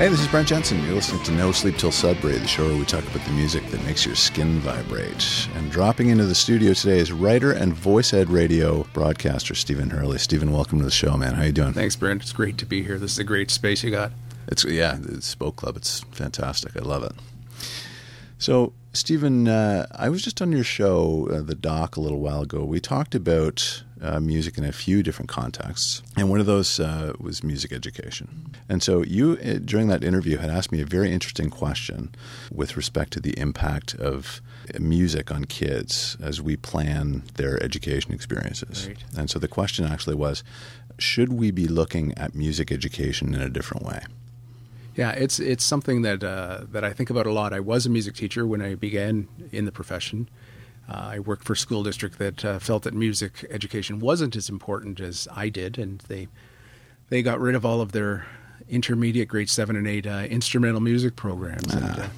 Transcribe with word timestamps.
Hey, 0.00 0.08
this 0.08 0.20
is 0.20 0.28
Brent 0.28 0.48
Jensen. 0.48 0.82
You're 0.86 0.94
listening 0.94 1.22
to 1.24 1.32
No 1.32 1.52
Sleep 1.52 1.76
Till 1.76 1.92
Sudbury, 1.92 2.38
the 2.38 2.48
show 2.48 2.66
where 2.66 2.74
we 2.74 2.86
talk 2.86 3.06
about 3.06 3.22
the 3.26 3.32
music 3.32 3.66
that 3.66 3.84
makes 3.84 4.06
your 4.06 4.14
skin 4.14 4.58
vibrate. 4.60 5.46
And 5.56 5.70
dropping 5.70 6.08
into 6.08 6.24
the 6.24 6.34
studio 6.34 6.72
today 6.72 7.00
is 7.00 7.12
writer 7.12 7.52
and 7.52 7.74
VoicEd 7.74 8.30
radio 8.30 8.84
broadcaster 8.94 9.54
Stephen 9.54 9.90
Hurley. 9.90 10.16
Stephen, 10.16 10.52
welcome 10.52 10.78
to 10.78 10.86
the 10.86 10.90
show, 10.90 11.18
man. 11.18 11.34
How 11.34 11.42
you 11.42 11.52
doing? 11.52 11.74
Thanks, 11.74 11.96
Brent. 11.96 12.22
It's 12.22 12.32
great 12.32 12.56
to 12.56 12.64
be 12.64 12.82
here. 12.82 12.98
This 12.98 13.12
is 13.12 13.18
a 13.18 13.24
great 13.24 13.50
space 13.50 13.84
you 13.84 13.90
got. 13.90 14.12
It's 14.48 14.64
yeah, 14.64 14.96
it's 15.02 15.26
Spoke 15.26 15.56
Club. 15.56 15.76
It's 15.76 16.00
fantastic. 16.12 16.74
I 16.78 16.80
love 16.80 17.02
it. 17.02 17.12
So, 18.38 18.72
Stephen, 18.94 19.48
uh, 19.48 19.86
I 19.94 20.08
was 20.08 20.22
just 20.22 20.40
on 20.40 20.50
your 20.50 20.64
show, 20.64 21.28
uh, 21.30 21.42
the 21.42 21.54
doc, 21.54 21.98
a 21.98 22.00
little 22.00 22.20
while 22.20 22.40
ago. 22.40 22.64
We 22.64 22.80
talked 22.80 23.14
about 23.14 23.82
uh, 24.02 24.20
music 24.20 24.58
in 24.58 24.64
a 24.64 24.72
few 24.72 25.02
different 25.02 25.28
contexts, 25.28 26.02
and 26.16 26.30
one 26.30 26.40
of 26.40 26.46
those 26.46 26.80
uh, 26.80 27.12
was 27.18 27.42
music 27.42 27.72
education. 27.72 28.54
And 28.68 28.82
so, 28.82 29.02
you 29.02 29.38
uh, 29.44 29.58
during 29.64 29.88
that 29.88 30.04
interview 30.04 30.38
had 30.38 30.50
asked 30.50 30.72
me 30.72 30.80
a 30.80 30.86
very 30.86 31.12
interesting 31.12 31.50
question 31.50 32.14
with 32.52 32.76
respect 32.76 33.12
to 33.12 33.20
the 33.20 33.38
impact 33.38 33.94
of 33.96 34.40
music 34.78 35.30
on 35.30 35.44
kids 35.44 36.16
as 36.20 36.40
we 36.40 36.56
plan 36.56 37.24
their 37.34 37.62
education 37.62 38.12
experiences. 38.12 38.86
Right. 38.86 38.96
And 39.16 39.30
so, 39.30 39.38
the 39.38 39.48
question 39.48 39.84
actually 39.84 40.16
was, 40.16 40.44
should 40.98 41.32
we 41.32 41.50
be 41.50 41.66
looking 41.66 42.16
at 42.16 42.34
music 42.34 42.70
education 42.70 43.34
in 43.34 43.40
a 43.40 43.48
different 43.48 43.84
way? 43.84 44.02
Yeah, 44.96 45.12
it's 45.12 45.38
it's 45.38 45.64
something 45.64 46.02
that 46.02 46.22
uh, 46.22 46.64
that 46.72 46.84
I 46.84 46.92
think 46.92 47.10
about 47.10 47.26
a 47.26 47.32
lot. 47.32 47.52
I 47.52 47.60
was 47.60 47.86
a 47.86 47.90
music 47.90 48.14
teacher 48.14 48.46
when 48.46 48.60
I 48.60 48.74
began 48.74 49.28
in 49.52 49.64
the 49.64 49.72
profession. 49.72 50.28
Uh, 50.90 51.10
I 51.12 51.18
worked 51.20 51.44
for 51.44 51.52
a 51.52 51.56
school 51.56 51.82
district 51.82 52.18
that 52.18 52.44
uh, 52.44 52.58
felt 52.58 52.82
that 52.82 52.94
music 52.94 53.46
education 53.50 54.00
wasn't 54.00 54.34
as 54.34 54.48
important 54.48 54.98
as 54.98 55.28
I 55.34 55.48
did, 55.48 55.78
and 55.78 56.00
they 56.08 56.28
they 57.10 57.22
got 57.22 57.40
rid 57.40 57.54
of 57.54 57.64
all 57.64 57.80
of 57.80 57.92
their 57.92 58.26
intermediate 58.68 59.28
grade 59.28 59.48
seven 59.50 59.76
and 59.76 59.86
eight 59.86 60.06
uh, 60.06 60.26
instrumental 60.28 60.80
music 60.80 61.16
programs. 61.16 61.72
And, 61.72 61.84
uh, 61.84 62.08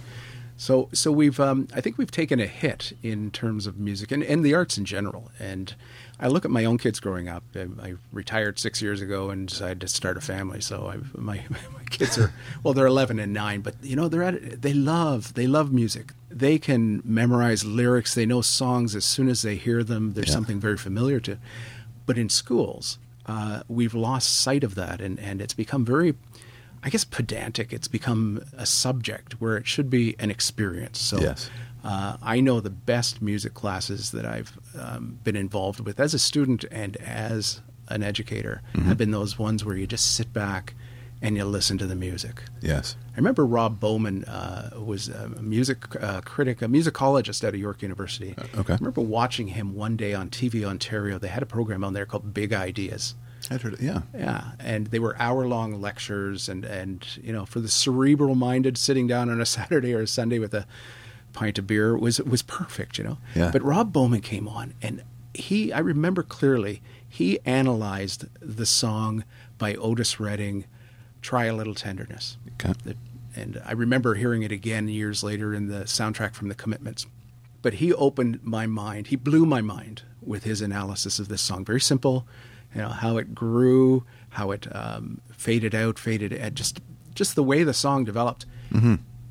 so 0.56 0.88
so 0.92 1.10
we've 1.10 1.38
um, 1.40 1.68
I 1.74 1.80
think 1.80 1.98
we've 1.98 2.10
taken 2.10 2.40
a 2.40 2.46
hit 2.46 2.92
in 3.02 3.30
terms 3.30 3.66
of 3.66 3.78
music 3.78 4.10
and, 4.12 4.22
and 4.22 4.44
the 4.44 4.54
arts 4.54 4.78
in 4.78 4.84
general. 4.84 5.30
And 5.38 5.74
I 6.20 6.28
look 6.28 6.44
at 6.44 6.50
my 6.50 6.64
own 6.64 6.78
kids 6.78 7.00
growing 7.00 7.28
up. 7.28 7.42
I, 7.56 7.66
I 7.82 7.94
retired 8.12 8.58
six 8.58 8.80
years 8.80 9.00
ago 9.00 9.30
and 9.30 9.48
decided 9.48 9.80
to 9.80 9.88
start 9.88 10.16
a 10.16 10.20
family. 10.20 10.60
So 10.60 10.86
I've, 10.86 11.18
my 11.18 11.42
my 11.50 11.84
kids 11.90 12.16
are 12.16 12.32
well, 12.62 12.74
they're 12.74 12.86
eleven 12.86 13.18
and 13.18 13.32
nine, 13.32 13.60
but 13.60 13.74
you 13.82 13.96
know 13.96 14.08
they're 14.08 14.22
at 14.22 14.62
they 14.62 14.72
love 14.72 15.34
they 15.34 15.46
love 15.46 15.72
music. 15.72 16.12
They 16.32 16.58
can 16.58 17.02
memorize 17.04 17.64
lyrics. 17.64 18.14
They 18.14 18.26
know 18.26 18.40
songs 18.40 18.94
as 18.96 19.04
soon 19.04 19.28
as 19.28 19.42
they 19.42 19.56
hear 19.56 19.82
them. 19.84 20.12
There's 20.14 20.28
Yeah. 20.28 20.34
something 20.34 20.60
very 20.60 20.76
familiar 20.76 21.20
to. 21.20 21.38
But 22.06 22.18
in 22.18 22.28
schools, 22.28 22.98
uh, 23.26 23.62
we've 23.68 23.94
lost 23.94 24.32
sight 24.40 24.64
of 24.64 24.74
that, 24.74 25.00
and 25.00 25.18
and 25.20 25.40
it's 25.40 25.54
become 25.54 25.84
very. 25.84 26.14
I 26.84 26.90
guess 26.90 27.04
pedantic. 27.04 27.72
It's 27.72 27.86
become 27.86 28.42
a 28.58 28.66
subject 28.66 29.34
where 29.40 29.56
it 29.56 29.68
should 29.68 29.88
be 29.88 30.16
an 30.18 30.32
experience. 30.32 30.98
So 30.98 31.20
Yes. 31.20 31.48
uh, 31.84 32.16
I 32.20 32.40
know 32.40 32.58
the 32.58 32.70
best 32.70 33.22
music 33.22 33.54
classes 33.54 34.10
that 34.10 34.26
I've 34.26 34.58
um, 34.76 35.18
been 35.22 35.36
involved 35.36 35.78
with 35.78 36.00
as 36.00 36.12
a 36.12 36.18
student 36.18 36.64
and 36.72 36.96
as 36.96 37.60
an 37.86 38.02
educator 38.02 38.62
have 38.84 38.98
been 38.98 39.12
those 39.12 39.38
ones 39.38 39.64
where 39.64 39.76
you 39.76 39.86
just 39.86 40.12
sit 40.16 40.32
back 40.32 40.74
and 41.22 41.36
you 41.36 41.44
listen 41.44 41.78
to 41.78 41.86
the 41.86 41.94
music. 41.94 42.42
Yes. 42.60 42.96
I 43.14 43.16
remember 43.16 43.46
Rob 43.46 43.78
Bowman 43.78 44.24
uh, 44.24 44.70
was 44.78 45.08
a 45.08 45.28
music 45.40 45.84
uh, 46.02 46.20
critic, 46.22 46.60
a 46.60 46.66
musicologist 46.66 47.46
at 47.46 47.54
York 47.56 47.80
University. 47.80 48.34
okay. 48.56 48.72
I 48.72 48.76
remember 48.76 49.00
watching 49.00 49.48
him 49.48 49.74
one 49.74 49.96
day 49.96 50.12
on 50.12 50.28
TV 50.28 50.64
Ontario. 50.64 51.18
They 51.18 51.28
had 51.28 51.42
a 51.42 51.46
program 51.46 51.84
on 51.84 51.92
there 51.92 52.04
called 52.04 52.34
Big 52.34 52.52
Ideas. 52.52 53.14
I'd 53.50 53.62
heard 53.62 53.74
it. 53.74 53.80
Yeah. 53.80 54.02
Yeah, 54.16 54.52
and 54.58 54.88
they 54.88 54.98
were 54.98 55.16
hour-long 55.18 55.80
lectures, 55.80 56.48
and 56.48 56.64
and 56.64 57.06
you 57.22 57.32
know, 57.32 57.44
for 57.44 57.60
the 57.60 57.68
cerebral-minded, 57.68 58.78
sitting 58.78 59.06
down 59.06 59.30
on 59.30 59.40
a 59.40 59.46
Saturday 59.56 59.94
or 59.94 60.02
a 60.02 60.06
Sunday 60.06 60.38
with 60.38 60.54
a 60.54 60.66
pint 61.32 61.58
of 61.58 61.66
beer 61.66 61.96
was 61.96 62.20
was 62.20 62.42
perfect, 62.42 62.98
you 62.98 63.04
know. 63.04 63.18
Yeah. 63.34 63.50
But 63.50 63.62
Rob 63.62 63.92
Bowman 63.92 64.20
came 64.20 64.48
on, 64.48 64.74
and 64.82 65.02
he, 65.34 65.72
I 65.72 65.80
remember 65.80 66.22
clearly, 66.22 66.82
he 67.08 67.38
analyzed 67.44 68.26
the 68.40 68.66
song 68.66 69.24
by 69.58 69.74
Otis 69.74 70.20
Redding, 70.20 70.64
"Try 71.22 71.46
a 71.46 71.54
Little 71.54 71.74
Tenderness." 71.74 72.36
Okay. 72.60 72.74
And 73.34 73.62
I 73.64 73.72
remember 73.72 74.14
hearing 74.14 74.42
it 74.42 74.52
again 74.52 74.88
years 74.88 75.22
later 75.22 75.54
in 75.54 75.68
the 75.68 75.84
soundtrack 75.84 76.34
from 76.34 76.48
The 76.48 76.54
Commitments. 76.54 77.06
But 77.62 77.74
he 77.74 77.92
opened 77.94 78.40
my 78.42 78.66
mind. 78.66 79.06
He 79.06 79.16
blew 79.16 79.46
my 79.46 79.62
mind 79.62 80.02
with 80.20 80.44
his 80.44 80.60
analysis 80.60 81.18
of 81.18 81.28
this 81.28 81.40
song. 81.40 81.64
Very 81.64 81.80
simple, 81.80 82.26
you 82.74 82.82
know, 82.82 82.88
how 82.90 83.16
it 83.16 83.34
grew, 83.34 84.04
how 84.30 84.50
it 84.50 84.66
um, 84.74 85.20
faded 85.32 85.74
out, 85.74 85.98
faded, 85.98 86.32
and 86.32 86.54
just 86.54 86.80
just 87.14 87.34
the 87.34 87.42
way 87.42 87.62
the 87.62 87.72
song 87.74 88.04
developed. 88.04 88.44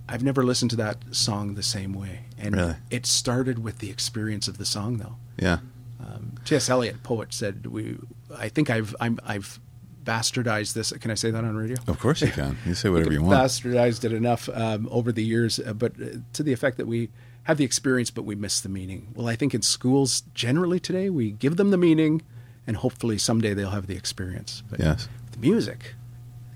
I've 0.07 0.23
never 0.23 0.43
listened 0.43 0.69
to 0.71 0.77
that 0.77 0.97
song 1.11 1.55
the 1.55 1.63
same 1.63 1.93
way. 1.93 2.25
And 2.37 2.55
Really? 2.55 2.75
it 2.89 3.05
started 3.05 3.59
with 3.63 3.79
the 3.79 3.89
experience 3.89 4.47
of 4.47 4.57
the 4.57 4.65
song, 4.65 4.97
though. 4.97 5.15
Yeah. 5.37 5.59
Um, 5.99 6.33
T.S. 6.45 6.69
Eliot, 6.69 7.03
poet, 7.03 7.33
said, 7.33 7.67
"We." 7.67 7.97
I 8.35 8.49
think 8.49 8.69
I've 8.69 8.95
I'm, 8.99 9.19
I've 9.25 9.59
bastardized 10.03 10.73
this. 10.73 10.91
Can 10.93 11.11
I 11.11 11.15
say 11.15 11.31
that 11.31 11.43
on 11.43 11.55
radio? 11.55 11.77
Of 11.87 11.99
course 11.99 12.21
you 12.21 12.29
can. 12.31 12.57
You 12.65 12.73
say 12.73 12.89
whatever 12.89 13.11
you 13.13 13.21
want. 13.21 13.39
Bastardized 13.39 14.03
it 14.05 14.13
enough 14.13 14.49
um, 14.53 14.87
over 14.91 15.11
the 15.11 15.23
years, 15.23 15.59
uh, 15.59 15.73
but 15.73 15.93
uh, 16.01 16.17
to 16.33 16.43
the 16.43 16.53
effect 16.53 16.77
that 16.77 16.87
we 16.87 17.09
have 17.43 17.57
the 17.57 17.63
experience, 17.65 18.11
but 18.11 18.23
we 18.23 18.35
miss 18.35 18.61
the 18.61 18.69
meaning. 18.69 19.07
Well, 19.15 19.27
I 19.27 19.35
think 19.35 19.53
in 19.53 19.61
schools 19.61 20.21
generally 20.33 20.79
today, 20.79 21.09
we 21.09 21.31
give 21.31 21.57
them 21.57 21.71
the 21.71 21.77
meaning, 21.77 22.21
and 22.67 22.77
hopefully 22.77 23.17
someday 23.17 23.53
they'll 23.53 23.71
have 23.71 23.87
the 23.87 23.95
experience. 23.95 24.61
But 24.69 24.79
Yes. 24.79 25.07
the 25.31 25.39
music, 25.39 25.95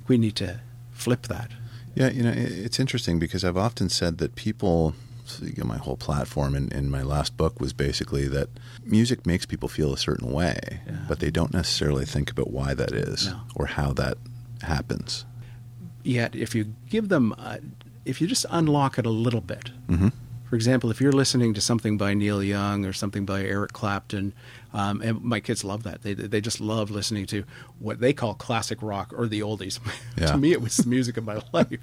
we 0.08 0.18
need 0.18 0.36
to 0.38 0.62
flip 0.92 1.24
that. 1.24 1.52
Yeah, 1.96 2.10
you 2.12 2.24
know, 2.24 2.34
it's 2.36 2.80
interesting 2.80 3.20
because 3.20 3.44
I've 3.44 3.58
often 3.58 3.90
said 3.90 4.18
that 4.20 4.36
people, 4.36 4.94
so, 4.94 4.94
you 4.94 4.94
know, 4.94 5.05
my 5.64 5.78
whole 5.78 5.98
platform 5.98 6.56
in, 6.56 6.70
in 6.72 6.90
my 6.90 7.02
last 7.02 7.36
book 7.38 7.60
was 7.60 7.74
basically 7.74 8.28
that 8.28 8.50
music 8.86 9.26
makes 9.26 9.46
people 9.46 9.68
feel 9.70 9.94
a 9.94 9.98
certain 9.98 10.32
way, 10.32 10.60
Yeah. 10.88 11.06
but 11.08 11.20
they 11.20 11.32
don't 11.32 11.54
necessarily 11.54 12.06
think 12.06 12.30
about 12.32 12.52
why 12.52 12.74
that 12.76 12.92
is 12.92 13.28
No. 13.28 13.40
or 13.56 13.66
how 13.68 13.94
that 13.94 14.18
happens. 14.62 15.26
Yet, 16.04 16.36
if 16.36 16.54
you 16.56 16.66
give 16.90 17.10
them, 17.10 17.34
uh, 17.38 17.58
if 18.06 18.22
you 18.22 18.28
just 18.28 18.46
unlock 18.50 19.00
it 19.00 19.06
a 19.06 19.10
little 19.10 19.42
bit, 19.42 19.72
Mm-hmm. 19.90 20.10
For 20.50 20.56
example, 20.56 20.92
if 20.92 21.02
you're 21.02 21.12
listening 21.12 21.54
to 21.56 21.62
something 21.62 21.98
by 21.98 22.14
Neil 22.14 22.42
Young 22.44 22.86
or 22.86 22.94
something 22.94 23.26
by 23.26 23.42
Eric 23.42 23.74
Clapton, 23.74 24.34
um, 24.74 25.02
and 25.02 25.22
my 25.22 25.40
kids 25.40 25.64
love 25.64 25.84
that. 25.84 26.04
They 26.04 26.14
they 26.14 26.40
just 26.42 26.62
love 26.62 26.92
listening 26.92 27.26
to 27.28 27.44
what 27.80 28.00
they 28.00 28.14
call 28.14 28.34
classic 28.36 28.80
rock 28.82 29.14
or 29.18 29.28
the 29.28 29.40
oldies. 29.42 29.80
Yeah. 30.18 30.28
to 30.28 30.38
me, 30.38 30.52
it 30.54 30.62
was 30.62 30.78
the 30.78 30.88
music 30.88 31.18
of 31.18 31.26
my 31.26 31.42
life. 31.54 31.80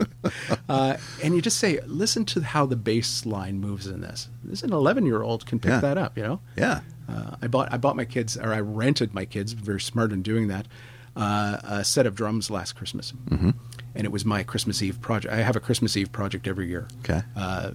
uh, 0.68 0.96
and 1.22 1.34
you 1.34 1.42
just 1.42 1.58
say, 1.58 1.80
listen 1.86 2.24
to 2.26 2.40
how 2.40 2.64
the 2.64 2.76
bass 2.76 3.26
line 3.26 3.60
moves 3.60 3.86
in 3.86 4.00
this. 4.00 4.28
This 4.42 4.62
an 4.62 4.72
11 4.72 5.04
year 5.06 5.22
old 5.22 5.44
can 5.44 5.58
pick 5.58 5.70
Yeah. 5.70 5.80
that 5.80 5.98
up. 5.98 6.16
You 6.16 6.22
know. 6.22 6.40
Yeah. 6.56 6.80
Uh, 7.08 7.36
I 7.42 7.46
bought 7.48 7.72
I 7.72 7.76
bought 7.76 7.96
my 7.96 8.04
kids, 8.06 8.36
or 8.38 8.54
I 8.54 8.60
rented 8.60 9.12
my 9.12 9.24
kids. 9.24 9.52
Very 9.52 9.80
smart 9.80 10.12
in 10.12 10.22
doing 10.22 10.48
that. 10.48 10.66
Uh, 11.14 11.58
a 11.64 11.84
set 11.84 12.06
of 12.06 12.14
drums 12.14 12.48
last 12.50 12.72
Christmas, 12.72 13.12
mm-hmm. 13.28 13.50
and 13.94 14.04
it 14.06 14.10
was 14.10 14.24
my 14.24 14.42
Christmas 14.42 14.80
Eve 14.80 14.98
project. 15.02 15.34
I 15.34 15.38
have 15.42 15.56
a 15.56 15.60
Christmas 15.60 15.94
Eve 15.94 16.10
project 16.10 16.48
every 16.48 16.68
year, 16.68 16.88
Okay. 17.00 17.20
uh, 17.36 17.72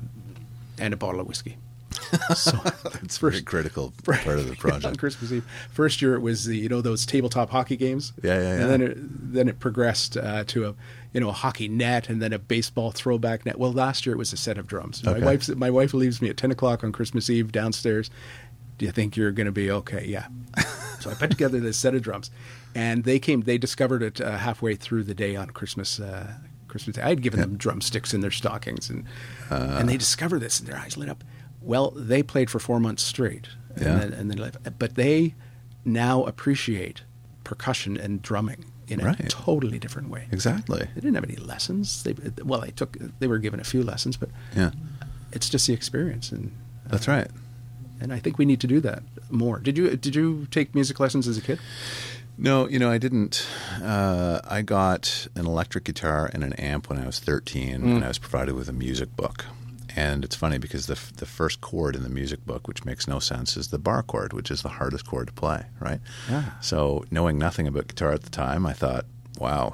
and 0.79 0.93
a 0.93 0.97
bottle 0.97 1.19
of 1.19 1.27
whiskey. 1.27 1.57
So 2.35 2.59
It's 3.03 3.17
a 3.17 3.19
very 3.19 3.41
critical 3.41 3.93
part 4.03 4.27
of 4.27 4.47
the 4.47 4.55
project. 4.55 4.85
on. 4.85 4.95
Christmas 4.95 5.31
Eve. 5.31 5.45
First 5.71 6.01
year 6.01 6.15
it 6.15 6.19
was 6.21 6.45
the 6.45 6.57
you 6.57 6.69
know 6.69 6.81
those 6.81 7.05
tabletop 7.05 7.49
hockey 7.49 7.75
games. 7.75 8.13
Yeah, 8.23 8.39
yeah, 8.39 8.41
yeah. 8.41 8.61
And 8.61 8.69
then 8.69 8.81
it, 8.81 8.97
then 9.33 9.49
it 9.49 9.59
progressed 9.59 10.15
uh, 10.17 10.43
to 10.45 10.67
a 10.67 10.75
you 11.13 11.19
know 11.21 11.29
a 11.29 11.33
hockey 11.33 11.67
net 11.67 12.09
and 12.09 12.21
then 12.21 12.33
a 12.33 12.39
baseball 12.39 12.91
throwback 12.91 13.45
net. 13.45 13.57
Well, 13.57 13.71
last 13.71 14.05
year 14.05 14.13
it 14.13 14.17
was 14.17 14.33
a 14.33 14.37
set 14.37 14.57
of 14.57 14.67
drums. 14.67 15.03
Okay. 15.05 15.19
My 15.19 15.25
wife 15.25 15.49
my 15.55 15.69
wife 15.69 15.93
leaves 15.93 16.21
me 16.21 16.29
at 16.29 16.37
ten 16.37 16.51
o'clock 16.51 16.83
on 16.83 16.91
Christmas 16.91 17.29
Eve 17.29 17.51
downstairs. 17.51 18.09
Do 18.77 18.85
you 18.85 18.91
think 18.91 19.17
you're 19.17 19.31
going 19.31 19.47
to 19.47 19.51
be 19.51 19.71
okay? 19.71 20.05
Yeah. 20.05 20.27
so 20.99 21.09
I 21.09 21.15
put 21.15 21.31
together 21.31 21.59
this 21.59 21.77
set 21.77 21.95
of 21.95 22.03
drums, 22.03 22.29
and 22.75 23.03
they 23.05 23.17
came. 23.17 23.41
They 23.41 23.57
discovered 23.57 24.03
it 24.03 24.21
uh, 24.21 24.37
halfway 24.37 24.75
through 24.75 25.03
the 25.03 25.15
day 25.15 25.35
on 25.35 25.49
Christmas. 25.49 25.99
Uh, 25.99 26.33
Christmas 26.67 26.95
Day. 26.95 27.01
I 27.01 27.09
had 27.09 27.21
given 27.21 27.39
them 27.39 27.57
drumsticks 27.57 28.13
in 28.13 28.21
their 28.21 28.31
stockings, 28.31 28.89
and 28.89 29.05
uh. 29.49 29.77
and 29.79 29.87
they 29.89 29.97
discovered 29.97 30.39
this, 30.39 30.59
and 30.59 30.67
their 30.67 30.77
eyes 30.77 30.97
lit 30.97 31.09
up. 31.09 31.23
Well, 31.61 31.91
they 31.91 32.23
played 32.23 32.49
for 32.49 32.59
four 32.59 32.79
months 32.79 33.03
straight, 33.03 33.47
and 33.75 33.85
Yeah. 33.85 33.95
then, 33.99 34.13
and 34.13 34.31
then 34.31 34.37
left. 34.37 34.57
But 34.79 34.95
they 34.95 35.35
now 35.85 36.23
appreciate 36.23 37.01
percussion 37.43 37.97
and 37.97 38.21
drumming 38.21 38.65
in 38.87 39.01
a 39.01 39.05
Right. 39.05 39.29
totally 39.29 39.79
different 39.79 40.09
way. 40.09 40.27
Exactly. 40.31 40.79
They 40.95 41.01
didn't 41.01 41.15
have 41.15 41.23
any 41.23 41.35
lessons. 41.35 42.03
They 42.03 42.13
well, 42.43 42.61
they 42.61 42.71
took. 42.71 42.97
They 43.19 43.27
were 43.27 43.39
given 43.39 43.59
a 43.59 43.63
few 43.65 43.83
lessons, 43.83 44.15
but 44.17 44.29
Yeah. 44.55 44.71
it's 45.31 45.49
just 45.49 45.67
the 45.67 45.73
experience, 45.73 46.31
and 46.31 46.51
That's 46.87 47.07
uh, 47.07 47.11
right. 47.11 47.31
and 47.99 48.13
I 48.13 48.19
think 48.19 48.37
we 48.37 48.45
need 48.45 48.61
to 48.61 48.67
do 48.67 48.79
that 48.81 49.03
more. 49.29 49.59
Did 49.59 49.77
you 49.77 49.95
did 49.97 50.15
you 50.15 50.47
take 50.51 50.73
music 50.75 50.99
lessons 50.99 51.27
as 51.27 51.37
a 51.37 51.41
kid? 51.41 51.59
No, 52.37 52.67
you 52.67 52.77
know, 52.77 52.91
I 52.91 52.97
didn't. 52.99 53.45
Uh, 53.81 54.41
I 54.47 54.61
got 54.61 55.27
an 55.35 55.45
electric 55.47 55.85
guitar 55.85 56.29
and 56.33 56.43
an 56.43 56.53
amp 56.53 56.89
when 56.89 56.99
I 56.99 57.05
was 57.05 57.19
13, 57.19 57.81
Mm. 57.81 57.95
and 57.95 58.03
I 58.05 58.07
was 58.09 58.19
provided 58.19 58.53
with 58.55 58.69
a 58.69 58.73
music 58.73 59.15
book. 59.15 59.45
And 59.95 60.23
it's 60.23 60.35
funny 60.35 60.59
because 60.59 60.85
the 60.85 60.93
f- 60.93 61.11
the 61.15 61.25
first 61.25 61.59
chord 61.61 61.95
in 61.95 62.03
the 62.03 62.09
music 62.09 62.45
book, 62.45 62.67
which 62.67 62.85
makes 62.85 63.07
no 63.07 63.17
sense, 63.17 63.57
is 63.57 63.69
the 63.69 63.79
bar 63.79 64.03
chord, 64.03 64.31
which 64.33 64.51
is 64.51 64.61
the 64.61 64.69
hardest 64.69 65.07
chord 65.07 65.27
to 65.27 65.33
play, 65.33 65.65
right? 65.79 65.99
Yeah. 66.29 66.43
So, 66.61 67.03
knowing 67.09 67.39
nothing 67.39 67.67
about 67.67 67.87
guitar 67.87 68.11
at 68.11 68.21
the 68.21 68.29
time, 68.29 68.67
I 68.67 68.73
thought, 68.73 69.05
wow, 69.39 69.73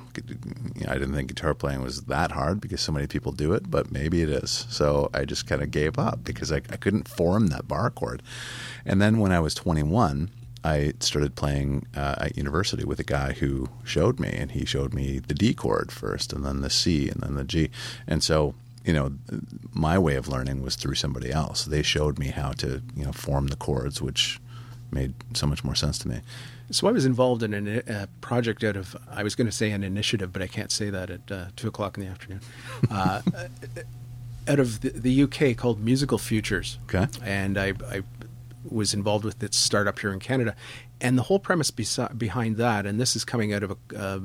I 0.88 0.94
didn't 0.94 1.14
think 1.14 1.28
guitar 1.28 1.54
playing 1.54 1.82
was 1.84 2.04
that 2.04 2.32
hard 2.32 2.62
because 2.62 2.80
so 2.80 2.94
many 2.94 3.08
people 3.08 3.34
do 3.34 3.52
it, 3.54 3.70
but 3.70 3.92
maybe 3.92 4.22
it 4.22 4.30
is. 4.30 4.66
So 4.70 5.10
I 5.14 5.26
just 5.26 5.46
kind 5.48 5.62
of 5.62 5.72
gave 5.72 5.98
up 6.00 6.24
because 6.24 6.52
I, 6.54 6.58
I 6.70 6.78
couldn't 6.78 7.08
form 7.10 7.48
that 7.48 7.68
bar 7.68 7.90
chord. 7.90 8.22
And 8.86 9.02
then 9.02 9.20
when 9.20 9.32
I 9.34 9.40
was 9.42 9.54
21, 9.56 10.30
I 10.64 10.94
started 11.00 11.36
playing 11.36 11.88
uh, 11.96 12.16
at 12.20 12.38
university 12.38 12.86
with 12.86 13.00
a 13.00 13.04
guy 13.04 13.34
who 13.34 13.70
showed 13.84 14.20
me, 14.20 14.30
and 14.30 14.52
he 14.52 14.66
showed 14.66 14.94
me 14.94 15.20
the 15.20 15.34
D 15.34 15.54
chord 15.54 15.92
first, 15.92 16.32
and 16.32 16.46
then 16.46 16.62
the 16.62 16.70
C, 16.70 17.10
and 17.10 17.22
then 17.22 17.36
the 17.36 17.44
G. 17.44 17.70
And 18.08 18.24
so, 18.24 18.56
you 18.86 18.94
know, 18.94 19.12
my 19.74 19.98
way 20.00 20.16
of 20.16 20.28
learning 20.28 20.62
was 20.62 20.76
through 20.76 20.96
somebody 20.96 21.32
else. 21.32 21.66
They 21.66 21.82
showed 21.82 22.18
me 22.18 22.28
how 22.28 22.52
to, 22.54 22.82
you 22.96 23.06
know, 23.06 23.12
form 23.12 23.48
the 23.48 23.56
chords, 23.56 24.02
which 24.02 24.40
made 24.92 25.14
so 25.34 25.48
much 25.48 25.64
more 25.64 25.76
sense 25.76 25.98
to 26.00 26.08
me. 26.08 26.22
So 26.72 26.88
I 26.88 26.92
was 26.92 27.06
involved 27.06 27.44
in 27.44 27.54
a 27.54 27.80
uh, 27.92 28.06
project 28.22 28.64
out 28.64 28.78
of, 28.78 28.96
I 29.12 29.24
was 29.24 29.36
going 29.36 29.48
to 29.48 29.52
say 29.52 29.72
an 29.72 29.84
initiative, 29.84 30.32
but 30.32 30.42
I 30.42 30.48
can't 30.48 30.72
say 30.72 30.90
that 30.90 31.10
at 31.10 31.32
uh, 31.32 31.46
two 31.56 31.68
o'clock 31.68 31.98
in 31.98 32.06
the 32.06 32.10
afternoon. 32.10 32.42
Uh, 32.90 33.22
out 34.48 34.60
of 34.60 34.82
the, 34.82 34.90
the, 34.90 35.24
UK 35.24 35.58
called 35.58 35.80
Musical 35.80 36.18
Futures. 36.18 36.78
Okay. 36.86 37.08
And 37.24 37.58
I, 37.58 37.74
I 37.90 38.04
was 38.70 38.94
involved 38.94 39.26
with 39.26 39.42
its 39.44 39.58
startup 39.58 40.00
here 40.00 40.12
in 40.12 40.20
Canada. 40.20 40.56
And 41.02 41.18
the 41.18 41.24
whole 41.24 41.40
premise 41.40 41.72
besi- 41.72 42.18
behind 42.18 42.58
that, 42.58 42.86
and 42.86 43.00
this 43.00 43.16
is 43.16 43.26
coming 43.26 43.54
out 43.54 43.64
of 43.64 43.72
a 43.72 43.98
uh, 43.98 44.20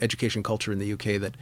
education 0.00 0.42
culture 0.42 0.72
in 0.72 0.78
the 0.78 0.92
UK 0.92 1.20
that 1.20 1.36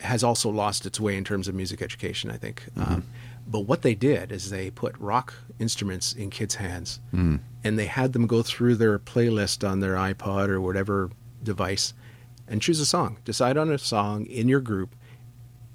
has 0.00 0.24
also 0.24 0.50
lost 0.50 0.86
its 0.86 0.98
way 0.98 1.16
in 1.16 1.24
terms 1.24 1.48
of 1.48 1.54
music 1.54 1.80
education, 1.80 2.30
I 2.30 2.36
think. 2.36 2.64
Mm-hmm. 2.76 2.92
Um, 2.92 3.04
but 3.46 3.60
what 3.60 3.82
they 3.82 3.94
did 3.94 4.32
is 4.32 4.50
they 4.50 4.70
put 4.70 4.96
rock 4.98 5.34
instruments 5.58 6.12
in 6.12 6.30
kids' 6.30 6.56
hands 6.56 7.00
mm. 7.12 7.40
and 7.64 7.78
they 7.78 7.86
had 7.86 8.12
them 8.12 8.26
go 8.26 8.42
through 8.42 8.76
their 8.76 8.98
playlist 8.98 9.68
on 9.68 9.80
their 9.80 9.94
iPod 9.94 10.48
or 10.48 10.60
whatever 10.60 11.10
device 11.42 11.92
and 12.46 12.62
choose 12.62 12.80
a 12.80 12.86
song, 12.86 13.18
decide 13.24 13.56
on 13.56 13.70
a 13.70 13.78
song 13.78 14.26
in 14.26 14.48
your 14.48 14.60
group 14.60 14.94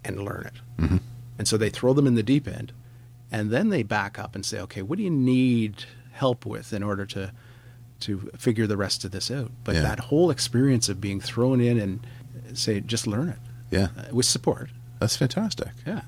and 0.03 0.23
learn 0.23 0.45
it. 0.47 0.81
Mm-hmm. 0.81 0.97
And 1.37 1.47
so 1.47 1.57
they 1.57 1.69
throw 1.69 1.93
them 1.93 2.07
in 2.07 2.15
the 2.15 2.23
deep 2.23 2.47
end 2.47 2.71
and 3.31 3.51
then 3.51 3.69
they 3.69 3.83
back 3.83 4.17
up 4.17 4.35
and 4.35 4.45
say, 4.45 4.59
okay, 4.61 4.81
what 4.81 4.97
do 4.97 5.03
you 5.03 5.09
need 5.09 5.85
help 6.13 6.45
with 6.45 6.73
in 6.73 6.83
order 6.83 7.05
to 7.07 7.31
to 7.99 8.29
figure 8.37 8.67
the 8.67 8.77
rest 8.77 9.03
of 9.03 9.11
this 9.11 9.31
out? 9.31 9.51
But 9.63 9.75
yeah. 9.75 9.81
that 9.81 9.99
whole 9.99 10.29
experience 10.29 10.89
of 10.89 11.01
being 11.01 11.19
thrown 11.19 11.59
in 11.61 11.79
and 11.79 12.05
say, 12.53 12.79
just 12.79 13.07
learn 13.07 13.29
it, 13.29 13.39
yeah, 13.71 13.87
uh, 13.97 14.13
with 14.13 14.25
support. 14.25 14.69
That's 14.99 15.15
fantastic. 15.15 15.69
Yeah. 15.85 16.01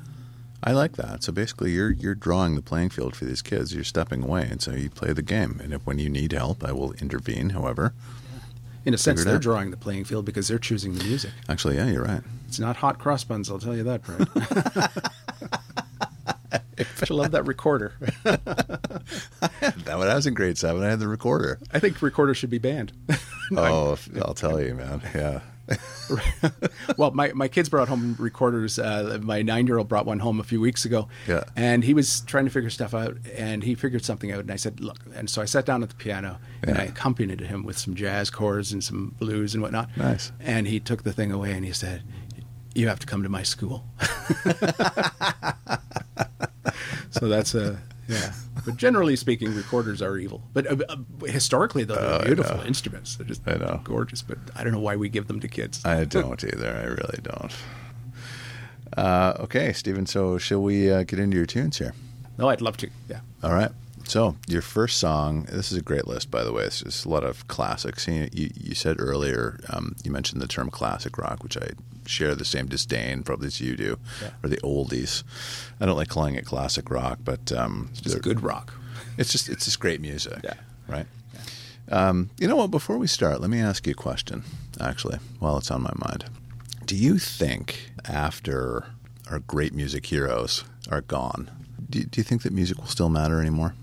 I 0.61 0.73
like 0.73 0.97
that. 0.97 1.23
So 1.23 1.31
basically, 1.31 1.71
you're 1.71 1.91
you're 1.91 2.15
drawing 2.15 2.55
the 2.55 2.61
playing 2.61 2.89
field 2.89 3.15
for 3.15 3.25
these 3.25 3.41
kids. 3.41 3.73
You're 3.73 3.85
stepping 3.85 4.23
away, 4.23 4.47
and 4.49 4.61
so 4.61 4.71
you 4.71 4.89
play 4.89 5.13
the 5.13 5.21
game. 5.21 5.59
And 5.63 5.73
if 5.73 5.85
when 5.85 5.99
you 5.99 6.09
need 6.09 6.33
help, 6.33 6.63
I 6.65 6.73
will 6.73 6.91
intervene. 6.93 7.51
However, 7.51 7.93
in 8.83 8.93
a 8.93 8.97
sense, 8.97 9.23
they're 9.23 9.35
out. 9.35 9.41
drawing 9.41 9.71
the 9.71 9.77
playing 9.77 10.03
field 10.03 10.25
because 10.25 10.49
they're 10.49 10.59
choosing 10.59 10.95
the 10.95 11.03
music. 11.03 11.31
Actually, 11.47 11.77
yeah, 11.77 11.87
you're 11.87 12.03
right. 12.03 12.21
It's 12.47 12.59
not 12.59 12.75
hot 12.75 12.99
cross 12.99 13.23
buns. 13.23 13.49
I'll 13.49 13.59
tell 13.59 13.75
you 13.75 13.83
that, 13.83 14.01
Brad. 14.03 15.11
I 16.79 17.13
love 17.13 17.31
that 17.31 17.45
recorder. 17.45 17.93
that 18.23 18.99
when 19.85 20.09
I 20.09 20.15
was 20.15 20.27
in 20.27 20.33
grade 20.33 20.57
seven, 20.57 20.83
I 20.83 20.89
had 20.89 20.99
the 20.99 21.07
recorder. 21.07 21.59
I 21.71 21.79
think 21.79 22.01
recorders 22.01 22.37
should 22.37 22.49
be 22.49 22.59
banned. 22.59 22.93
oh, 23.57 23.97
I'll 24.21 24.33
tell 24.33 24.61
you, 24.61 24.75
man. 24.75 25.01
Yeah. 25.13 25.41
well, 26.97 27.11
my, 27.11 27.31
my 27.33 27.47
kids 27.47 27.69
brought 27.69 27.87
home 27.87 28.15
recorders. 28.19 28.79
Uh, 28.79 29.19
my 29.21 29.41
nine 29.41 29.67
year 29.67 29.77
old 29.77 29.87
brought 29.87 30.05
one 30.05 30.19
home 30.19 30.39
a 30.39 30.43
few 30.43 30.59
weeks 30.59 30.85
ago. 30.85 31.07
Yeah. 31.27 31.43
And 31.55 31.83
he 31.83 31.93
was 31.93 32.21
trying 32.21 32.45
to 32.45 32.51
figure 32.51 32.69
stuff 32.69 32.93
out, 32.93 33.17
and 33.35 33.63
he 33.63 33.75
figured 33.75 34.03
something 34.03 34.31
out. 34.31 34.39
And 34.39 34.51
I 34.51 34.55
said, 34.55 34.79
Look. 34.79 34.99
And 35.15 35.29
so 35.29 35.41
I 35.41 35.45
sat 35.45 35.65
down 35.65 35.83
at 35.83 35.89
the 35.89 35.95
piano 35.95 36.39
yeah. 36.63 36.69
and 36.69 36.77
I 36.79 36.83
accompanied 36.83 37.39
him 37.39 37.63
with 37.63 37.77
some 37.77 37.95
jazz 37.95 38.29
chords 38.29 38.71
and 38.71 38.83
some 38.83 39.15
blues 39.19 39.53
and 39.53 39.61
whatnot. 39.61 39.95
Nice. 39.97 40.31
And 40.39 40.67
he 40.67 40.79
took 40.79 41.03
the 41.03 41.13
thing 41.13 41.31
away 41.31 41.53
and 41.53 41.65
he 41.65 41.73
said, 41.73 42.03
You 42.73 42.87
have 42.87 42.99
to 42.99 43.07
come 43.07 43.23
to 43.23 43.29
my 43.29 43.43
school. 43.43 43.85
So 47.11 47.27
that's 47.27 47.55
a 47.55 47.79
yeah. 48.09 48.33
But 48.65 48.75
generally 48.75 49.15
speaking, 49.15 49.53
recorders 49.53 50.01
are 50.01 50.17
evil. 50.17 50.41
But 50.51 50.67
uh, 50.67 50.77
uh, 50.89 51.25
historically, 51.25 51.83
though, 51.83 51.95
they're 51.95 52.21
oh, 52.21 52.25
beautiful 52.25 52.59
instruments. 52.61 53.15
They're 53.15 53.27
just 53.27 53.41
I 53.47 53.53
know. 53.55 53.81
gorgeous. 53.83 54.21
But 54.21 54.39
I 54.55 54.63
don't 54.63 54.73
know 54.73 54.79
why 54.79 54.95
we 54.95 55.09
give 55.09 55.27
them 55.27 55.39
to 55.41 55.47
kids. 55.47 55.85
I 55.85 56.05
don't 56.05 56.43
either. 56.43 56.75
I 56.75 56.85
really 56.85 57.19
don't. 57.21 57.55
Uh, 58.97 59.33
okay, 59.41 59.71
Stephen. 59.73 60.07
So, 60.07 60.37
shall 60.39 60.61
we 60.61 60.91
uh, 60.91 61.03
get 61.03 61.19
into 61.19 61.37
your 61.37 61.45
tunes 61.45 61.77
here? 61.77 61.93
No, 62.37 62.49
I'd 62.49 62.61
love 62.61 62.77
to. 62.77 62.89
Yeah. 63.07 63.19
All 63.43 63.53
right. 63.53 63.71
So, 64.09 64.37
your 64.47 64.63
first 64.63 64.97
song. 64.97 65.43
This 65.43 65.71
is 65.71 65.77
a 65.77 65.83
great 65.83 66.07
list, 66.07 66.31
by 66.31 66.43
the 66.43 66.51
way. 66.51 66.63
It's 66.63 66.81
just 66.81 67.05
a 67.05 67.09
lot 67.09 67.23
of 67.23 67.47
classics. 67.47 68.07
You, 68.07 68.27
you, 68.33 68.49
you 68.59 68.73
said 68.73 68.95
earlier, 68.99 69.59
um, 69.69 69.95
you 70.03 70.09
mentioned 70.09 70.41
the 70.41 70.47
term 70.47 70.71
classic 70.71 71.19
rock, 71.19 71.43
which 71.43 71.55
I 71.55 71.73
share 72.07 72.33
the 72.33 72.43
same 72.43 72.65
disdain 72.65 73.21
probably 73.21 73.45
as 73.45 73.61
you 73.61 73.75
do, 73.75 73.99
yeah. 74.19 74.31
or 74.41 74.49
the 74.49 74.57
oldies. 74.61 75.21
I 75.79 75.85
don't 75.85 75.95
like 75.95 76.07
calling 76.07 76.33
it 76.33 76.43
classic 76.43 76.89
rock, 76.89 77.19
but 77.23 77.51
um, 77.51 77.89
it's 77.91 78.01
just 78.01 78.19
good 78.23 78.41
rock. 78.41 78.73
It's 79.19 79.31
just 79.31 79.47
it's 79.47 79.65
just 79.65 79.79
great 79.79 80.01
music. 80.01 80.39
Yeah. 80.43 80.55
Right. 80.87 81.05
Yeah. 81.35 82.09
Um, 82.09 82.31
you 82.39 82.47
know 82.47 82.55
what? 82.55 82.71
Before 82.71 82.97
we 82.97 83.05
start, 83.05 83.41
let 83.41 83.51
me 83.51 83.59
ask 83.59 83.85
you 83.85 83.91
a 83.91 83.93
question. 83.93 84.41
Actually, 84.81 85.19
while 85.37 85.59
it's 85.59 85.69
on 85.69 85.83
my 85.83 85.93
mind, 85.97 86.25
do 86.83 86.95
you 86.95 87.19
think 87.19 87.91
after 88.05 88.87
our 89.29 89.37
great 89.37 89.75
music 89.75 90.07
heroes 90.07 90.63
are 90.89 91.01
gone, 91.01 91.51
do, 91.87 92.03
do 92.03 92.19
you 92.19 92.23
think 92.23 92.41
that 92.41 92.53
music 92.53 92.79
will 92.79 92.87
still 92.87 93.09
matter 93.09 93.39
anymore, 93.39 93.75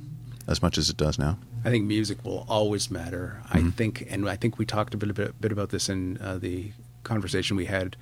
as 0.46 0.62
much 0.62 0.78
as 0.78 0.90
it 0.90 0.96
does 0.96 1.18
now? 1.18 1.38
I 1.64 1.70
think 1.70 1.86
music 1.86 2.24
will 2.24 2.46
always 2.48 2.90
matter. 2.90 3.42
Mm-hmm. 3.46 3.68
I 3.68 3.70
think, 3.70 4.06
and 4.08 4.28
I 4.28 4.36
think 4.36 4.58
we 4.58 4.66
talked 4.66 4.94
a 4.94 4.96
bit, 4.96 5.10
a 5.10 5.14
bit, 5.14 5.40
bit 5.40 5.52
about 5.52 5.70
this 5.70 5.88
in 5.88 6.18
uh, 6.18 6.38
the 6.38 6.72
conversation 7.02 7.56
we 7.56 7.66
had 7.66 7.96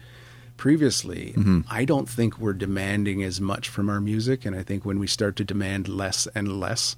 previously, 0.56 1.34
mm-hmm. 1.36 1.60
I 1.70 1.84
don't 1.84 2.08
think 2.08 2.38
we're 2.38 2.52
demanding 2.52 3.22
as 3.22 3.40
much 3.40 3.68
from 3.68 3.88
our 3.88 4.00
music. 4.00 4.44
And 4.44 4.54
I 4.54 4.62
think 4.62 4.84
when 4.84 4.98
we 4.98 5.06
start 5.06 5.36
to 5.36 5.44
demand 5.44 5.88
less 5.88 6.26
and 6.34 6.60
less, 6.60 6.96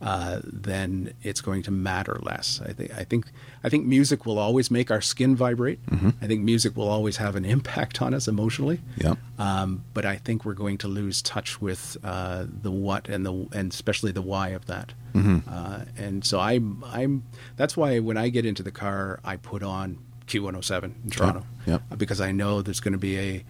uh, 0.00 0.40
then 0.44 1.14
it's 1.22 1.40
going 1.40 1.62
to 1.62 1.70
matter 1.70 2.18
less. 2.22 2.60
I 2.64 2.72
think 2.72 2.94
I 2.94 3.04
think 3.04 3.26
I 3.62 3.68
think 3.68 3.86
music 3.86 4.26
will 4.26 4.38
always 4.38 4.70
make 4.70 4.90
our 4.90 5.00
skin 5.00 5.34
vibrate. 5.36 5.84
Mm-hmm. 5.86 6.10
I 6.20 6.26
think 6.26 6.42
music 6.42 6.76
will 6.76 6.88
always 6.88 7.16
have 7.18 7.36
an 7.36 7.44
impact 7.44 8.02
on 8.02 8.12
us 8.14 8.28
emotionally. 8.28 8.80
Yeah. 8.98 9.14
Um, 9.38 9.84
but 9.94 10.04
I 10.04 10.16
think 10.16 10.44
we're 10.44 10.54
going 10.54 10.78
to 10.78 10.88
lose 10.88 11.22
touch 11.22 11.60
with 11.60 11.96
uh, 12.04 12.46
the 12.48 12.70
what 12.70 13.08
and 13.08 13.24
the 13.24 13.48
and 13.52 13.72
especially 13.72 14.12
the 14.12 14.22
why 14.22 14.48
of 14.48 14.66
that. 14.66 14.92
Mm-hmm. 15.14 15.48
Uh, 15.48 15.84
and 15.96 16.24
so 16.24 16.40
I'm 16.40 16.84
I'm 16.86 17.24
that's 17.56 17.76
why 17.76 17.98
when 18.00 18.16
I 18.16 18.28
get 18.28 18.44
into 18.44 18.62
the 18.62 18.72
car, 18.72 19.20
I 19.24 19.36
put 19.36 19.62
on 19.62 19.98
Q107 20.26 21.04
in 21.04 21.10
Toronto. 21.10 21.46
Yep. 21.66 21.82
Uh, 21.90 21.96
because 21.96 22.20
I 22.20 22.32
know 22.32 22.62
there's 22.62 22.80
going 22.80 22.92
to 22.92 22.98
be 22.98 23.18
a 23.18 23.44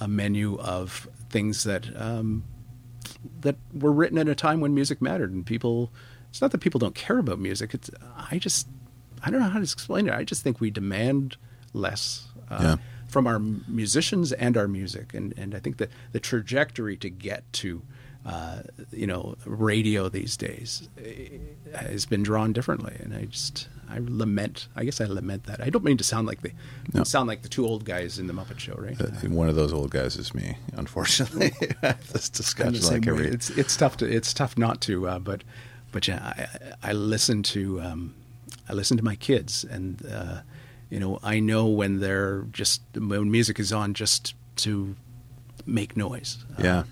a 0.00 0.08
menu 0.08 0.58
of 0.58 1.08
things 1.28 1.64
that 1.64 1.88
um, 2.00 2.44
that 3.40 3.56
were 3.72 3.92
written 3.92 4.18
at 4.18 4.28
a 4.28 4.34
time 4.34 4.60
when 4.60 4.74
music 4.74 5.00
mattered 5.00 5.32
and 5.32 5.44
people. 5.44 5.90
It's 6.30 6.40
not 6.40 6.52
that 6.52 6.58
people 6.58 6.78
don't 6.78 6.94
care 6.94 7.18
about 7.18 7.40
music. 7.40 7.74
It's 7.74 7.90
I 8.30 8.38
just 8.38 8.68
I 9.22 9.30
don't 9.30 9.40
know 9.40 9.48
how 9.48 9.58
to 9.58 9.64
explain 9.64 10.08
it. 10.08 10.14
I 10.14 10.24
just 10.24 10.42
think 10.42 10.60
we 10.60 10.70
demand 10.70 11.36
less. 11.72 12.28
Uh, 12.50 12.58
yeah. 12.60 12.76
From 13.08 13.26
our 13.26 13.40
musicians 13.40 14.32
and 14.32 14.56
our 14.56 14.68
music, 14.68 15.14
and 15.14 15.34
and 15.36 15.54
I 15.54 15.58
think 15.58 15.78
that 15.78 15.90
the 16.12 16.20
trajectory 16.20 16.96
to 16.98 17.10
get 17.10 17.52
to 17.54 17.82
uh, 18.24 18.60
you 18.92 19.06
know, 19.06 19.34
radio 19.44 20.08
these 20.08 20.36
days 20.36 20.88
eh, 21.02 21.38
has 21.74 22.06
been 22.06 22.22
drawn 22.22 22.52
differently, 22.52 22.94
and 23.00 23.14
I 23.14 23.24
just 23.24 23.68
I 23.90 23.98
lament. 24.00 24.68
I 24.76 24.84
guess 24.84 25.00
I 25.00 25.06
lament 25.06 25.44
that. 25.44 25.60
I 25.60 25.70
don't 25.70 25.84
mean 25.84 25.96
to 25.96 26.04
sound 26.04 26.26
like 26.26 26.42
the 26.42 26.52
no. 26.92 27.04
sound 27.04 27.28
like 27.28 27.42
the 27.42 27.48
two 27.48 27.66
old 27.66 27.84
guys 27.84 28.18
in 28.18 28.26
the 28.26 28.32
Muppet 28.32 28.58
Show, 28.58 28.74
right? 28.74 29.00
Uh, 29.00 29.06
one 29.28 29.48
of 29.48 29.54
those 29.54 29.72
old 29.72 29.90
guys 29.90 30.16
is 30.16 30.34
me, 30.34 30.56
unfortunately. 30.74 31.52
this 32.12 32.28
discussion, 32.28 32.82
like 32.86 33.06
every 33.06 33.28
it's 33.28 33.50
it's 33.50 33.76
tough 33.76 33.96
to 33.98 34.06
it's 34.06 34.32
tough 34.32 34.56
not 34.56 34.80
to, 34.82 35.08
uh, 35.08 35.18
but 35.18 35.42
but 35.92 36.06
yeah, 36.08 36.48
I, 36.82 36.90
I 36.90 36.92
listen 36.92 37.42
to 37.44 37.80
um, 37.80 38.14
I 38.68 38.72
listen 38.74 38.96
to 38.96 39.04
my 39.04 39.16
kids, 39.16 39.64
and 39.64 40.04
uh, 40.06 40.40
you 40.88 41.00
know 41.00 41.18
I 41.22 41.40
know 41.40 41.66
when 41.66 42.00
they're 42.00 42.42
just 42.52 42.82
when 42.94 43.30
music 43.30 43.58
is 43.58 43.72
on 43.72 43.94
just 43.94 44.34
to 44.56 44.96
make 45.66 45.96
noise. 45.96 46.44
Uh, 46.58 46.62
yeah 46.62 46.82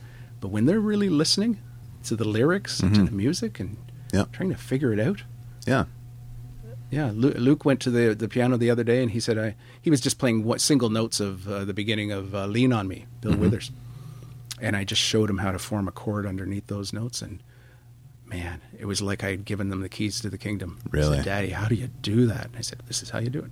but 0.40 0.48
when 0.48 0.66
they're 0.66 0.80
really 0.80 1.08
listening 1.08 1.58
to 2.04 2.16
the 2.16 2.24
lyrics, 2.26 2.80
mm-hmm. 2.80 2.94
to 2.94 3.02
the 3.04 3.10
music, 3.10 3.60
and 3.60 3.76
yep. 4.12 4.32
trying 4.32 4.50
to 4.50 4.56
figure 4.56 4.92
it 4.92 5.00
out, 5.00 5.22
yeah, 5.66 5.84
yeah. 6.90 7.10
Luke 7.12 7.64
went 7.64 7.80
to 7.80 7.90
the 7.90 8.14
the 8.14 8.28
piano 8.28 8.56
the 8.56 8.70
other 8.70 8.84
day, 8.84 9.02
and 9.02 9.10
he 9.10 9.20
said 9.20 9.38
I 9.38 9.54
he 9.80 9.90
was 9.90 10.00
just 10.00 10.18
playing 10.18 10.44
what 10.44 10.60
single 10.60 10.90
notes 10.90 11.20
of 11.20 11.48
uh, 11.48 11.64
the 11.64 11.74
beginning 11.74 12.12
of 12.12 12.34
uh, 12.34 12.46
"Lean 12.46 12.72
on 12.72 12.88
Me," 12.88 13.06
Bill 13.20 13.32
mm-hmm. 13.32 13.42
Withers, 13.42 13.70
and 14.60 14.76
I 14.76 14.84
just 14.84 15.02
showed 15.02 15.30
him 15.30 15.38
how 15.38 15.52
to 15.52 15.58
form 15.58 15.88
a 15.88 15.92
chord 15.92 16.26
underneath 16.26 16.66
those 16.66 16.92
notes, 16.92 17.22
and 17.22 17.42
man, 18.28 18.60
it 18.78 18.84
was 18.84 19.00
like 19.02 19.24
I 19.24 19.30
had 19.30 19.44
given 19.44 19.68
them 19.68 19.80
the 19.80 19.88
keys 19.88 20.20
to 20.20 20.30
the 20.30 20.38
kingdom. 20.38 20.78
Really, 20.90 21.16
said, 21.16 21.24
Daddy, 21.24 21.50
how 21.50 21.68
do 21.68 21.74
you 21.74 21.88
do 21.88 22.26
that? 22.26 22.46
And 22.46 22.56
I 22.56 22.60
said, 22.60 22.80
This 22.86 23.02
is 23.02 23.10
how 23.10 23.18
you 23.18 23.30
do 23.30 23.40
it. 23.40 23.50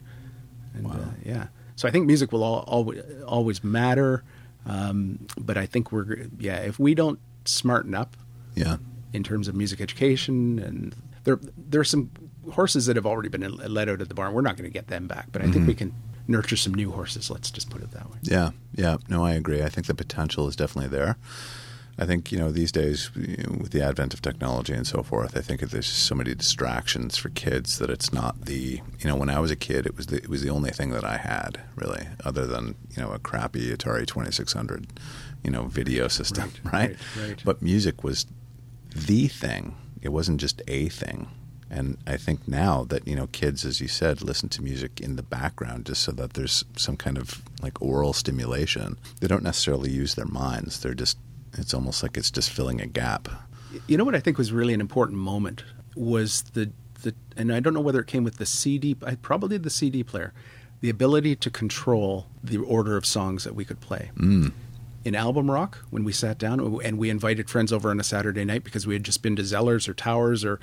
And, 0.75 0.85
wow. 0.85 0.95
Uh, 0.95 1.11
yeah. 1.25 1.47
So 1.76 1.88
I 1.88 1.90
think 1.90 2.07
music 2.07 2.33
will 2.33 2.43
all, 2.43 2.61
always 2.66 3.02
always 3.26 3.64
matter. 3.64 4.25
Um, 4.64 5.26
but 5.38 5.57
I 5.57 5.66
think 5.66 5.93
we're 5.93 6.26
yeah, 6.38 6.57
if 6.57 6.78
we 6.78 6.95
don't 6.95 7.21
smarten 7.45 7.95
up, 7.95 8.16
yeah, 8.55 8.76
in 9.12 9.23
terms 9.23 9.47
of 9.49 9.55
music 9.55 9.81
education, 9.81 10.59
and 10.59 10.95
there 11.25 11.38
there 11.57 11.81
are 11.81 11.85
some 11.85 12.11
horses 12.53 12.87
that 12.87 12.97
have 12.97 13.07
already 13.07 13.29
been 13.29 13.57
let 13.57 13.88
out 13.88 14.00
of 14.00 14.09
the 14.09 14.15
barn. 14.15 14.33
We're 14.33 14.43
not 14.43 14.57
going 14.57 14.71
to 14.71 14.73
get 14.73 14.88
them 14.88 15.07
back, 15.07 15.29
but 15.33 15.43
I 15.43 15.45
mm-hmm. 15.45 15.55
think 15.55 15.67
we 15.67 15.75
can 15.75 15.95
nurture 16.29 16.57
some 16.57 16.75
new 16.75 16.91
horses. 16.91 17.31
Let's 17.31 17.50
just 17.50 17.71
put 17.71 17.83
it 17.83 17.91
that 17.93 18.11
way. 18.11 18.19
Yeah, 18.23 18.50
yeah. 18.75 18.97
No, 19.09 19.25
I 19.25 19.35
agree. 19.35 19.62
I 19.62 19.69
think 19.69 19.87
the 19.87 19.95
potential 19.95 20.49
is 20.49 20.57
definitely 20.57 20.97
there. 20.97 21.17
I 21.99 22.05
think 22.05 22.31
you 22.31 22.38
know 22.38 22.50
these 22.50 22.71
days 22.73 23.11
with 23.15 23.71
the 23.71 23.83
advent 23.83 24.12
of 24.12 24.21
technology 24.21 24.75
and 24.75 24.87
so 24.87 25.03
forth, 25.03 25.37
I 25.37 25.41
think 25.41 25.61
there's 25.61 25.87
so 25.87 26.15
many 26.15 26.35
distractions 26.35 27.17
for 27.17 27.31
kids 27.31 27.79
that 27.79 27.88
it's 27.88 28.12
not 28.12 28.45
the 28.45 28.83
you 29.00 29.09
know 29.09 29.17
when 29.17 29.31
I 29.31 29.41
was 29.41 29.50
a 29.50 29.57
kid 29.57 29.87
it 29.87 29.97
was 29.97 30.07
the, 30.07 30.17
it 30.17 30.29
was 30.29 30.43
the 30.43 30.50
only 30.50 30.71
thing 30.71 30.91
that 30.91 31.05
I 31.05 31.17
had 31.17 31.61
really 31.75 32.07
other 32.23 32.47
than 32.47 32.75
you 32.95 33.03
know 33.03 33.12
a 33.12 33.19
crappy 33.19 33.75
Atari 33.75 34.07
2600 34.07 34.87
you 35.43 35.50
know 35.50 35.65
video 35.65 36.07
system 36.09 36.53
Right, 36.65 36.73
right, 36.75 36.97
right, 37.17 37.29
right. 37.29 37.43
but 37.45 37.62
music 37.62 38.05
was 38.05 38.26
the 38.95 39.26
thing 39.29 39.75
it 40.03 40.11
wasn't 40.11 40.38
just 40.38 40.61
a 40.69 40.91
thing 40.91 41.29
and 41.70 41.99
I 42.06 42.16
think 42.16 42.46
now 42.46 42.85
that 42.85 43.06
you 43.08 43.16
know 43.16 43.26
kids 43.28 43.64
as 43.64 43.80
you 43.80 43.88
said 43.88 44.23
listen 44.23 44.49
to 44.50 44.62
music 44.62 45.00
in 45.00 45.16
the 45.16 45.23
background 45.23 45.87
just 45.87 46.02
so 46.02 46.12
that 46.12 46.35
there's 46.35 46.64
some 46.76 46.96
kind 46.96 47.18
of 47.18 47.42
like 47.62 47.80
aural 47.82 48.12
stimulation 48.12 48.96
they 49.20 49.26
don't 49.26 49.42
necessarily 49.42 49.90
use 49.90 50.14
their 50.14 50.26
minds 50.26 50.80
they're 50.80 50.94
just 50.94 51.18
it's 51.58 51.75
almost 51.75 52.02
like 52.02 52.16
it's 52.16 52.30
just 52.30 52.50
filling 52.50 52.80
a 52.80 52.87
gap 52.87 53.28
You 53.88 53.96
know 53.99 54.04
what 54.04 54.14
I 54.14 54.20
think 54.20 54.38
was 54.38 54.52
really 54.52 54.75
an 54.75 54.80
important 54.80 55.18
moment 55.18 55.64
was 55.94 56.42
the 56.54 56.70
the 57.02 57.14
and 57.37 57.52
I 57.52 57.61
don't 57.61 57.75
know 57.75 57.80
whether 57.80 58.00
it 58.00 58.06
came 58.06 58.25
with 58.25 58.37
the 58.38 58.46
CD, 58.46 58.96
I 59.04 59.16
probably 59.16 59.58
the 59.58 59.70
CD 59.70 60.02
player, 60.02 60.32
the 60.80 60.90
ability 60.90 61.37
to 61.37 61.50
control 61.50 62.26
the 62.42 62.58
order 62.58 62.96
of 62.96 63.04
songs 63.04 63.44
that 63.44 63.54
we 63.54 63.64
could 63.64 63.80
play. 63.80 64.11
mm. 64.16 64.52
In 65.06 65.14
album 65.14 65.48
rock, 65.48 65.84
when 65.90 66.02
we 66.02 66.10
sat 66.12 66.36
down 66.36 66.58
and 66.82 66.98
we 66.98 67.10
invited 67.10 67.48
friends 67.48 67.72
over 67.72 67.90
on 67.90 68.00
a 68.00 68.02
Saturday 68.02 68.44
night 68.44 68.64
because 68.64 68.88
we 68.88 68.94
had 68.94 69.04
just 69.04 69.22
been 69.22 69.36
to 69.36 69.42
Zellers 69.42 69.88
or 69.88 69.94
Towers 69.94 70.44
or 70.44 70.58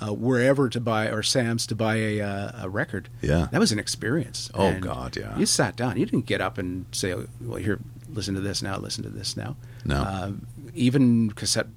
uh, 0.00 0.12
wherever 0.12 0.68
to 0.68 0.80
buy 0.80 1.06
or 1.06 1.22
Sam's 1.22 1.64
to 1.68 1.76
buy 1.76 1.94
a, 1.94 2.20
uh, 2.20 2.50
a 2.64 2.68
record. 2.68 3.08
Yeah. 3.22 3.46
that 3.52 3.60
was 3.60 3.70
an 3.70 3.78
experience. 3.78 4.50
Oh, 4.52 4.66
And 4.66 4.82
God, 4.82 5.16
yeah. 5.16 5.38
You 5.38 5.46
sat 5.46 5.76
down. 5.76 5.96
You 5.96 6.06
didn't 6.06 6.26
get 6.26 6.40
up 6.40 6.58
and 6.58 6.86
say, 6.90 7.14
"Well, 7.40 7.58
here, 7.58 7.78
listen 8.12 8.34
to 8.34 8.40
this 8.40 8.62
now. 8.62 8.78
Listen 8.78 9.04
to 9.04 9.10
this 9.10 9.36
now." 9.36 9.54
No. 9.84 10.02
Uh, 10.02 10.32
even 10.74 11.30
cassette 11.30 11.68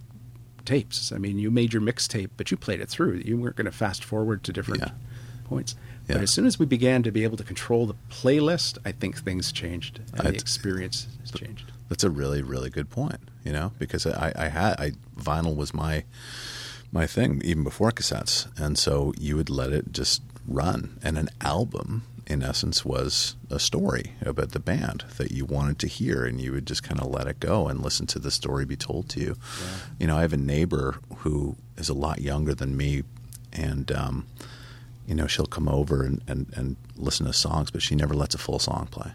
tapes. 0.66 1.12
I 1.12 1.20
mean, 1.20 1.38
you 1.38 1.52
made 1.52 1.72
your 1.72 1.84
mixtape, 1.84 2.32
but 2.36 2.50
you 2.50 2.58
played 2.58 2.82
it 2.82 2.90
through. 2.90 3.22
You 3.26 3.38
weren't 3.38 3.58
going 3.58 3.66
to 3.66 3.72
fast 3.72 4.04
forward 4.04 4.44
to 4.46 4.52
different 4.52 4.82
Yeah. 4.82 4.92
points. 5.46 5.76
Yeah. 6.10 6.16
But 6.16 6.24
as 6.24 6.32
soon 6.32 6.48
as 6.48 6.58
we 6.58 6.66
began 6.66 7.04
to 7.04 7.12
be 7.12 7.24
able 7.24 7.38
to 7.38 7.44
control 7.44 7.86
the 7.86 7.96
playlist, 8.10 8.80
I 8.84 8.92
think 8.92 9.18
things 9.20 9.52
changed 9.52 10.00
and 10.14 10.28
I- 10.28 10.32
the 10.32 10.38
experience 10.38 11.06
has 11.22 11.30
changed. 11.30 11.74
That's 11.90 12.04
a 12.04 12.10
really, 12.10 12.42
really 12.42 12.70
good 12.70 12.90
point. 12.90 13.20
You 13.44 13.54
know, 13.54 13.72
because 13.80 14.06
I, 14.06 14.34
I 14.36 14.48
had 14.50 14.80
I 14.80 14.92
vinyl 15.18 15.56
was 15.56 15.74
my 15.74 16.04
my 16.92 17.08
thing 17.08 17.42
even 17.44 17.64
before 17.64 17.92
cassettes, 17.92 18.48
and 18.60 18.78
so 18.78 19.14
you 19.18 19.36
would 19.36 19.50
let 19.50 19.72
it 19.72 19.92
just 19.92 20.22
run. 20.48 21.00
And 21.04 21.18
an 21.18 21.30
album, 21.42 22.04
in 22.26 22.44
essence, 22.44 22.84
was 22.84 23.36
a 23.50 23.60
story 23.60 24.14
about 24.22 24.52
the 24.52 24.60
band 24.60 25.06
that 25.18 25.32
you 25.32 25.46
wanted 25.46 25.80
to 25.80 25.88
hear, 25.88 26.26
and 26.26 26.42
you 26.42 26.52
would 26.54 26.66
just 26.66 26.84
kind 26.84 27.00
of 27.00 27.08
let 27.08 27.28
it 27.28 27.40
go 27.40 27.68
and 27.68 27.82
listen 27.82 28.08
to 28.08 28.20
the 28.20 28.32
story 28.32 28.66
be 28.66 28.76
told 28.76 29.10
to 29.10 29.20
you. 29.20 29.38
You 30.00 30.08
know, 30.08 30.18
I 30.18 30.22
have 30.22 30.34
a 30.34 30.38
neighbor 30.38 31.00
who 31.20 31.56
is 31.78 31.90
a 31.90 31.94
lot 31.94 32.22
younger 32.22 32.54
than 32.54 32.76
me, 32.76 33.04
and 33.54 33.92
um, 33.92 34.28
you 35.08 35.16
know, 35.16 35.26
she'll 35.26 35.46
come 35.46 35.70
over 35.70 36.04
and, 36.04 36.22
and, 36.28 36.52
and 36.56 36.76
listen 36.98 37.26
to 37.26 37.34
songs, 37.34 37.72
but 37.72 37.82
she 37.82 37.96
never 37.96 38.14
lets 38.14 38.36
a 38.36 38.38
full 38.38 38.60
song 38.60 38.88
play. 38.92 39.12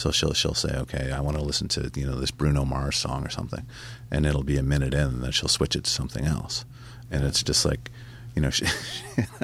So 0.00 0.10
she'll 0.10 0.32
she'll 0.32 0.54
say, 0.54 0.70
okay, 0.78 1.12
I 1.12 1.20
want 1.20 1.36
to 1.36 1.42
listen 1.44 1.68
to 1.68 1.90
you 1.94 2.06
know 2.06 2.18
this 2.18 2.30
Bruno 2.30 2.64
Mars 2.64 2.96
song 2.96 3.26
or 3.26 3.28
something, 3.30 3.66
and 4.10 4.24
it'll 4.24 4.42
be 4.42 4.56
a 4.56 4.62
minute 4.62 4.94
in, 4.94 5.00
and 5.00 5.22
then 5.22 5.30
she'll 5.30 5.48
switch 5.48 5.76
it 5.76 5.84
to 5.84 5.90
something 5.90 6.24
else, 6.24 6.64
and 7.10 7.22
it's 7.24 7.42
just 7.42 7.66
like, 7.66 7.90
you 8.34 8.40
know, 8.40 8.48
she, 8.56 8.64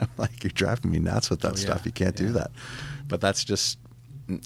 I'm 0.00 0.08
like 0.16 0.42
you're 0.42 0.50
driving 0.54 0.90
me 0.92 0.98
nuts 0.98 1.28
with 1.28 1.40
that 1.42 1.52
Oh, 1.52 1.56
yeah. 1.56 1.60
stuff. 1.66 1.84
You 1.84 1.92
can't 1.92 2.16
do 2.16 2.32
that, 2.32 2.50
but 3.06 3.20
that's 3.20 3.44
just 3.44 3.78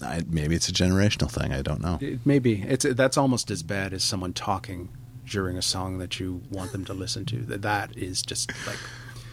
I, 0.03 0.21
maybe 0.27 0.53
it's 0.53 0.67
a 0.67 0.73
generational 0.73 1.31
thing. 1.31 1.53
I 1.53 1.61
don't 1.61 1.79
know. 1.81 1.97
It 2.01 2.25
may 2.25 2.39
be. 2.39 2.61
It's 2.63 2.85
that's 2.85 3.17
almost 3.17 3.49
as 3.49 3.63
bad 3.63 3.93
as 3.93 4.03
someone 4.03 4.33
talking 4.33 4.89
during 5.25 5.55
a 5.57 5.61
song 5.61 5.97
that 5.99 6.19
you 6.19 6.41
want 6.51 6.73
them 6.73 6.83
to 6.85 6.93
listen 6.93 7.25
to. 7.27 7.37
That 7.37 7.61
that 7.61 7.97
is 7.97 8.21
just 8.21 8.51
like 8.67 8.79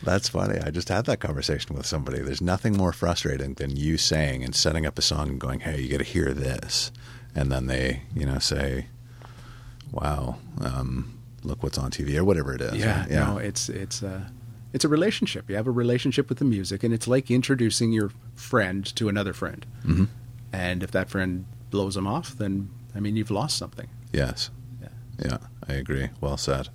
That's 0.03 0.29
funny. 0.29 0.59
I 0.61 0.71
just 0.71 0.89
had 0.89 1.07
that 1.07 1.19
conversation 1.21 1.75
with 1.77 1.87
somebody. 1.87 2.21
There's 2.21 2.41
nothing 2.41 2.77
more 2.77 2.93
frustrating 2.93 3.55
than 3.55 3.77
you 3.77 3.97
saying 3.99 4.45
and 4.45 4.55
setting 4.55 4.87
up 4.87 4.99
a 4.99 5.03
song 5.03 5.29
and 5.29 5.41
going, 5.41 5.61
"Hey, 5.61 5.81
you 5.81 5.89
got 5.91 5.99
to 5.99 6.05
hear 6.05 6.33
this," 6.33 6.93
and 7.35 7.51
then 7.51 7.67
they, 7.67 8.03
you 8.15 8.25
know, 8.25 8.39
say, 8.39 8.87
"Wow, 9.91 10.37
um, 10.61 11.19
look 11.43 11.63
what's 11.63 11.79
on 11.79 11.91
TV" 11.91 12.17
or 12.17 12.25
whatever 12.25 12.55
it 12.55 12.61
is. 12.61 12.77
yeah, 12.77 13.07
yeah. 13.11 13.25
no, 13.27 13.39
it's 13.39 13.69
it's 13.69 14.03
a 14.03 14.31
it's 14.73 14.85
a 14.85 14.89
relationship. 14.89 15.49
You 15.49 15.57
have 15.57 15.67
a 15.67 15.71
relationship 15.73 16.29
with 16.29 16.39
the 16.39 16.45
music, 16.45 16.83
and 16.85 16.93
it's 16.95 17.09
like 17.09 17.31
introducing 17.31 17.93
your 17.93 18.11
friend 18.35 18.85
to 18.97 19.09
another 19.09 19.33
friend. 19.33 19.67
hmm 19.83 20.05
And 20.53 20.83
if 20.83 20.91
that 20.93 21.11
friend 21.11 21.47
blows 21.71 21.95
them 21.95 22.07
off, 22.07 22.37
then 22.39 22.71
I 22.95 23.01
mean 23.01 23.17
you've 23.17 23.31
lost 23.31 23.57
something. 23.59 23.89
Yes. 24.13 24.51
Yeah. 24.81 24.89
Yeah, 25.25 25.39
I 25.69 25.73
agree. 25.75 26.11
Well 26.21 26.37
said. 26.37 26.69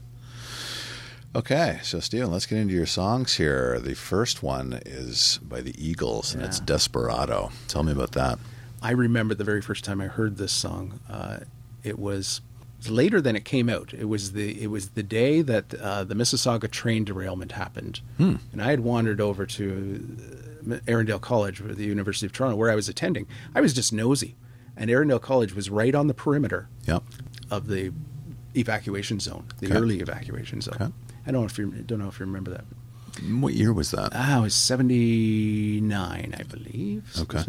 Okay, 1.36 1.80
so 1.82 2.00
Stephen, 2.00 2.32
let's 2.32 2.46
get 2.46 2.60
into 2.60 2.76
your 2.76 2.86
songs 2.86 3.36
here. 3.36 3.80
The 3.80 3.96
first 3.96 4.44
one 4.44 4.80
is 4.86 5.40
by 5.42 5.62
the 5.62 5.74
Eagles, 5.84 6.36
and 6.36 6.44
it's 6.44 6.60
Desperado. 6.60 7.52
Tell 7.68 7.82
me 7.82 7.92
about 7.92 8.12
that. 8.12 8.38
I 8.84 8.92
remember 8.92 9.34
the 9.34 9.44
very 9.44 9.62
first 9.62 9.84
time 9.84 10.00
I 10.00 10.06
heard 10.08 10.38
this 10.38 10.52
song. 10.52 11.00
Uh, 11.10 11.40
it 11.84 11.98
was 11.98 12.42
later 12.88 13.20
than 13.20 13.36
it 13.36 13.46
came 13.46 13.68
out. 13.68 13.94
It 13.96 14.06
was 14.10 14.34
the 14.34 14.62
it 14.62 14.68
was 14.68 14.90
the 14.90 15.02
day 15.02 15.42
that 15.42 15.74
uh, 15.74 16.04
the 16.04 16.14
Mississauga 16.14 16.70
train 16.70 17.04
derailment 17.04 17.54
happened, 17.54 18.02
Hmm. 18.18 18.36
and 18.52 18.62
I 18.62 18.70
had 18.70 18.82
wandered 18.82 19.20
over 19.20 19.48
to 19.48 20.18
uh, 20.70 20.76
Erindale 20.86 21.20
College, 21.22 21.64
the 21.66 21.86
University 21.86 22.28
of 22.28 22.34
Toronto, 22.34 22.58
where 22.58 22.70
I 22.70 22.76
was 22.76 22.88
attending. 22.90 23.26
I 23.56 23.62
was 23.62 23.74
just 23.74 23.92
nosy, 23.92 24.36
and 24.78 24.90
Erindale 24.92 25.22
College 25.22 25.56
was 25.56 25.72
right 25.72 25.96
on 25.96 26.06
the 26.08 26.14
perimeter 26.14 26.68
Yep. 26.86 27.04
of 27.50 27.68
the 27.68 27.92
evacuation 28.56 29.20
zone, 29.20 29.46
the 29.60 29.68
Okay. 29.68 29.76
early 29.78 30.00
evacuation 30.00 30.62
zone. 30.62 30.76
Okay. 30.80 30.92
I 31.26 31.32
don't 31.32 31.42
know 31.42 31.46
if 31.46 31.58
you 31.58 31.68
don't 31.72 32.00
know 32.00 32.08
if 32.08 32.20
you 32.20 32.26
remember 32.26 32.52
that. 32.52 32.66
What 33.40 33.54
year 33.54 33.72
was 33.72 33.92
that? 33.92 34.12
Ah, 34.14 34.40
it 34.40 34.42
was 34.42 34.56
seventy 34.56 35.80
nine, 35.82 36.36
I 36.38 36.44
believe. 36.44 37.12
Okay. 37.20 37.44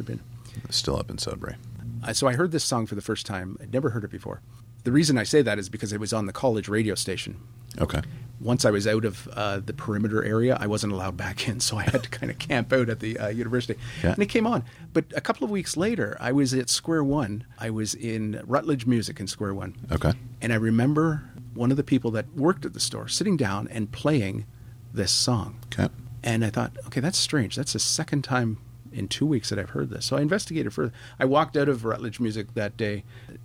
Still 0.71 0.97
up 0.99 1.11
in 1.11 1.19
Sudbury. 1.19 1.57
Uh, 2.03 2.13
so 2.13 2.27
I 2.29 2.35
heard 2.35 2.53
this 2.53 2.65
song 2.65 2.87
for 2.87 2.95
the 2.95 3.01
first 3.01 3.27
time. 3.27 3.57
I'd 3.61 3.73
never 3.73 3.91
heard 3.91 4.05
it 4.05 4.11
before. 4.11 4.41
The 4.85 4.93
reason 4.93 5.17
I 5.17 5.23
say 5.23 5.41
that 5.43 5.59
is 5.59 5.69
because 5.71 5.93
it 5.93 6.01
was 6.01 6.13
on 6.13 6.27
the 6.27 6.33
college 6.33 6.69
radio 6.69 6.95
station. 6.95 7.39
Okay. 7.81 8.03
Once 8.41 8.67
I 8.67 8.71
was 8.71 8.87
out 8.87 9.05
of 9.07 9.27
uh, 9.29 9.61
the 9.65 9.73
perimeter 9.73 10.23
area, 10.23 10.59
I 10.61 10.67
wasn't 10.67 10.93
allowed 10.93 11.17
back 11.17 11.49
in, 11.49 11.61
so 11.61 11.79
I 11.79 11.85
had 11.85 12.03
to 12.03 12.11
kind 12.19 12.31
of 12.31 12.39
camp 12.39 12.73
out 12.73 12.91
at 12.91 13.01
the 13.01 13.19
uh, 13.19 13.29
university. 13.29 13.79
Yeah. 14.03 14.13
And 14.13 14.23
it 14.23 14.29
came 14.29 14.47
on. 14.47 14.65
But 14.93 15.07
a 15.17 15.23
couple 15.23 15.45
of 15.45 15.51
weeks 15.51 15.77
later, 15.77 16.17
I 16.21 16.33
was 16.33 16.53
at 16.53 16.69
Square 16.69 17.05
One. 17.05 17.45
I 17.59 17.71
was 17.71 17.95
in 17.95 18.43
Rutledge 18.47 18.85
Music 18.85 19.19
in 19.19 19.27
Square 19.27 19.55
One. 19.55 19.75
Okay. 19.91 20.13
And 20.43 20.53
I 20.53 20.57
remember 20.57 21.23
one 21.55 21.71
of 21.71 21.77
the 21.77 21.85
people 21.85 22.11
that 22.13 22.33
worked 22.35 22.65
at 22.65 22.73
the 22.75 22.81
store 22.81 23.09
sitting 23.09 23.37
down 23.37 23.69
and 23.69 23.91
playing 23.93 24.47
this 24.93 25.13
song. 25.13 25.59
Okay. 25.73 25.93
And 26.23 26.45
I 26.45 26.51
thought, 26.51 26.73
okay, 26.87 27.01
that's 27.01 27.19
strange. 27.19 27.57
That's 27.57 27.73
the 27.75 27.79
second 27.79 28.23
time 28.23 28.59
in 28.93 29.09
two 29.09 29.27
weeks 29.27 29.51
that 29.51 29.59
I've 29.59 29.71
heard 29.71 29.91
this. 29.91 30.07
So 30.07 30.17
I 30.17 30.21
investigated 30.21 30.73
further. 30.73 30.93
I 31.19 31.25
walked 31.25 31.57
out 31.57 31.69
of 31.69 31.85
Rutledge 31.85 32.21
Music 32.21 32.55
that 32.55 32.77
day, 32.77 33.03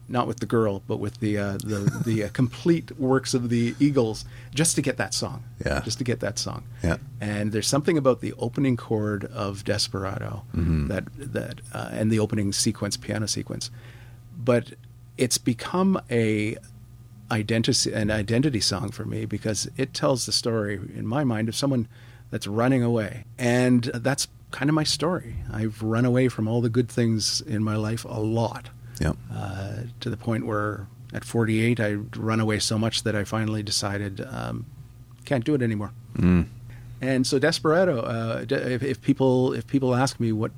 not 0.07 0.27
with 0.27 0.39
the 0.41 0.45
girl, 0.45 0.83
but 0.87 0.97
with 0.97 1.19
the 1.19 1.37
uh, 1.39 1.53
the 1.57 2.01
the 2.05 2.25
uh, 2.25 2.29
complete 2.29 2.97
works 2.99 3.33
of 3.33 3.49
the 3.49 3.73
Eagles, 3.79 4.25
just 4.53 4.75
to 4.75 4.81
get 4.83 4.97
that 4.97 5.13
song. 5.15 5.43
Yeah. 5.65 5.81
Just 5.81 5.97
to 5.97 6.03
get 6.03 6.19
that 6.19 6.37
song. 6.37 6.65
Yeah. 6.83 6.97
And 7.19 7.51
there's 7.51 7.67
something 7.67 7.97
about 7.97 8.21
the 8.21 8.33
opening 8.37 8.77
chord 8.77 9.25
of 9.25 9.63
Desperado 9.63 10.43
Mhm. 10.55 10.87
that 10.87 11.05
that 11.33 11.61
uh, 11.73 11.89
and 11.91 12.11
the 12.11 12.19
opening 12.19 12.53
sequence, 12.53 12.95
piano 12.95 13.27
sequence, 13.27 13.71
but 14.37 14.73
it's 15.17 15.39
become 15.39 15.99
a 16.11 16.57
identity 17.31 17.93
an 17.93 18.09
identity 18.11 18.59
song 18.59 18.89
for 18.89 19.05
me 19.05 19.25
because 19.25 19.69
it 19.77 19.93
tells 19.93 20.25
the 20.25 20.31
story 20.31 20.75
in 20.95 21.05
my 21.05 21.23
mind 21.23 21.47
of 21.49 21.55
someone 21.55 21.87
that's 22.31 22.47
running 22.47 22.83
away 22.83 23.23
and 23.37 23.83
that's 23.95 24.27
kind 24.51 24.69
of 24.69 24.73
my 24.73 24.83
story 24.83 25.35
i've 25.53 25.81
run 25.83 26.05
away 26.05 26.27
from 26.27 26.47
all 26.47 26.59
the 26.61 26.69
good 26.69 26.89
things 26.89 27.41
in 27.41 27.63
my 27.63 27.75
life 27.75 28.03
a 28.05 28.19
lot 28.19 28.69
Yep. 28.99 29.15
uh, 29.33 29.73
to 30.01 30.09
the 30.09 30.17
point 30.17 30.45
where 30.45 30.87
at 31.13 31.23
48 31.23 31.79
i 31.79 31.93
run 32.17 32.39
away 32.39 32.59
so 32.59 32.77
much 32.77 33.03
that 33.03 33.15
i 33.15 33.23
finally 33.23 33.63
decided 33.63 34.25
um, 34.29 34.65
can't 35.25 35.45
do 35.45 35.53
it 35.53 35.61
anymore 35.61 35.91
Mm. 36.17 36.47
and 37.01 37.27
so 37.27 37.37
desperado 37.37 37.99
uh, 38.01 38.43
de- 38.45 38.73
if, 38.73 38.81
if 38.83 39.01
people 39.01 39.53
if 39.53 39.67
people 39.67 39.93
ask 39.95 40.19
me 40.19 40.31
what 40.31 40.51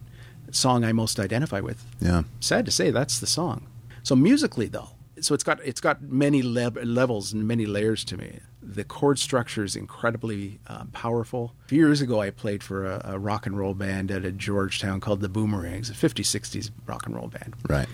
song 0.52 0.84
i 0.86 0.92
most 0.94 1.20
identify 1.20 1.60
with 1.60 1.86
Yeah. 2.00 2.24
sad 2.40 2.66
to 2.66 2.72
say 2.72 2.92
that's 2.92 3.20
the 3.20 3.28
song 3.28 3.68
so 4.04 4.16
musically 4.16 4.68
though 4.68 4.90
so 5.22 5.34
it's 5.34 5.44
got 5.44 5.60
it's 5.64 5.82
got 5.82 6.02
many 6.02 6.42
le- 6.42 6.70
levels 6.84 7.34
and 7.34 7.48
many 7.48 7.66
layers 7.66 8.04
to 8.06 8.18
me. 8.18 8.40
The 8.62 8.84
chord 8.84 9.18
structure 9.20 9.64
is 9.64 9.76
incredibly 9.76 10.60
uh, 10.68 10.86
powerful. 10.94 11.54
A 11.66 11.68
few 11.70 11.80
years 11.80 12.02
ago 12.02 12.22
i 12.22 12.30
played 12.30 12.62
for 12.64 12.86
a, 12.86 13.02
a 13.06 13.20
rock 13.20 13.46
and 13.46 13.58
roll 13.58 13.74
band 13.74 14.12
at 14.12 14.24
a 14.26 14.32
georgetown 14.32 15.00
called 15.00 15.22
the 15.22 15.30
boomerangs 15.30 15.90
a 15.90 15.94
50s 15.94 16.26
60s 16.40 16.72
rock 16.86 17.06
and 17.06 17.16
roll 17.16 17.28
band. 17.28 17.56
Right. 17.70 17.88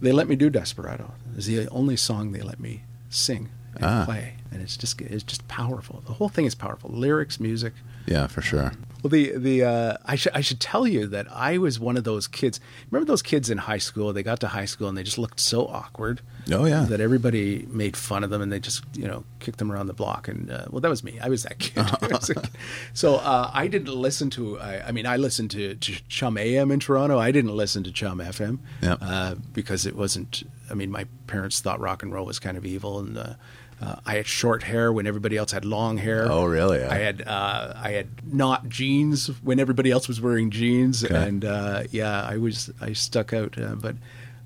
they 0.00 0.12
let 0.12 0.28
me 0.28 0.36
do 0.36 0.48
desperado. 0.50 1.12
It's 1.36 1.46
the 1.46 1.68
only 1.68 1.96
song 1.96 2.32
they 2.32 2.40
let 2.42 2.58
me 2.60 2.84
sing 3.10 3.50
and 3.74 3.84
Ah. 3.84 4.04
play. 4.04 4.34
And 4.50 4.62
it's 4.62 4.76
just 4.76 5.00
it's 5.00 5.22
just 5.24 5.46
powerful. 5.48 6.02
The 6.06 6.14
whole 6.14 6.28
thing 6.30 6.46
is 6.46 6.54
powerful. 6.54 6.90
Lyrics 6.90 7.38
music. 7.38 7.74
Yeah, 8.06 8.26
for 8.28 8.40
sure. 8.40 8.72
Well, 9.02 9.10
the 9.10 9.36
the 9.36 9.62
uh, 9.64 9.96
I 10.04 10.16
should 10.16 10.32
I 10.34 10.40
should 10.40 10.58
tell 10.60 10.86
you 10.86 11.06
that 11.06 11.26
I 11.30 11.58
was 11.58 11.78
one 11.78 11.96
of 11.96 12.04
those 12.04 12.26
kids. 12.26 12.58
Remember 12.90 13.06
those 13.06 13.22
kids 13.22 13.48
in 13.48 13.58
high 13.58 13.78
school? 13.78 14.12
They 14.12 14.22
got 14.24 14.40
to 14.40 14.48
high 14.48 14.64
school 14.64 14.88
and 14.88 14.98
they 14.98 15.04
just 15.04 15.18
looked 15.18 15.38
so 15.40 15.66
awkward. 15.68 16.20
Oh, 16.50 16.64
yeah. 16.64 16.84
that 16.88 17.00
everybody 17.00 17.66
made 17.68 17.94
fun 17.96 18.24
of 18.24 18.30
them 18.30 18.40
and 18.40 18.50
they 18.50 18.58
just 18.58 18.82
you 18.94 19.06
know 19.06 19.22
kicked 19.38 19.58
them 19.58 19.70
around 19.70 19.86
the 19.86 19.92
block. 19.92 20.26
And 20.28 20.50
uh, 20.50 20.64
well, 20.70 20.80
that 20.80 20.88
was 20.88 21.04
me. 21.04 21.18
I 21.22 21.28
was 21.28 21.44
that 21.44 21.58
kid. 21.58 21.76
Was 22.10 22.26
kid. 22.26 22.48
so 22.94 23.16
uh, 23.16 23.50
I 23.52 23.68
didn't 23.68 23.94
listen 23.94 24.30
to. 24.30 24.58
I, 24.58 24.88
I 24.88 24.92
mean, 24.92 25.06
I 25.06 25.16
listened 25.16 25.50
to, 25.52 25.74
to 25.76 25.92
Chum 26.08 26.36
AM 26.38 26.70
in 26.70 26.80
Toronto. 26.80 27.18
I 27.18 27.30
didn't 27.30 27.54
listen 27.54 27.84
to 27.84 27.92
Chum 27.92 28.18
FM 28.18 28.58
Yeah. 28.82 28.96
uh, 29.00 29.34
because 29.52 29.86
it 29.86 29.94
wasn't. 29.94 30.42
I 30.70 30.74
mean, 30.74 30.90
my 30.90 31.06
parents 31.26 31.60
thought 31.60 31.78
rock 31.80 32.02
and 32.02 32.12
roll 32.12 32.26
was 32.26 32.38
kind 32.38 32.56
of 32.56 32.66
evil 32.66 32.98
and. 32.98 33.36
Uh, 33.80 33.84
uh, 33.84 33.96
I 34.06 34.14
had 34.16 34.26
short 34.26 34.62
hair 34.64 34.92
when 34.92 35.06
everybody 35.06 35.36
else 35.36 35.52
had 35.52 35.64
long 35.64 35.98
hair. 35.98 36.26
Oh, 36.30 36.44
really? 36.44 36.82
I 36.84 36.96
had 36.98 37.22
uh, 37.26 37.72
I 37.76 37.90
had 37.92 38.08
not 38.32 38.68
jeans 38.68 39.28
when 39.42 39.58
everybody 39.60 39.90
else 39.90 40.08
was 40.08 40.20
wearing 40.20 40.50
jeans, 40.50 41.04
Okay. 41.04 41.14
and 41.14 41.44
uh, 41.44 41.84
yeah, 41.90 42.22
I 42.24 42.36
was 42.38 42.70
I 42.80 42.92
stuck 42.92 43.32
out, 43.32 43.56
uh, 43.58 43.74
but 43.76 43.96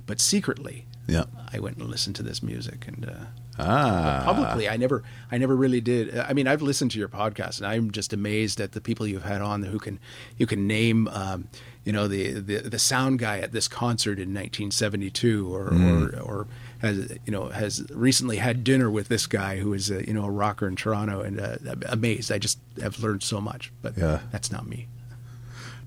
but 0.07 0.21
secretly, 0.21 0.87
Yeah. 1.07 1.25
I 1.53 1.59
went 1.61 1.79
and 1.79 1.89
listened 1.89 2.17
to 2.17 2.23
this 2.23 2.43
music, 2.43 2.87
and 2.89 3.09
uh, 3.09 3.25
Ah. 3.59 4.23
publicly, 4.25 4.69
I 4.69 4.77
never 4.77 5.03
I 5.31 5.39
never 5.39 5.55
really 5.57 5.81
did. 5.81 6.17
I 6.19 6.33
mean, 6.33 6.47
I've 6.49 6.63
listened 6.63 6.91
to 6.93 6.99
your 6.99 7.09
podcast, 7.09 7.59
and 7.59 7.67
I'm 7.67 7.91
just 7.91 8.13
amazed 8.13 8.61
at 8.61 8.73
the 8.73 8.81
people 8.81 9.07
you've 9.07 9.25
had 9.25 9.41
on 9.43 9.63
who 9.63 9.79
can 9.79 9.99
you 10.39 10.47
can 10.47 10.67
name. 10.67 11.09
Um, 11.09 11.49
you 11.85 11.93
know 11.93 12.07
the, 12.07 12.33
the 12.35 12.59
the 12.59 12.79
sound 12.79 13.19
guy 13.19 13.41
at 13.41 13.51
this 13.53 13.67
concert 13.69 14.19
in 14.21 14.33
1972, 14.33 15.53
or 15.53 15.67
or, 15.69 16.21
or 16.21 16.47
has 16.83 17.17
you 17.25 17.33
know 17.33 17.49
has 17.49 17.85
recently 17.93 18.37
had 18.37 18.63
dinner 18.65 18.91
with 18.91 19.09
this 19.09 19.27
guy 19.27 19.57
who 19.59 19.73
is 19.73 19.91
a, 19.91 20.07
you 20.07 20.13
know 20.13 20.25
a 20.25 20.31
rocker 20.31 20.67
in 20.69 20.77
Toronto, 20.77 21.21
and 21.21 21.41
uh, 21.41 21.57
amazed. 21.89 22.31
I 22.31 22.39
just 22.39 22.59
have 22.83 22.99
learned 23.03 23.23
so 23.23 23.41
much, 23.41 23.73
but 23.81 23.97
Yeah. 23.97 24.21
that's 24.31 24.53
not 24.53 24.67
me. 24.69 24.89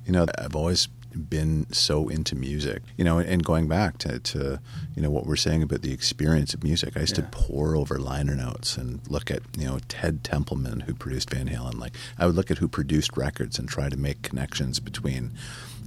You 0.06 0.14
know, 0.14 0.26
I've 0.38 0.56
always 0.56 0.88
been 1.16 1.66
so 1.72 2.10
into 2.10 2.36
music. 2.36 2.82
You 2.98 3.06
know, 3.06 3.20
and 3.20 3.44
going 3.44 3.68
back 3.68 3.98
to, 4.00 4.20
to 4.20 4.60
you 4.96 5.02
know 5.02 5.10
what 5.10 5.26
we're 5.26 5.36
saying 5.38 5.64
about 5.64 5.82
the 5.82 5.94
experience 5.94 6.54
of 6.54 6.64
music, 6.64 6.96
I 6.98 7.02
used 7.02 7.18
Yeah. 7.18 7.24
to 7.26 7.30
pore 7.32 7.76
over 7.76 7.98
liner 8.00 8.36
notes 8.36 8.78
and 8.78 9.00
look 9.10 9.30
at 9.32 9.42
you 9.58 9.66
know 9.66 9.80
Ted 9.88 10.24
Templeman 10.24 10.82
who 10.82 10.94
produced 10.94 11.30
Van 11.30 11.48
Halen. 11.50 11.78
Like 11.80 11.96
I 12.18 12.26
would 12.26 12.36
look 12.36 12.52
at 12.52 12.58
who 12.60 12.68
produced 12.68 13.18
records 13.18 13.60
and 13.60 13.68
try 13.68 13.90
to 13.90 13.98
make 13.98 14.22
connections 14.22 14.80
between 14.80 15.32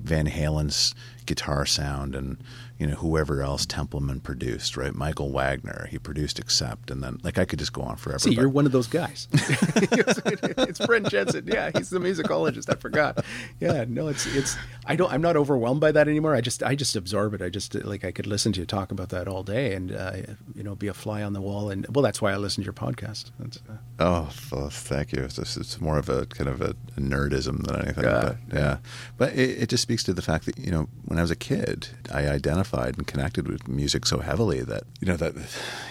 Van 0.02 0.26
Halen's 0.26 0.94
guitar 1.28 1.66
sound 1.66 2.14
and 2.16 2.38
you 2.78 2.86
know 2.86 2.94
whoever 2.94 3.42
else 3.42 3.66
Templeman 3.66 4.20
produced. 4.20 4.76
Right, 4.76 4.94
Michael 4.94 5.30
Wagner 5.30 5.86
he 5.90 5.98
produced 5.98 6.38
Accept, 6.38 6.90
and 6.90 7.02
then 7.02 7.18
like 7.22 7.38
I 7.38 7.44
could 7.44 7.58
just 7.58 7.72
go 7.72 7.82
on 7.82 7.96
forever. 7.96 8.18
See, 8.18 8.30
but- 8.34 8.40
you're 8.40 8.48
one 8.48 8.66
of 8.66 8.72
those 8.72 8.86
guys. 8.86 9.28
it's 9.32 10.84
Brent 10.86 11.08
Jensen. 11.10 11.46
Yeah, 11.46 11.70
he's 11.74 11.90
the 11.90 11.98
musicologist. 11.98 12.70
I 12.72 12.76
forgot. 12.76 13.24
Yeah, 13.60 13.84
no, 13.88 14.08
it's 14.08 14.26
it's. 14.34 14.56
I 14.86 14.96
don't. 14.96 15.12
I'm 15.12 15.20
not 15.22 15.36
overwhelmed 15.36 15.80
by 15.80 15.92
that 15.92 16.08
anymore. 16.08 16.34
I 16.34 16.40
just 16.40 16.62
I 16.62 16.74
just 16.74 16.96
absorb 16.96 17.34
it. 17.34 17.42
I 17.42 17.48
just 17.48 17.74
like 17.74 18.04
I 18.04 18.10
could 18.12 18.26
listen 18.26 18.52
to 18.54 18.60
you 18.60 18.66
talk 18.66 18.90
about 18.92 19.10
that 19.10 19.28
all 19.28 19.42
day, 19.42 19.74
and 19.74 19.92
uh, 19.92 20.12
you 20.54 20.62
know, 20.62 20.74
be 20.74 20.88
a 20.88 20.94
fly 20.94 21.22
on 21.22 21.32
the 21.32 21.40
wall. 21.40 21.70
And 21.70 21.86
well, 21.94 22.02
that's 22.02 22.22
why 22.22 22.32
I 22.32 22.36
listen 22.36 22.62
to 22.62 22.66
your 22.66 22.72
podcast. 22.72 23.30
That's, 23.38 23.58
uh, 23.68 23.76
Oh, 24.00 24.30
th- 24.50 24.72
thank 24.72 25.12
you. 25.12 25.24
It's, 25.24 25.38
it's 25.38 25.80
more 25.80 25.98
of 25.98 26.08
a 26.08 26.26
kind 26.26 26.48
of 26.48 26.60
a, 26.60 26.70
a 26.96 27.00
nerdism 27.00 27.64
than 27.66 27.82
anything. 27.82 28.04
Yeah. 28.04 28.20
but 28.20 28.36
yeah, 28.56 28.76
but 29.16 29.32
it, 29.34 29.62
it 29.62 29.68
just 29.68 29.82
speaks 29.82 30.04
to 30.04 30.14
the 30.14 30.22
fact 30.22 30.46
that 30.46 30.56
you 30.58 30.70
know 30.70 30.88
when 31.06 31.17
I 31.18 31.22
was 31.22 31.30
a 31.30 31.36
kid, 31.36 31.88
I 32.12 32.28
identified 32.28 32.96
and 32.96 33.06
connected 33.06 33.48
with 33.48 33.68
music 33.68 34.06
so 34.06 34.18
heavily 34.18 34.62
that 34.62 34.84
you 35.00 35.06
know 35.06 35.16
that 35.16 35.34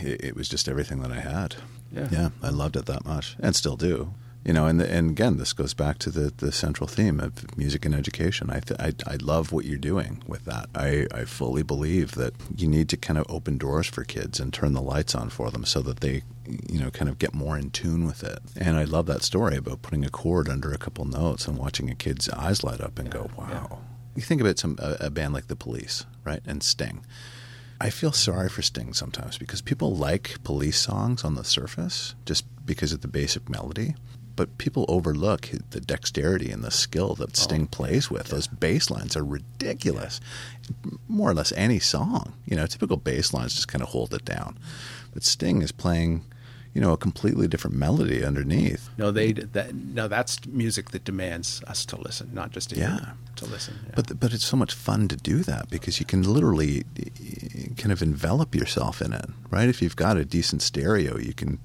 it, 0.01 0.23
it 0.23 0.35
was 0.35 0.47
just 0.49 0.67
everything 0.67 1.01
that 1.01 1.11
I 1.11 1.19
had. 1.19 1.55
Yeah. 1.91 2.07
yeah, 2.11 2.29
I 2.43 2.49
loved 2.49 2.75
it 2.75 2.85
that 2.87 3.05
much, 3.05 3.35
and 3.39 3.55
still 3.55 3.77
do. 3.77 4.13
You 4.45 4.53
know, 4.53 4.65
and 4.65 4.79
the, 4.79 4.89
and 4.89 5.09
again, 5.09 5.37
this 5.37 5.51
goes 5.51 5.73
back 5.73 5.97
to 5.99 6.09
the, 6.09 6.31
the 6.37 6.53
central 6.53 6.87
theme 6.87 7.19
of 7.19 7.57
music 7.57 7.85
and 7.85 7.93
education. 7.93 8.49
I, 8.49 8.61
th- 8.61 8.79
I 8.79 8.93
I 9.05 9.15
love 9.17 9.51
what 9.51 9.65
you're 9.65 9.77
doing 9.77 10.23
with 10.25 10.45
that. 10.45 10.69
I, 10.73 11.05
I 11.13 11.25
fully 11.25 11.63
believe 11.63 12.15
that 12.15 12.33
you 12.55 12.67
need 12.67 12.87
to 12.89 12.97
kind 12.97 13.17
of 13.17 13.25
open 13.27 13.57
doors 13.57 13.87
for 13.87 14.05
kids 14.05 14.39
and 14.39 14.53
turn 14.53 14.71
the 14.71 14.81
lights 14.81 15.15
on 15.15 15.29
for 15.29 15.51
them 15.51 15.65
so 15.65 15.81
that 15.81 15.99
they, 15.99 16.23
you 16.69 16.79
know, 16.79 16.89
kind 16.91 17.09
of 17.09 17.19
get 17.19 17.33
more 17.33 17.57
in 17.57 17.71
tune 17.71 18.05
with 18.05 18.23
it. 18.23 18.39
And 18.55 18.77
I 18.77 18.85
love 18.85 19.05
that 19.07 19.23
story 19.23 19.57
about 19.57 19.81
putting 19.81 20.05
a 20.05 20.09
chord 20.09 20.47
under 20.47 20.71
a 20.71 20.77
couple 20.77 21.03
notes 21.03 21.45
and 21.45 21.57
watching 21.57 21.89
a 21.89 21.95
kid's 21.95 22.29
eyes 22.29 22.63
light 22.63 22.79
up 22.79 22.99
and 22.99 23.09
go, 23.11 23.29
"Wow!" 23.37 23.79
Yeah. 24.17 24.21
You 24.21 24.25
think 24.25 24.41
about 24.41 24.59
some 24.59 24.77
a, 24.79 24.97
a 25.07 25.09
band 25.09 25.33
like 25.33 25.47
the 25.47 25.55
Police, 25.55 26.05
right, 26.25 26.41
and 26.45 26.63
Sting. 26.63 27.05
I 27.79 27.91
feel 27.91 28.11
sorry 28.11 28.49
for 28.49 28.63
Sting 28.63 28.93
sometimes 28.93 29.37
because 29.37 29.61
people 29.61 29.95
like 29.95 30.43
police 30.43 30.79
songs 30.79 31.23
on 31.23 31.35
the 31.35 31.43
surface 31.43 32.15
just 32.25 32.43
because 32.65 32.91
of 32.91 33.01
the 33.01 33.07
basic 33.07 33.49
melody. 33.49 33.95
But 34.35 34.57
people 34.59 34.85
overlook 34.87 35.49
the 35.71 35.81
dexterity 35.81 36.51
and 36.51 36.63
the 36.63 36.69
skill 36.71 37.15
that 37.15 37.29
oh, 37.29 37.33
Sting 37.33 37.67
plays 37.67 38.11
with. 38.11 38.27
Those 38.27 38.47
bass 38.47 38.91
lines 38.91 39.17
are 39.17 39.23
ridiculous. 39.23 40.19
More 41.07 41.31
or 41.31 41.33
less 41.33 41.51
any 41.53 41.79
song. 41.79 42.33
You 42.45 42.55
know, 42.55 42.67
typical 42.67 42.97
bass 42.97 43.33
lines 43.33 43.55
just 43.55 43.67
kind 43.67 43.81
of 43.81 43.89
hold 43.89 44.13
it 44.13 44.25
down. 44.25 44.59
But 45.13 45.23
Sting 45.23 45.63
is 45.63 45.71
playing, 45.71 46.23
you 46.77 46.81
know, 46.83 46.93
a 46.93 46.97
completely 47.07 47.47
different 47.47 47.75
melody 47.75 48.23
underneath. 48.23 48.83
no, 49.01 49.09
they 49.11 49.33
that 49.55 49.73
no, 49.73 50.07
that's 50.07 50.33
music 50.45 50.85
that 50.91 51.03
demands 51.11 51.61
us 51.73 51.85
to 51.87 51.95
listen, 52.07 52.29
not 52.33 52.51
just 52.55 52.69
to 52.69 52.75
Yeah. 52.75 52.97
hear, 52.99 53.13
to 53.37 53.45
listen. 53.45 53.73
Yeah. 53.87 53.93
But 53.97 54.19
but 54.21 54.31
it's 54.35 54.45
so 54.45 54.57
much 54.57 54.73
fun 54.75 55.07
to 55.07 55.15
do 55.31 55.37
that 55.51 55.63
because 55.71 55.99
you 55.99 56.05
can 56.05 56.21
literally 56.21 56.83
kind 57.81 57.91
of 57.91 58.01
envelop 58.01 58.53
yourself 58.55 59.01
in 59.01 59.11
it, 59.13 59.25
right? 59.49 59.69
If 59.69 59.81
you've 59.81 59.95
got 59.95 60.17
a 60.17 60.25
decent 60.25 60.61
stereo, 60.61 61.17
you 61.17 61.33
can 61.33 61.57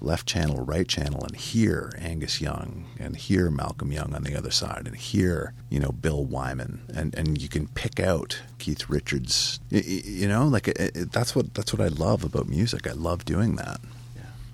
left 0.00 0.26
channel, 0.28 0.64
right 0.64 0.86
channel, 0.88 1.20
and 1.24 1.34
hear 1.36 1.92
Angus 1.98 2.40
Young 2.40 2.86
and 3.00 3.16
hear 3.16 3.50
Malcolm 3.50 3.90
Young 3.92 4.14
on 4.14 4.22
the 4.22 4.36
other 4.36 4.50
side, 4.52 4.84
and 4.86 4.96
hear 4.96 5.52
you 5.70 5.80
know 5.80 5.92
Bill 5.92 6.24
Wyman, 6.24 6.80
and 6.98 7.14
and 7.14 7.40
you 7.42 7.48
can 7.48 7.68
pick 7.68 8.00
out 8.00 8.40
Keith 8.58 8.88
Richards. 8.88 9.60
Y- 9.70 9.84
y- 9.86 10.02
You 10.22 10.28
know, 10.28 10.44
like 10.46 10.68
it, 10.68 10.78
it, 11.00 11.12
that's 11.12 11.32
what 11.36 11.54
that's 11.54 11.72
what 11.72 11.82
I 11.82 11.88
love 12.06 12.24
about 12.24 12.48
music. 12.48 12.86
I 12.86 12.92
love 12.92 13.24
doing 13.24 13.56
that. 13.56 13.80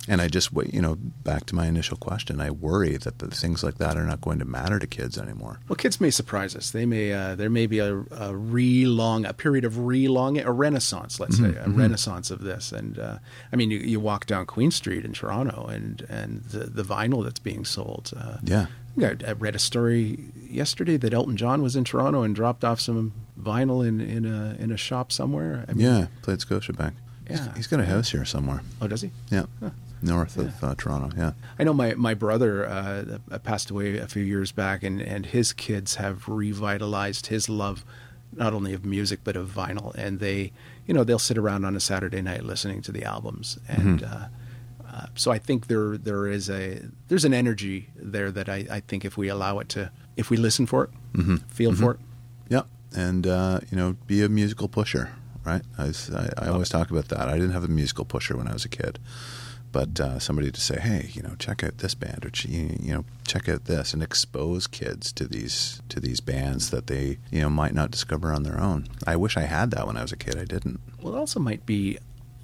And 0.07 0.21
I 0.21 0.29
just, 0.29 0.51
you 0.71 0.83
know, 0.83 0.97
back 0.97 1.47
to 1.47 1.55
my 1.55 1.67
initial 1.67 1.97
question, 1.97 2.39
I 2.39 2.51
worry 2.51 2.99
that 2.99 3.21
the 3.21 3.29
things 3.29 3.65
like 3.65 3.79
that 3.79 3.97
are 3.97 4.05
not 4.05 4.21
going 4.21 4.39
to 4.39 4.45
matter 4.45 4.79
to 4.79 4.87
kids 4.87 5.17
anymore. 5.17 5.61
Well, 5.67 5.77
kids 5.77 5.99
may 5.99 6.11
surprise 6.11 6.55
us. 6.55 6.71
They 6.73 6.85
may 6.85 7.13
uh, 7.13 7.37
there 7.37 7.49
may 7.49 7.67
be 7.67 7.79
a, 7.79 8.05
a 8.11 8.37
re-long 8.37 9.25
a 9.25 9.33
period 9.33 9.65
of 9.65 9.79
re-long 9.79 10.39
a 10.39 10.53
renaissance, 10.53 11.19
let's 11.21 11.39
say, 11.39 11.55
a 11.57 11.69
renaissance 11.71 12.31
of 12.31 12.43
this. 12.43 12.71
And 12.71 12.99
uh, 12.99 13.19
I 13.51 13.57
mean, 13.57 13.71
you, 13.71 13.79
you 13.79 13.99
walk 13.99 14.27
down 14.27 14.45
Queen 14.45 14.71
Street 14.71 15.07
in 15.07 15.15
Toronto, 15.15 15.67
and 15.69 16.05
and 16.11 16.43
the, 16.45 16.67
the 16.67 16.83
vinyl 16.83 17.25
that's 17.25 17.41
being 17.41 17.65
sold. 17.65 18.11
Uh, 18.17 18.37
Yeah. 18.43 18.67
I, 19.01 19.17
I 19.27 19.33
read 19.33 19.57
a 19.57 19.59
story 19.59 20.19
yesterday 20.37 20.97
that 20.99 21.13
Elton 21.15 21.37
John 21.37 21.63
was 21.63 21.75
in 21.77 21.83
Toronto 21.85 22.23
and 22.23 22.33
dropped 22.35 22.63
off 22.63 22.79
some 22.79 23.13
vinyl 23.41 23.85
in, 23.87 24.01
in 24.01 24.27
a 24.27 24.55
in 24.63 24.71
a 24.71 24.77
shop 24.77 25.11
somewhere. 25.13 25.65
I 25.67 25.73
mean, 25.73 25.87
Yeah, 25.87 26.07
played 26.23 26.39
Scotiabank. 26.41 26.93
Yeah. 27.29 27.55
he's 27.57 27.67
got 27.67 27.81
a 27.81 27.87
house 27.87 28.11
here 28.11 28.27
somewhere. 28.27 28.61
Oh, 28.83 28.87
does 28.87 29.01
he? 29.01 29.11
Yeah, 29.31 29.47
north 30.05 30.37
of 30.37 30.63
uh, 30.63 30.75
Toronto. 30.77 31.11
Yeah, 31.17 31.33
I 31.59 31.65
know 31.65 31.73
my 31.75 31.95
my 31.95 32.15
brother 32.15 32.67
uh, 32.69 33.39
passed 33.43 33.71
away 33.71 33.99
a 33.99 34.07
few 34.07 34.23
years 34.23 34.53
back, 34.53 34.83
and 34.83 35.01
and 35.01 35.27
his 35.27 35.53
kids 35.53 35.97
have 35.97 36.29
revitalized 36.29 37.27
his 37.29 37.49
love, 37.49 37.85
not 38.33 38.53
only 38.55 38.73
of 38.75 38.85
music 38.85 39.21
but 39.25 39.37
of 39.37 39.49
vinyl. 39.51 39.95
And 39.95 40.21
they, 40.21 40.53
you 40.87 40.95
know, 40.95 41.05
they'll 41.05 41.19
sit 41.19 41.39
around 41.39 41.65
on 41.65 41.75
a 41.77 41.81
Saturday 41.81 42.23
night 42.23 42.45
listening 42.45 42.83
to 42.83 42.93
the 42.93 43.05
albums, 43.05 43.59
and 43.69 44.03
uh, 44.03 44.27
uh, 44.93 45.07
so 45.15 45.31
I 45.33 45.39
think 45.39 45.67
there 45.67 45.97
there 45.99 46.27
is 46.27 46.49
a 46.51 46.81
there's 47.09 47.25
an 47.25 47.35
energy 47.35 47.89
there 47.97 48.31
that 48.31 48.49
I, 48.49 48.67
I 48.71 48.81
think 48.81 49.05
if 49.05 49.17
we 49.17 49.29
allow 49.29 49.59
it 49.59 49.69
to, 49.71 49.91
if 50.17 50.31
we 50.31 50.37
listen 50.37 50.67
for 50.67 50.85
it, 50.85 50.91
feel 51.49 51.75
for 51.75 51.93
it, 51.93 52.01
yeah, 52.49 52.63
and 52.97 53.27
uh, 53.27 53.61
you 53.71 53.77
know, 53.77 53.97
be 54.07 54.23
a 54.23 54.29
musical 54.29 54.69
pusher, 54.69 55.11
right? 55.45 55.63
I, 55.79 55.85
was- 55.87 56.11
I, 56.13 56.31
I 56.39 56.49
always 56.49 56.69
talk 56.69 56.91
about 56.91 57.09
that. 57.09 57.29
I 57.29 57.35
didn't 57.35 57.53
have 57.53 57.65
a 57.65 57.69
musical 57.69 58.05
pusher 58.05 58.37
when 58.37 58.47
I 58.49 58.53
was 58.53 58.65
a 58.65 58.69
kid, 58.69 58.99
but 59.75 60.01
uh, 60.01 60.19
somebody 60.19 60.51
to 60.51 60.61
say, 60.61 60.79
hey, 60.81 61.11
you 61.13 61.21
know, 61.23 61.35
check 61.39 61.63
out 61.65 61.79
this 61.79 61.95
band, 61.95 62.25
or 62.25 62.31
ch- 62.31 62.47
you 62.47 62.95
know, 62.95 63.05
check 63.27 63.49
out 63.49 63.67
this, 63.67 63.93
and 63.93 64.03
expose 64.03 64.67
kids 64.67 65.13
to 65.13 65.27
these 65.27 65.83
to 65.91 66.01
these 66.01 66.21
bands 66.21 66.71
that 66.71 66.87
they 66.87 67.19
you 67.31 67.43
know 67.43 67.51
might 67.51 67.75
not 67.75 67.91
discover 67.91 68.33
on 68.33 68.45
their 68.45 68.59
own. 68.59 68.87
I 69.07 69.17
wish 69.17 69.37
I 69.37 69.43
had 69.43 69.71
that 69.73 69.87
when 69.87 69.97
I 69.99 70.03
was 70.03 70.13
a 70.13 70.17
kid. 70.17 70.39
I 70.39 70.45
didn't. 70.45 70.81
well, 71.03 71.15
it 71.15 71.19
also 71.19 71.41
might 71.41 71.67
be 71.67 71.99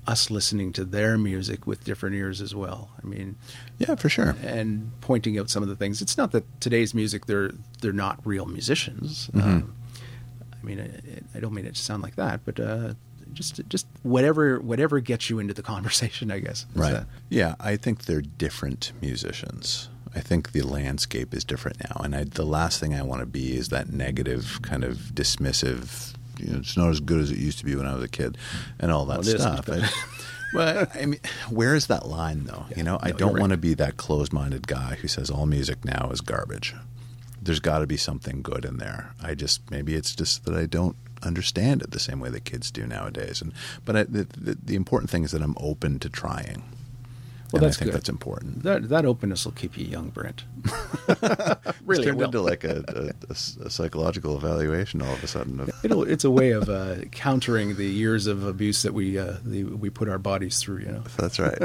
us 0.07 0.29
listening 0.31 0.73
to 0.73 0.85
their 0.85 1.16
music 1.16 1.66
with 1.66 1.85
different 1.85 2.16
ears 2.16 2.40
as 2.40 2.53
well. 2.55 2.90
I 3.01 3.07
mean, 3.07 3.37
Yeah, 3.79 3.95
for 3.95 4.09
sure. 4.09 4.35
and 4.43 4.90
pointing 5.03 5.38
out 5.38 5.51
some 5.51 5.62
of 5.62 5.69
the 5.69 5.77
things. 5.77 6.03
It's 6.03 6.16
not 6.19 6.33
that 6.33 6.45
today's 6.61 6.95
music 6.95 7.27
they're 7.27 7.53
they're 7.81 7.93
not 7.93 8.19
real 8.25 8.47
musicians. 8.47 9.29
Mm-hmm. 9.33 9.49
Um, 9.49 9.75
I 10.53 10.66
mean, 10.66 10.81
I, 10.81 11.37
I 11.37 11.40
don't 11.40 11.55
mean 11.55 11.66
it 11.66 11.77
to 11.77 11.81
sound 11.81 12.03
like 12.03 12.16
that, 12.16 12.40
but 12.45 12.59
uh, 12.59 12.95
just 13.33 13.61
just 13.69 13.87
whatever 14.03 14.59
whatever 14.61 15.01
gets 15.01 15.31
you 15.31 15.38
into 15.38 15.55
the 15.55 15.62
conversation, 15.62 16.31
I 16.31 16.38
guess. 16.40 16.66
Right. 16.75 16.93
that- 16.93 17.07
Yeah, 17.29 17.55
I 17.61 17.77
think 17.77 18.05
they're 18.05 18.23
different 18.23 18.93
musicians. 19.01 19.88
I 20.14 20.21
think 20.21 20.51
the 20.53 20.62
landscape 20.62 21.33
is 21.35 21.45
different 21.45 21.79
now, 21.88 22.01
and 22.03 22.16
I, 22.16 22.25
the 22.25 22.45
last 22.45 22.81
thing 22.81 22.95
I 22.95 23.03
want 23.03 23.21
to 23.21 23.27
be 23.27 23.57
is 23.57 23.69
that 23.69 23.93
negative, 23.93 24.59
kind 24.62 24.83
of 24.83 24.97
dismissive. 25.14 26.14
You 26.38 26.53
know, 26.53 26.59
it's 26.59 26.77
not 26.77 26.88
as 26.90 26.99
good 27.01 27.21
as 27.21 27.31
it 27.31 27.38
used 27.38 27.59
to 27.61 27.64
be 27.64 27.77
when 27.77 27.87
I 27.87 27.95
was 27.95 28.03
a 28.03 28.09
kid, 28.09 28.37
and 28.81 28.90
all 28.90 29.05
that 29.07 29.19
Well, 29.25 29.38
stuff. 29.38 29.69
much. 29.69 29.83
I- 29.83 29.90
well, 30.53 30.87
I 30.95 31.07
mean, 31.07 31.21
where 31.49 31.77
is 31.77 31.87
that 31.87 32.07
line 32.09 32.45
though? 32.45 32.66
you 32.77 32.83
know, 32.83 32.99
I 33.01 33.12
don't 33.12 33.33
you're 33.35 33.40
want 33.40 33.51
to 33.53 33.57
be 33.57 33.75
that 33.75 33.97
closed-minded 33.99 34.66
guy 34.66 34.97
who 35.01 35.07
says 35.07 35.31
all 35.31 35.47
music 35.47 35.85
now 35.85 36.11
is 36.12 36.21
garbage. 36.21 36.75
there's 37.43 37.61
got 37.61 37.79
to 37.79 37.87
be 37.87 37.97
something 37.97 38.43
good 38.43 38.64
in 38.64 38.79
there. 38.79 39.14
I 39.23 39.35
just 39.37 39.71
maybe 39.71 39.95
it's 39.95 40.14
just 40.16 40.45
that 40.45 40.55
I 40.57 40.66
don't 40.66 40.97
understand 41.22 41.83
it 41.83 41.90
the 41.90 42.00
same 42.00 42.20
way 42.20 42.30
that 42.30 42.44
kids 42.44 42.70
do 42.70 42.87
nowadays. 42.87 43.40
And 43.42 43.52
but 43.85 43.96
I, 43.96 44.02
the, 44.04 44.24
the, 44.24 44.59
the 44.62 44.74
important 44.76 45.11
thing 45.11 45.24
is 45.24 45.33
that 45.33 45.42
I'm 45.42 45.56
open 45.59 45.98
to 46.00 46.09
trying. 46.09 46.62
Well, 47.52 47.64
and 47.64 47.66
that's 47.66 47.78
I 47.78 47.80
think 47.80 47.90
good. 47.90 47.96
that's 47.96 48.09
important. 48.09 48.62
That 48.62 48.88
that 48.90 49.04
openness 49.04 49.44
will 49.44 49.52
keep 49.52 49.76
you 49.76 49.85
young, 49.85 50.11
Brent. 50.11 50.44
really, 51.85 52.04
turned 52.04 52.22
into 52.22 52.40
like 52.40 52.62
a, 52.62 52.85
a- 52.88 53.35
a 53.64 53.70
psychological 53.70 54.37
evaluation 54.37 55.02
all 55.02 55.12
of 55.12 55.24
a 55.24 55.26
sudden. 55.26 55.68
It'll, 55.83 56.04
it's 56.04 56.22
a 56.22 56.30
way 56.30 56.52
of 56.52 56.68
uh, 56.68 56.96
countering 57.11 57.74
the 57.74 57.87
years 57.87 58.28
of 58.28 58.44
abuse 58.46 58.83
that 58.83 58.94
we 58.94 59.18
uh, 59.18 59.38
the, 59.44 59.64
we 59.64 59.90
put 59.90 60.09
our 60.09 60.18
bodies 60.18 60.61
through. 60.62 60.78
You 60.80 60.92
know. 60.92 61.02
that's 61.16 61.40
right. 61.40 61.61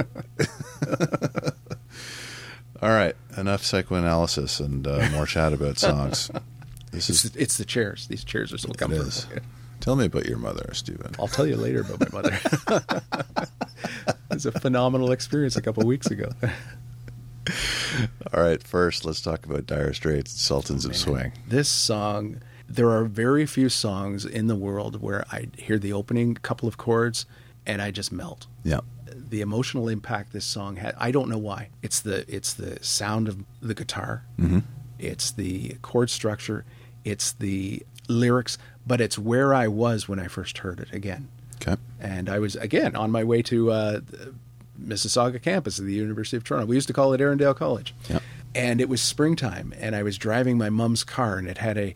all 2.82 2.90
right, 2.90 3.16
enough 3.38 3.64
psychoanalysis 3.64 4.60
and 4.60 4.88
uh, 4.88 5.08
more 5.12 5.28
chat 5.28 5.54
about 5.54 5.78
songs. 5.78 6.32
This 6.96 7.10
It's 7.10 7.26
is 7.26 7.32
the, 7.32 7.42
it's 7.42 7.58
the 7.58 7.66
chairs. 7.66 8.08
These 8.08 8.24
chairs 8.24 8.52
are 8.54 8.58
so 8.58 8.70
comfortable. 8.70 9.08
is. 9.08 9.28
Tell 9.82 9.96
me 9.96 10.06
about 10.06 10.26
your 10.26 10.38
mother, 10.38 10.74
Stephen. 10.74 11.14
I'll 11.20 11.28
tell 11.28 11.46
you 11.46 11.58
later 11.58 11.82
about 11.82 12.00
my 12.00 12.22
mother. 12.22 12.40
it 14.08 14.18
was 14.30 14.46
a 14.46 14.52
phenomenal 14.52 15.12
experience 15.12 15.56
a 15.56 15.62
couple 15.62 15.84
of 15.84 15.88
weeks 15.88 16.08
ago. 16.08 16.30
All 18.34 18.42
right, 18.42 18.62
first 18.64 19.06
let's 19.06 19.22
talk 19.22 19.46
about 19.46 19.68
Dire 19.68 19.94
Straits, 19.94 20.32
Sultans 20.42 20.86
of 20.86 20.96
Swing. 20.96 21.32
This 21.48 21.70
song, 21.70 22.42
there 22.68 22.90
are 22.90 23.06
very 23.06 23.46
few 23.46 23.70
songs 23.70 24.26
in 24.26 24.48
the 24.48 24.56
world 24.56 25.02
where 25.02 25.26
I 25.32 25.48
hear 25.58 25.78
the 25.78 25.94
opening 25.94 26.34
couple 26.36 26.68
of 26.68 26.78
chords 26.78 27.26
and 27.66 27.82
I 27.82 27.92
just 27.92 28.12
melt. 28.12 28.48
Yeah, 28.64 28.80
The 29.08 29.42
emotional 29.42 29.88
impact 29.90 30.34
this 30.34 30.46
song 30.46 30.78
had, 30.78 30.96
I 30.98 31.12
don't 31.12 31.30
know 31.30 31.38
why. 31.38 31.70
It's 31.84 32.00
the 32.00 32.26
it's 32.34 32.54
the 32.54 32.84
sound 32.84 33.28
of 33.28 33.44
the 33.62 33.74
guitar. 33.76 34.24
Mm-hmm. 34.40 34.60
It's 34.98 35.32
the 35.32 35.76
chord 35.82 36.10
structure. 36.10 36.66
It's 37.06 37.32
the 37.32 37.84
lyrics, 38.10 38.58
but 38.86 39.00
it's 39.00 39.18
where 39.18 39.54
I 39.54 39.68
was 39.70 40.10
when 40.10 40.20
I 40.20 40.28
first 40.28 40.58
heard 40.58 40.80
it 40.82 40.92
again. 40.92 41.30
okay. 41.62 41.78
and 42.02 42.28
I 42.30 42.40
was 42.40 42.56
again 42.58 42.96
on 42.98 43.12
my 43.12 43.24
way 43.24 43.42
to 43.44 43.72
uh, 43.72 43.92
the 44.06 44.34
Mississauga 44.82 45.42
campus 45.42 45.80
of 45.80 45.86
the 45.86 45.94
University 45.94 46.36
of 46.38 46.44
Toronto. 46.44 46.66
We 46.68 46.76
used 46.76 46.88
to 46.88 46.94
call 46.94 47.14
it 47.14 47.22
Erindale 47.22 47.56
College, 47.56 47.94
Yep. 48.10 48.22
and 48.54 48.82
it 48.82 48.90
was 48.90 49.02
springtime, 49.02 49.74
and 49.80 49.96
I 49.96 50.04
was 50.04 50.18
driving 50.18 50.58
my 50.58 50.70
mom's 50.70 51.04
car, 51.06 51.38
and 51.38 51.48
it 51.48 51.60
had 51.60 51.78
a 51.78 51.96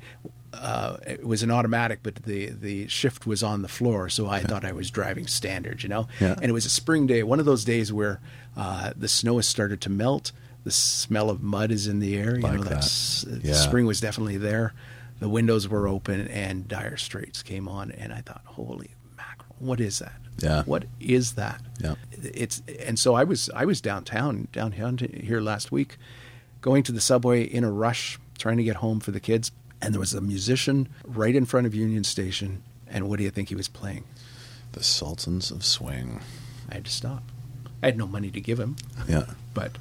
uh, 0.51 0.97
it 1.05 1.23
was 1.25 1.43
an 1.43 1.51
automatic, 1.51 1.99
but 2.01 2.15
the 2.23 2.47
the 2.49 2.87
shift 2.87 3.27
was 3.27 3.43
on 3.43 3.61
the 3.61 3.67
floor, 3.67 4.09
so 4.09 4.27
I 4.27 4.39
thought 4.41 4.65
I 4.65 4.71
was 4.71 4.89
driving 4.89 5.27
standard, 5.27 5.83
you 5.83 5.89
know. 5.89 6.07
Yeah. 6.19 6.33
And 6.41 6.45
it 6.45 6.53
was 6.53 6.65
a 6.65 6.69
spring 6.69 7.05
day, 7.05 7.21
one 7.21 7.39
of 7.39 7.45
those 7.45 7.63
days 7.63 7.93
where 7.93 8.19
uh, 8.57 8.93
the 8.97 9.07
snow 9.07 9.35
has 9.35 9.47
started 9.47 9.79
to 9.81 9.89
melt, 9.91 10.31
the 10.63 10.71
smell 10.71 11.29
of 11.29 11.41
mud 11.41 11.71
is 11.71 11.87
in 11.87 11.99
the 11.99 12.17
air. 12.17 12.35
You 12.35 12.41
Like 12.41 12.53
know, 12.59 12.63
that. 12.63 13.41
Yeah. 13.43 13.53
spring 13.53 13.85
was 13.85 13.99
definitely 14.01 14.37
there. 14.37 14.73
The 15.19 15.29
windows 15.29 15.67
were 15.67 15.87
open, 15.87 16.27
and 16.29 16.67
Dire 16.67 16.95
Straits 16.97 17.43
came 17.43 17.67
on, 17.67 17.91
and 17.91 18.13
I 18.13 18.21
thought, 18.21 18.41
holy 18.45 18.91
mackerel, 19.17 19.55
what 19.59 19.79
is 19.81 19.99
that? 19.99 20.13
Yeah. 20.37 20.63
What 20.63 20.85
is 21.01 21.33
that? 21.33 21.61
Yeah. 21.81 21.95
It's 22.11 22.61
and 22.87 22.97
so 22.97 23.15
I 23.15 23.25
was 23.25 23.49
I 23.53 23.65
was 23.65 23.81
downtown 23.81 24.47
downtown 24.53 24.97
here 24.97 25.41
last 25.41 25.71
week, 25.71 25.97
going 26.61 26.83
to 26.83 26.91
the 26.93 27.01
subway 27.01 27.43
in 27.43 27.63
a 27.65 27.71
rush, 27.71 28.17
trying 28.37 28.55
to 28.57 28.63
get 28.63 28.77
home 28.77 29.01
for 29.01 29.11
the 29.11 29.19
kids, 29.19 29.51
and 29.81 29.93
there 29.93 29.99
was 29.99 30.13
a 30.13 30.21
musician 30.21 30.87
right 31.03 31.35
in 31.35 31.43
front 31.45 31.67
of 31.67 31.75
Union 31.75 32.05
Station, 32.05 32.63
and 32.87 33.09
what 33.09 33.17
do 33.17 33.23
you 33.25 33.29
think 33.31 33.49
he 33.49 33.55
was 33.55 33.67
playing? 33.67 34.05
The 34.71 34.83
Sultans 34.83 35.51
of 35.51 35.65
Swing. 35.65 36.21
I 36.69 36.75
had 36.75 36.85
to 36.85 36.91
stop. 36.91 37.23
I 37.83 37.87
had 37.87 37.97
no 37.97 38.07
money 38.07 38.29
to 38.31 38.39
give 38.39 38.59
him, 38.59 38.77
Yeah, 39.09 39.25
but 39.53 39.77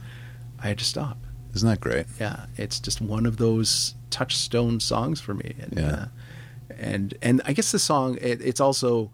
I 0.62 0.68
had 0.68 0.78
to 0.78 0.84
stop. 0.84 1.18
isn't 1.54 1.68
that 1.68 1.80
great? 1.80 2.06
Yeah, 2.20 2.46
it's 2.56 2.78
just 2.80 3.00
one 3.00 3.26
of 3.26 3.36
those 3.38 3.94
touchstone 4.10 4.80
songs 4.80 5.20
for 5.20 5.34
me. 5.34 5.54
And, 5.60 5.72
Yeah. 5.76 5.86
uh, 5.92 6.06
and 6.78 7.14
and 7.22 7.40
I 7.44 7.52
guess 7.52 7.72
the 7.72 7.78
song 7.78 8.18
it, 8.20 8.40
it's 8.42 8.60
also 8.60 9.10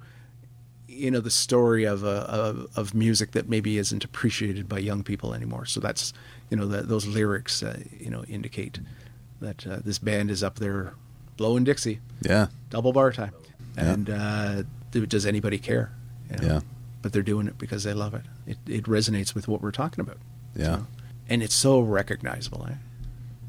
you 0.89 1.11
know 1.11 1.21
the 1.21 1.31
story 1.31 1.85
of, 1.85 2.05
a, 2.05 2.09
of 2.41 2.67
of 2.77 2.95
music 2.95 3.33
that 3.33 3.49
maybe 3.49 3.79
isn't 3.79 4.05
appreciated 4.05 4.69
by 4.69 4.79
young 4.79 5.03
people 5.03 5.35
anymore. 5.35 5.65
So 5.67 5.81
that's 5.81 6.13
you 6.51 6.57
know 6.57 6.67
that 6.69 6.89
those 6.89 7.07
lyrics 7.07 7.63
uh, 7.63 7.79
you 7.99 8.11
know 8.11 8.25
indicate 8.25 8.79
that 9.41 9.67
uh, 9.67 9.79
this 9.85 9.99
band 9.99 10.31
is 10.31 10.43
up 10.43 10.57
there 10.59 10.95
blowing 11.37 11.65
Dixie, 11.65 12.01
Yeah, 12.23 12.47
double 12.71 12.93
bar 12.93 13.13
time, 13.13 13.33
Yeah. 13.77 13.93
and 13.93 14.11
uh, 14.11 14.63
does 14.93 15.27
anybody 15.27 15.59
care? 15.59 15.91
You 16.31 16.37
know? 16.39 16.55
Yeah. 16.55 16.61
But 17.03 17.13
they're 17.13 17.23
doing 17.23 17.49
it 17.49 17.59
because 17.59 17.83
they 17.85 17.93
love 17.93 18.15
it. 18.15 18.23
It, 18.47 18.59
it 18.69 18.85
resonates 18.85 19.35
with 19.35 19.49
what 19.49 19.61
we're 19.61 19.73
talking 19.73 20.01
about. 20.01 20.19
yeah, 20.55 20.77
So- 20.77 20.87
and 21.29 21.43
it's 21.43 21.55
so 21.55 21.81
recognizable. 21.81 22.67
Eh? 22.69 22.75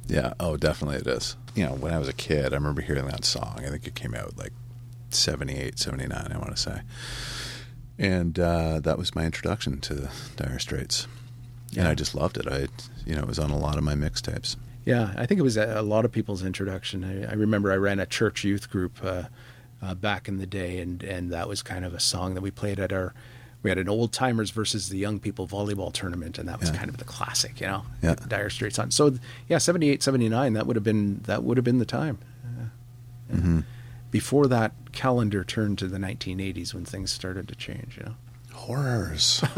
yeah. 0.07 0.33
Oh, 0.39 0.57
definitely 0.57 0.97
it 0.97 1.07
is. 1.07 1.35
You 1.55 1.65
know, 1.65 1.73
when 1.73 1.93
I 1.93 1.99
was 1.99 2.07
a 2.07 2.13
kid, 2.13 2.53
I 2.53 2.55
remember 2.55 2.81
hearing 2.81 3.05
that 3.07 3.25
song. 3.25 3.61
I 3.65 3.69
think 3.69 3.87
it 3.87 3.95
came 3.95 4.13
out 4.13 4.37
like 4.37 4.53
78, 5.09 5.79
79, 5.79 6.31
I 6.31 6.37
want 6.37 6.55
to 6.55 6.61
say. 6.61 6.81
And 7.97 8.37
uh, 8.37 8.81
that 8.81 8.97
was 8.97 9.15
my 9.15 9.25
introduction 9.25 9.79
to 9.81 10.09
Dire 10.35 10.59
Straits. 10.59 11.07
And 11.77 11.87
I 11.87 11.95
just 11.95 12.13
loved 12.13 12.37
it. 12.37 12.47
I, 12.47 12.67
you 13.05 13.15
know, 13.15 13.21
it 13.21 13.27
was 13.27 13.39
on 13.39 13.51
a 13.51 13.57
lot 13.57 13.77
of 13.77 13.83
my 13.83 13.93
mixtapes. 13.93 14.57
Yeah, 14.83 15.13
I 15.17 15.25
think 15.25 15.39
it 15.39 15.43
was 15.43 15.57
a, 15.57 15.79
a 15.79 15.81
lot 15.81 16.05
of 16.05 16.11
people's 16.11 16.43
introduction. 16.43 17.03
I, 17.03 17.31
I 17.31 17.33
remember 17.33 17.71
I 17.71 17.77
ran 17.77 17.99
a 17.99 18.05
church 18.05 18.43
youth 18.43 18.69
group 18.69 18.99
uh, 19.03 19.23
uh, 19.81 19.95
back 19.95 20.27
in 20.27 20.37
the 20.37 20.45
day, 20.45 20.79
and, 20.79 21.01
and 21.03 21.31
that 21.31 21.47
was 21.47 21.63
kind 21.63 21.83
of 21.85 21.93
a 21.93 21.99
song 21.99 22.35
that 22.35 22.41
we 22.41 22.51
played 22.51 22.79
at 22.79 22.93
our. 22.93 23.13
We 23.65 23.71
had 23.71 23.79
an 23.79 23.89
old 23.89 24.13
timers 24.13 24.51
versus 24.51 24.89
the 24.89 24.97
young 24.99 25.19
people 25.19 25.47
volleyball 25.47 25.91
tournament, 25.91 26.37
and 26.37 26.47
that 26.47 26.59
was 26.59 26.69
Yeah. 26.69 26.75
kind 26.77 26.87
of 26.89 26.97
the 26.97 27.03
classic, 27.03 27.59
you 27.59 27.65
know, 27.65 27.83
Yeah. 28.03 28.13
Dire 28.27 28.51
Straits 28.51 28.77
on. 28.77 28.91
So 28.91 29.17
yeah, 29.49 29.57
78, 29.57 30.03
79, 30.03 30.53
That 30.53 30.67
would 30.67 30.75
have 30.75 30.83
been 30.83 31.21
that 31.23 31.43
would 31.43 31.57
have 31.57 31.63
been 31.63 31.79
the 31.79 31.85
time. 31.85 32.19
Uh. 32.45 33.35
Mm-hmm. 33.35 33.59
Before 34.11 34.45
that 34.45 34.73
calendar 34.91 35.43
turned 35.43 35.79
to 35.79 35.87
the 35.87 35.97
1980s 35.97 36.75
when 36.75 36.85
things 36.85 37.09
started 37.11 37.47
to 37.47 37.55
change, 37.55 37.97
you 37.97 38.03
know. 38.03 38.15
Horrors. 38.53 39.43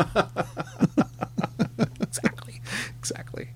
Exactly, 2.00 2.62
exactly. 2.98 3.50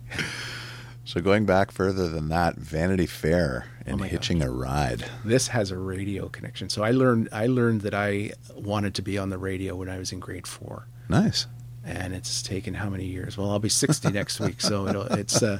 So 1.12 1.21
going 1.21 1.45
back 1.45 1.71
further 1.71 2.08
than 2.08 2.30
that, 2.30 2.56
Vanity 2.56 3.06
Fair 3.06 3.65
and 3.86 4.00
Oh 4.00 4.04
Hitching 4.04 4.41
a 4.41 4.50
Ride. 4.50 5.06
this 5.26 5.47
has 5.50 5.71
a 5.71 5.78
radio 5.78 6.30
connection. 6.30 6.69
So 6.69 6.84
I 6.84 6.91
learned 6.91 7.30
I 7.32 7.47
learned 7.47 7.82
that 7.82 7.93
I 7.93 8.32
wanted 8.56 8.95
to 8.95 9.02
be 9.02 9.17
on 9.17 9.30
the 9.30 9.38
radio 9.38 9.76
when 9.76 9.89
I 9.89 9.97
was 9.97 10.12
in 10.12 10.19
grade 10.19 10.47
four, 10.47 10.88
Nice. 11.10 11.47
and 11.84 12.13
it's 12.13 12.41
taken 12.41 12.76
how 12.76 12.89
many 12.89 13.06
years? 13.06 13.38
Well, 13.38 13.50
I'll 13.52 13.60
be 13.60 13.69
sixty 13.69 14.10
next 14.19 14.39
week, 14.39 14.62
so 14.62 14.88
it'll, 14.88 15.04
it's 15.08 15.41
uh, 15.43 15.60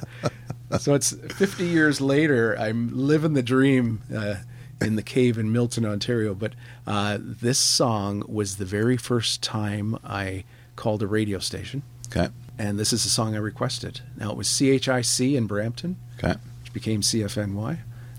so 0.78 0.94
it's 0.94 1.12
fifty 1.34 1.66
years 1.66 2.00
later. 2.00 2.56
I'm 2.58 2.96
living 2.96 3.34
the 3.34 3.42
dream. 3.42 4.00
Uh, 4.14 4.36
in 4.80 4.96
the 4.96 5.02
cave 5.04 5.38
in 5.38 5.52
Milton, 5.52 5.86
Ontario. 5.86 6.34
But 6.34 6.54
uh, 6.88 7.16
this 7.20 7.56
song 7.60 8.24
was 8.26 8.56
the 8.56 8.64
very 8.64 8.96
first 8.96 9.40
time 9.40 9.96
I 10.02 10.42
called 10.74 11.04
a 11.04 11.06
radio 11.06 11.38
station, 11.38 11.82
Okay. 12.08 12.30
And 12.58 12.78
this 12.78 12.92
is 12.92 13.04
the 13.04 13.10
song 13.10 13.34
I 13.34 13.38
requested. 13.38 14.00
Now 14.16 14.30
it 14.30 14.36
was 14.36 14.48
CHIC 14.48 15.34
in 15.34 15.46
Brampton, 15.46 15.96
Okay. 16.18 16.34
which 16.62 16.72
became 16.72 17.00
CFNY. 17.02 17.78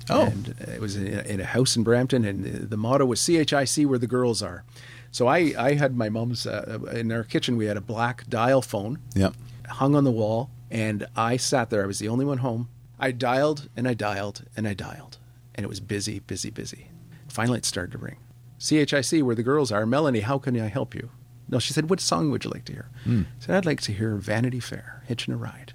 Oh. 0.09 0.25
And 0.25 0.49
it 0.59 0.81
was 0.81 0.95
in 0.97 1.07
a, 1.07 1.21
in 1.21 1.39
a 1.39 1.45
house 1.45 1.75
in 1.77 1.83
Brampton, 1.83 2.25
and 2.25 2.43
the- 2.43 2.65
the 2.67 2.77
motto 2.77 3.05
was 3.05 3.21
CHIC 3.25 3.85
where 3.87 3.99
the 3.99 4.07
girls 4.07 4.41
are. 4.41 4.63
So 5.11 5.27
I, 5.27 5.53
I 5.57 5.73
had 5.75 5.95
my 5.95 6.09
mom's, 6.09 6.45
uh, 6.47 6.79
in 6.91 7.11
our 7.11 7.23
kitchen, 7.23 7.55
we 7.55 7.65
had 7.67 7.77
a 7.77 7.81
black 7.81 8.27
dial 8.27 8.61
phone 8.61 8.97
Yep. 9.15 9.33
hung 9.69 9.95
on 9.95 10.03
the 10.03 10.11
wall, 10.11 10.49
and 10.71 11.05
I 11.15 11.37
sat 11.37 11.69
there. 11.69 11.83
I 11.83 11.87
was 11.87 11.99
the 11.99 12.07
only 12.09 12.25
one 12.25 12.39
home. 12.39 12.67
I 12.99 13.11
dialed 13.11 13.69
and 13.77 13.87
I 13.87 13.93
dialed 13.93 14.43
and 14.57 14.67
I 14.67 14.73
dialed, 14.73 15.17
and 15.55 15.63
it 15.63 15.67
was 15.69 15.79
busy, 15.79 16.19
busy, 16.19 16.49
busy. 16.49 16.87
Finally, 17.27 17.59
it 17.59 17.65
started 17.65 17.91
to 17.93 17.97
ring. 17.97 18.17
CHIC, 18.59 19.23
where 19.23 19.35
the 19.35 19.43
girls 19.43 19.71
are. 19.71 19.85
Melanie, 19.85 20.21
how 20.21 20.37
can 20.39 20.59
I 20.59 20.67
help 20.67 20.95
you? 20.95 21.09
No, 21.49 21.59
she 21.59 21.73
said, 21.73 21.89
what 21.89 21.99
song 21.99 22.31
would 22.31 22.43
you 22.43 22.49
like 22.49 22.65
to 22.65 22.73
hear? 22.73 22.89
I 23.05 23.25
said, 23.39 23.55
I'd 23.55 23.65
like 23.65 23.81
to 23.81 23.91
hear 23.91 24.15
Vanity 24.15 24.59
Fair, 24.59 25.03
Hitching 25.07 25.33
a 25.33 25.37
Ride. 25.37 25.73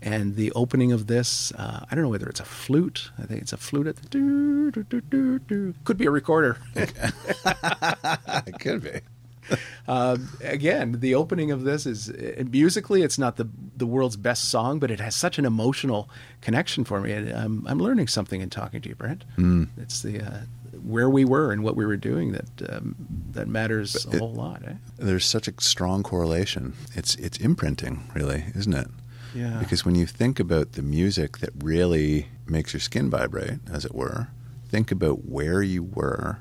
And 0.00 0.36
the 0.36 0.52
opening 0.52 0.92
of 0.92 1.08
this, 1.08 1.52
uh, 1.52 1.84
I 1.90 1.94
don't 1.94 2.04
know 2.04 2.10
whether 2.10 2.28
it's 2.28 2.40
a 2.40 2.44
flute. 2.44 3.10
I 3.18 3.22
think 3.22 3.42
it's 3.42 3.52
a 3.52 3.56
flute 3.56 3.86
at 3.88 3.96
the 3.96 4.08
doo, 4.08 4.70
doo, 4.70 4.84
doo, 4.84 5.00
doo, 5.00 5.38
doo. 5.40 5.74
Could 5.84 5.96
be 5.96 6.06
a 6.06 6.10
recorder. 6.10 6.58
it 6.76 8.58
could 8.60 8.82
be. 8.82 9.00
Um, 9.86 10.28
again, 10.42 10.96
the 11.00 11.14
opening 11.14 11.50
of 11.50 11.64
this 11.64 11.86
is 11.86 12.10
uh, 12.10 12.44
musically, 12.50 13.02
it's 13.02 13.18
not 13.18 13.36
the 13.36 13.48
the 13.76 13.86
world's 13.86 14.16
best 14.16 14.50
song, 14.50 14.78
but 14.78 14.90
it 14.90 15.00
has 15.00 15.14
such 15.14 15.38
an 15.38 15.44
emotional 15.44 16.10
connection 16.40 16.84
for 16.84 17.00
me. 17.00 17.12
And 17.12 17.32
I'm, 17.32 17.66
I'm 17.66 17.78
learning 17.78 18.08
something 18.08 18.40
in 18.40 18.50
talking 18.50 18.80
to 18.82 18.88
you, 18.88 18.94
Brent. 18.94 19.24
Mm. 19.36 19.68
It's 19.78 20.02
the 20.02 20.20
uh, 20.20 20.40
where 20.82 21.08
we 21.10 21.24
were 21.24 21.52
and 21.52 21.62
what 21.62 21.76
we 21.76 21.84
were 21.86 21.96
doing 21.96 22.32
that 22.32 22.72
um, 22.72 22.94
that 23.32 23.48
matters 23.48 24.06
a 24.06 24.10
it- 24.16 24.18
whole 24.20 24.32
lot. 24.32 24.62
Eh? 24.66 24.74
There's 24.96 25.24
such 25.26 25.48
a 25.48 25.52
strong 25.60 26.02
correlation. 26.02 26.74
It's 26.94 27.14
it's 27.16 27.38
imprinting, 27.38 28.10
really, 28.14 28.44
isn't 28.54 28.74
it? 28.74 28.88
Yeah. 29.34 29.58
Because 29.58 29.84
when 29.84 29.94
you 29.94 30.06
think 30.06 30.40
about 30.40 30.72
the 30.72 30.82
music 30.82 31.38
that 31.38 31.50
really 31.62 32.28
makes 32.46 32.72
your 32.72 32.80
skin 32.80 33.10
vibrate, 33.10 33.60
as 33.70 33.84
it 33.84 33.94
were, 33.94 34.28
think 34.68 34.90
about 34.90 35.26
where 35.26 35.62
you 35.62 35.82
were 35.82 36.38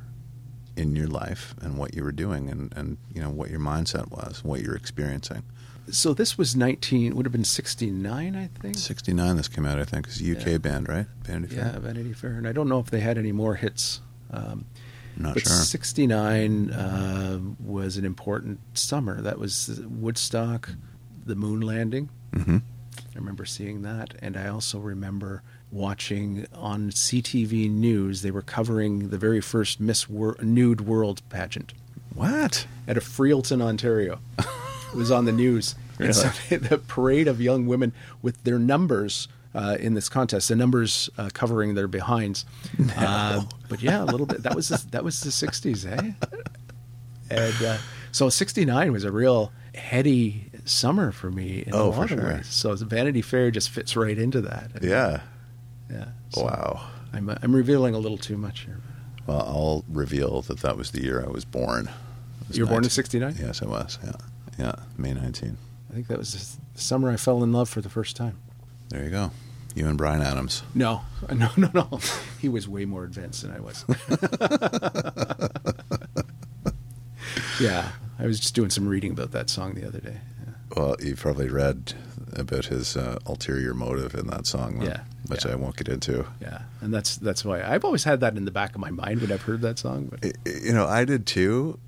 in 0.77 0.95
your 0.95 1.07
life 1.07 1.53
and 1.61 1.77
what 1.77 1.95
you 1.95 2.03
were 2.03 2.11
doing 2.11 2.49
and, 2.49 2.71
and 2.77 2.97
you 3.13 3.21
know 3.21 3.29
what 3.29 3.49
your 3.49 3.59
mindset 3.59 4.09
was, 4.11 4.43
what 4.43 4.61
you're 4.61 4.75
experiencing. 4.75 5.43
So 5.89 6.13
this 6.13 6.37
was 6.37 6.53
19, 6.55 7.15
would 7.15 7.25
have 7.25 7.31
been 7.31 7.43
69, 7.45 8.35
I 8.35 8.47
think. 8.61 8.77
69 8.77 9.37
this 9.37 9.47
came 9.47 9.65
out, 9.65 9.79
I 9.79 9.85
think. 9.85 10.05
It's 10.07 10.19
a 10.21 10.31
UK 10.37 10.45
Yeah. 10.47 10.57
band, 10.57 10.89
right? 10.89 11.07
Vanity 11.23 11.55
Fair? 11.55 11.65
Yeah, 11.73 11.79
Vanity 11.79 12.13
Fair. 12.13 12.31
And 12.31 12.45
I 12.47 12.51
don't 12.51 12.67
know 12.67 12.79
if 12.79 12.89
they 12.91 12.99
had 12.99 13.17
any 13.17 13.31
more 13.31 13.55
hits. 13.55 14.01
Um, 14.31 14.65
not 15.17 15.33
but 15.35 15.43
sure. 15.43 15.51
69 15.51 16.69
uh, 16.71 17.39
was 17.63 17.97
an 17.97 18.05
important 18.05 18.59
summer. 18.73 19.21
That 19.21 19.39
was 19.39 19.81
Woodstock, 19.87 20.69
the 21.25 21.35
moon 21.35 21.61
landing. 21.61 22.09
hmm 22.33 22.57
I 23.15 23.19
remember 23.19 23.45
seeing 23.45 23.81
that. 23.81 24.13
And 24.21 24.37
I 24.37 24.47
also 24.47 24.77
remember 24.79 25.41
watching 25.71 26.45
on 26.53 26.91
CTV 26.91 27.69
News, 27.69 28.21
they 28.21 28.29
were 28.31 28.41
covering 28.43 29.09
the 29.09 29.17
very 29.17 29.41
first 29.41 29.79
Miss 29.79 30.07
Wor- 30.07 30.37
Nude 30.41 30.81
World 30.81 31.21
pageant 31.29 31.73
What? 32.13 32.67
at 32.87 32.95
a 32.97 33.01
Freelton, 33.01 33.59
Ontario. 33.61 34.19
it 34.39 34.95
was 34.95 35.09
on 35.11 35.25
the 35.25 35.31
news. 35.31 35.73
And 35.99 36.15
so 36.15 36.27
the 36.49 36.77
parade 36.87 37.27
of 37.27 37.41
young 37.41 37.65
women 37.65 37.91
with 38.21 38.43
their 38.43 38.59
numbers 38.59 39.27
uh, 39.57 39.75
in 39.79 39.93
this 39.95 40.07
contest, 40.07 40.49
the 40.49 40.55
numbers 40.55 41.09
uh, 41.17 41.29
covering 41.33 41.73
their 41.75 41.87
behinds. 41.87 42.45
Uh, 42.95 43.43
but 43.69 43.81
yeah, 43.81 44.03
a 44.03 44.05
little 44.05 44.25
bit. 44.27 44.43
That 44.43 44.55
was 44.55 44.69
the, 44.69 44.85
that 44.91 45.03
was 45.03 45.19
the 45.21 45.29
'60s, 45.31 45.85
eh? 45.85 46.11
And 47.29 47.65
uh, 47.65 47.77
so 48.11 48.29
'69 48.29 48.91
was 48.91 49.03
a 49.03 49.11
real 49.11 49.51
heady 49.75 50.49
summer 50.65 51.11
for 51.11 51.29
me 51.31 51.63
in 51.67 51.73
Oh, 51.73 51.89
a 51.89 51.91
for 51.93 51.97
lot 52.01 52.11
of 52.11 52.19
sure. 52.19 52.27
ways. 52.35 52.47
So 52.47 52.75
the 52.75 52.85
Vanity 52.85 53.21
Fair 53.21 53.51
just 53.51 53.69
fits 53.69 53.95
right 53.95 54.17
into 54.17 54.41
that. 54.41 54.71
Yeah. 54.81 55.21
yeah. 55.91 56.05
So 56.29 56.43
Wow. 56.45 56.87
I'm 57.13 57.29
I'm 57.29 57.55
revealing 57.55 57.95
a 57.95 57.99
little 57.99 58.17
too 58.17 58.37
much 58.37 58.61
here. 58.61 58.79
Well, 59.25 59.41
I'll 59.41 59.85
reveal 59.89 60.41
that 60.43 60.59
that 60.61 60.77
was 60.77 60.91
the 60.91 61.01
year 61.03 61.23
I 61.25 61.29
was 61.29 61.45
born. 61.45 61.89
Was 62.47 62.57
You 62.57 62.65
were 62.65 62.69
born 62.71 62.83
in 62.83 62.89
'69. 62.89 63.35
Yes, 63.39 63.61
I 63.61 63.65
was. 63.65 63.99
Yeah. 64.03 64.11
Yeah. 64.57 64.75
May 64.97 65.13
19. 65.13 65.57
I 65.89 65.93
think 65.93 66.07
that 66.07 66.17
was 66.17 66.57
the 66.73 66.79
summer 66.81 67.09
I 67.11 67.17
fell 67.17 67.43
in 67.43 67.51
love 67.51 67.69
for 67.69 67.81
the 67.81 67.89
first 67.89 68.15
time. 68.15 68.37
There 68.89 69.03
you 69.03 69.09
go. 69.09 69.31
You 69.75 69.87
and 69.87 69.97
Bryan 69.97 70.21
Adams. 70.21 70.63
No, 70.73 71.01
no, 71.33 71.49
no, 71.57 71.69
no. 71.73 71.99
He 72.39 72.49
was 72.49 72.67
way 72.67 72.85
more 72.85 73.03
advanced 73.03 73.43
than 73.43 73.51
I 73.51 73.59
was. 73.59 73.85
yeah, 77.59 77.91
I 78.19 78.25
was 78.25 78.39
just 78.39 78.55
doing 78.55 78.69
some 78.69 78.87
reading 78.87 79.11
about 79.11 79.31
that 79.31 79.49
song 79.49 79.73
the 79.75 79.85
other 79.87 79.99
day. 79.99 80.17
Yeah. 80.45 80.53
Well, 80.75 80.95
you 81.01 81.15
probably 81.15 81.49
read 81.49 81.93
about 82.33 82.65
his 82.65 82.97
uh, 82.97 83.19
ulterior 83.25 83.73
motive 83.73 84.13
in 84.15 84.27
that 84.27 84.45
song, 84.47 84.81
Yeah, 84.81 85.01
which 85.27 85.45
yeah. 85.45 85.53
I 85.53 85.55
won't 85.55 85.75
get 85.75 85.87
into. 85.87 86.25
Yeah, 86.41 86.61
and 86.81 86.93
that's 86.93 87.17
that's 87.17 87.43
why 87.45 87.63
I've 87.63 87.85
always 87.85 88.03
had 88.03 88.19
that 88.21 88.35
in 88.35 88.45
the 88.45 88.51
back 88.51 88.75
of 88.75 88.81
my 88.81 88.91
mind 88.91 89.21
when 89.21 89.31
I've 89.31 89.41
heard 89.43 89.61
that 89.61 89.79
song. 89.79 90.09
But 90.11 90.33
You 90.63 90.73
know, 90.73 90.85
I 90.87 91.05
did 91.05 91.25
too, 91.25 91.79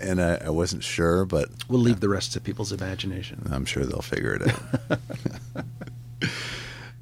and 0.00 0.20
I, 0.20 0.36
I 0.46 0.50
wasn't 0.50 0.84
sure, 0.84 1.24
but 1.24 1.48
we'll 1.68 1.80
leave 1.80 2.00
the 2.00 2.08
rest 2.08 2.32
to 2.34 2.40
people's 2.40 2.72
imagination. 2.72 3.48
I'm 3.50 3.64
sure 3.64 3.84
they'll 3.84 4.02
figure 4.02 4.34
it 4.34 4.42
out. 4.50 4.98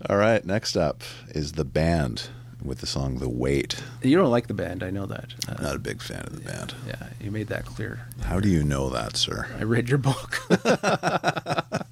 All 0.08 0.16
right, 0.16 0.44
next 0.44 0.76
up 0.76 1.02
is 1.30 1.52
the 1.52 1.64
band 1.64 2.28
with 2.62 2.78
the 2.78 2.86
song 2.86 3.18
"The 3.18 3.28
Weight." 3.28 3.76
You 4.02 4.16
don't 4.16 4.30
like 4.30 4.46
the 4.46 4.54
band, 4.54 4.82
I 4.82 4.90
know 4.90 5.06
that. 5.06 5.34
Uh, 5.48 5.54
I'm 5.58 5.64
not 5.64 5.74
a 5.76 5.80
big 5.80 6.00
fan 6.02 6.20
of 6.26 6.34
the 6.34 6.40
band. 6.50 6.74
yeah, 6.86 7.08
you 7.20 7.30
made 7.30 7.48
that 7.48 7.64
clear. 7.64 8.06
How 8.22 8.38
do 8.40 8.48
you 8.48 8.62
know 8.62 8.88
that, 8.90 9.16
sir? 9.16 9.48
I 9.58 9.62
read 9.64 9.88
your 9.88 9.98
book. 9.98 10.38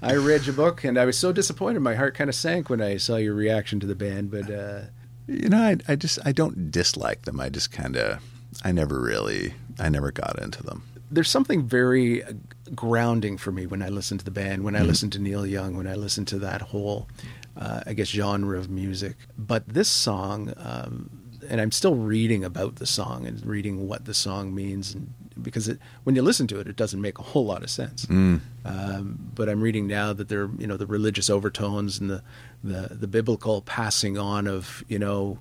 I 0.00 0.14
read 0.14 0.46
your 0.46 0.54
book, 0.54 0.84
and 0.84 0.96
I 0.98 1.04
was 1.04 1.18
so 1.18 1.32
disappointed. 1.32 1.80
My 1.80 1.94
heart 1.94 2.14
kind 2.14 2.30
of 2.30 2.34
sank 2.36 2.70
when 2.70 2.80
I 2.80 2.96
saw 2.96 3.16
your 3.16 3.34
reaction 3.34 3.80
to 3.80 3.86
the 3.86 3.94
band. 3.94 4.30
But 4.30 4.50
uh, 4.50 4.80
You 5.26 5.48
know, 5.48 5.58
I, 5.60 5.76
I 5.88 5.96
just 5.96 6.18
I 6.24 6.32
don't 6.32 6.70
dislike 6.70 7.22
them. 7.22 7.40
I 7.40 7.48
just 7.48 7.72
kind 7.72 7.96
of 7.96 8.22
I 8.64 8.72
never 8.72 9.00
really 9.00 9.54
I 9.78 9.88
never 9.88 10.10
got 10.12 10.38
into 10.40 10.62
them. 10.62 10.84
there's 11.10 11.28
something 11.30 11.66
very 11.66 12.22
uh, 12.24 12.32
grounding 12.74 13.36
for 13.38 13.52
me 13.52 13.66
when 13.66 13.82
I 13.82 13.88
listen 13.88 14.18
to 14.18 14.24
the 14.24 14.30
band, 14.30 14.64
when 14.64 14.76
I 14.76 14.82
listen 14.82 15.10
to 15.10 15.18
Neil 15.18 15.46
Young, 15.46 15.76
when 15.76 15.86
I 15.86 15.94
listen 15.94 16.24
to 16.26 16.38
that 16.40 16.62
whole, 16.62 17.08
uh, 17.56 17.82
I 17.86 17.92
guess, 17.94 18.08
genre 18.08 18.58
of 18.58 18.70
music. 18.70 19.16
But 19.36 19.68
this 19.68 19.88
song, 19.88 20.52
um, 20.56 21.10
and 21.48 21.60
I'm 21.60 21.72
still 21.72 21.94
reading 21.94 22.44
about 22.44 22.76
the 22.76 22.86
song 22.86 23.26
and 23.26 23.44
reading 23.46 23.86
what 23.88 24.04
the 24.04 24.14
song 24.14 24.54
means, 24.54 24.94
and 24.94 25.12
because 25.40 25.68
it, 25.68 25.78
when 26.02 26.16
you 26.16 26.22
listen 26.22 26.46
to 26.48 26.58
it, 26.58 26.66
it 26.66 26.76
doesn't 26.76 27.00
make 27.00 27.18
a 27.18 27.22
whole 27.22 27.46
lot 27.46 27.62
of 27.62 27.70
sense. 27.70 28.06
Um, 28.64 29.30
but 29.34 29.48
I'm 29.48 29.60
reading 29.62 29.86
now 29.86 30.12
that 30.12 30.28
there, 30.28 30.50
you 30.58 30.66
know, 30.66 30.76
the 30.76 30.86
religious 30.86 31.30
overtones 31.30 31.98
and 32.00 32.10
the, 32.10 32.22
the 32.64 32.94
the 32.94 33.06
biblical 33.06 33.62
passing 33.62 34.18
on 34.18 34.46
of, 34.48 34.82
you 34.88 34.98
know, 34.98 35.38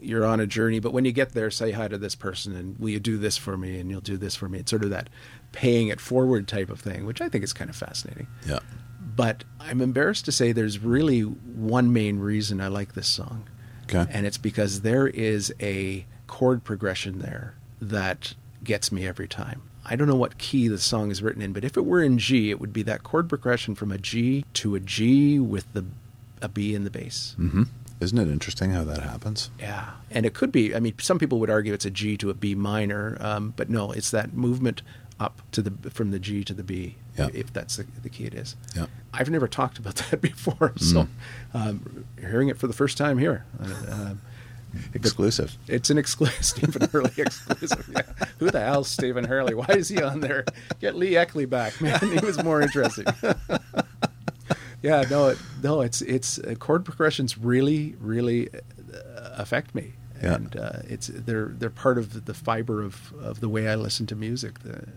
you're 0.00 0.24
on 0.24 0.40
a 0.40 0.46
journey, 0.46 0.78
but 0.80 0.92
when 0.92 1.04
you 1.04 1.12
get 1.12 1.32
there, 1.32 1.50
say 1.50 1.72
hi 1.72 1.88
to 1.88 1.98
this 1.98 2.14
person 2.14 2.56
and 2.56 2.78
will 2.78 2.88
you 2.88 3.00
do 3.00 3.18
this 3.18 3.36
for 3.36 3.56
me 3.56 3.78
and 3.78 3.90
you'll 3.90 4.00
do 4.00 4.16
this 4.16 4.34
for 4.34 4.48
me. 4.48 4.60
It's 4.60 4.70
sort 4.70 4.84
of 4.84 4.90
that 4.90 5.10
paying 5.56 5.88
it 5.88 5.98
forward 6.02 6.46
type 6.46 6.68
of 6.68 6.78
thing, 6.78 7.06
which 7.06 7.22
I 7.22 7.30
think 7.30 7.42
is 7.42 7.54
kind 7.54 7.70
of 7.70 7.76
fascinating. 7.76 8.26
Yeah. 8.46 8.58
But 9.00 9.44
I'm 9.58 9.80
embarrassed 9.80 10.26
to 10.26 10.32
say 10.32 10.52
there's 10.52 10.78
really 10.78 11.22
one 11.22 11.94
main 11.94 12.18
reason 12.18 12.60
I 12.60 12.68
like 12.68 12.92
this 12.92 13.08
song. 13.08 13.48
Okay. 13.84 14.04
And 14.10 14.26
it's 14.26 14.36
because 14.36 14.82
there 14.82 15.06
is 15.08 15.54
a 15.58 16.04
chord 16.26 16.62
progression 16.62 17.20
there 17.20 17.54
that 17.80 18.34
gets 18.62 18.92
me 18.92 19.06
every 19.06 19.26
time. 19.26 19.62
I 19.86 19.96
don't 19.96 20.08
know 20.08 20.16
what 20.16 20.36
key 20.36 20.68
the 20.68 20.76
song 20.76 21.10
is 21.10 21.22
written 21.22 21.40
in, 21.40 21.54
but 21.54 21.64
if 21.64 21.78
it 21.78 21.86
were 21.86 22.02
in 22.02 22.18
G, 22.18 22.50
it 22.50 22.60
would 22.60 22.74
be 22.74 22.82
that 22.82 23.02
chord 23.02 23.26
progression 23.26 23.74
from 23.74 23.90
a 23.90 23.96
G 23.96 24.44
to 24.54 24.74
a 24.74 24.80
G 24.80 25.38
with 25.38 25.72
the 25.72 25.86
a 26.42 26.48
B 26.50 26.74
in 26.74 26.84
the 26.84 26.90
bass. 26.90 27.34
hmm 27.38 27.62
Isn't 27.98 28.18
it 28.18 28.28
interesting 28.28 28.72
how 28.72 28.84
that 28.84 29.00
happens? 29.00 29.48
Yeah, 29.58 29.92
and 30.10 30.26
it 30.26 30.34
could 30.34 30.52
be. 30.52 30.74
I 30.74 30.80
mean, 30.80 30.92
some 30.98 31.18
people 31.18 31.38
would 31.40 31.48
argue 31.48 31.72
it's 31.72 31.86
a 31.86 31.90
G 31.90 32.18
to 32.18 32.28
a 32.28 32.34
B 32.34 32.54
minor, 32.54 33.16
um, 33.20 33.54
but 33.56 33.70
no, 33.70 33.92
it's 33.92 34.10
that 34.10 34.34
movement 34.34 34.82
up 35.18 35.40
to 35.52 35.62
the 35.62 35.90
from 35.90 36.10
the 36.10 36.18
G 36.18 36.44
to 36.44 36.52
the 36.54 36.62
B. 36.62 36.96
Yeah. 37.16 37.28
If 37.32 37.52
that's 37.52 37.76
the, 37.76 37.86
the 38.02 38.08
key, 38.10 38.24
it 38.24 38.34
is. 38.34 38.56
Yeah. 38.74 38.86
I've 39.14 39.30
never 39.30 39.48
talked 39.48 39.78
about 39.78 39.94
that 40.10 40.20
before, 40.20 40.72
so 40.76 41.08
um, 41.54 42.04
hearing 42.20 42.48
it 42.48 42.58
for 42.58 42.66
the 42.66 42.74
first 42.74 42.98
time 42.98 43.18
here. 43.18 43.44
Uh, 43.60 43.92
um, 43.92 44.20
Exclusive. 44.92 45.56
it's 45.68 45.88
an 45.88 45.96
exclusive, 45.96 46.44
Stephen 46.44 46.86
Hurley 46.90 47.10
exclusive. 47.16 47.88
Yeah. 47.90 48.02
Who 48.38 48.50
the 48.50 48.60
hell's 48.60 48.88
Stephen 48.88 49.24
Hurley? 49.24 49.54
Why 49.54 49.64
is 49.70 49.88
he 49.88 50.02
on 50.02 50.20
there? 50.20 50.44
Get 50.80 50.96
Lee 50.96 51.12
Eckley 51.12 51.48
back, 51.48 51.80
man. 51.80 51.98
He 52.10 52.18
was 52.24 52.42
more 52.44 52.60
interesting. 52.60 53.06
yeah, 54.82 55.04
no, 55.08 55.28
it, 55.28 55.38
no, 55.62 55.80
it's 55.80 56.02
it's 56.02 56.38
uh, 56.40 56.54
chord 56.58 56.84
progressions 56.84 57.38
really, 57.38 57.94
really 58.00 58.50
uh, 58.50 58.60
affect 59.36 59.74
me, 59.74 59.94
Yeah. 60.22 60.34
and 60.34 60.56
uh, 60.56 60.78
it's 60.88 61.08
they're 61.08 61.48
they're 61.48 61.70
part 61.70 61.98
of 61.98 62.24
the 62.24 62.34
fiber 62.34 62.82
of 62.82 63.12
of 63.20 63.40
the 63.40 63.48
way 63.48 63.68
I 63.68 63.74
listen 63.74 64.06
to 64.06 64.16
music. 64.16 64.60
The, 64.60 64.88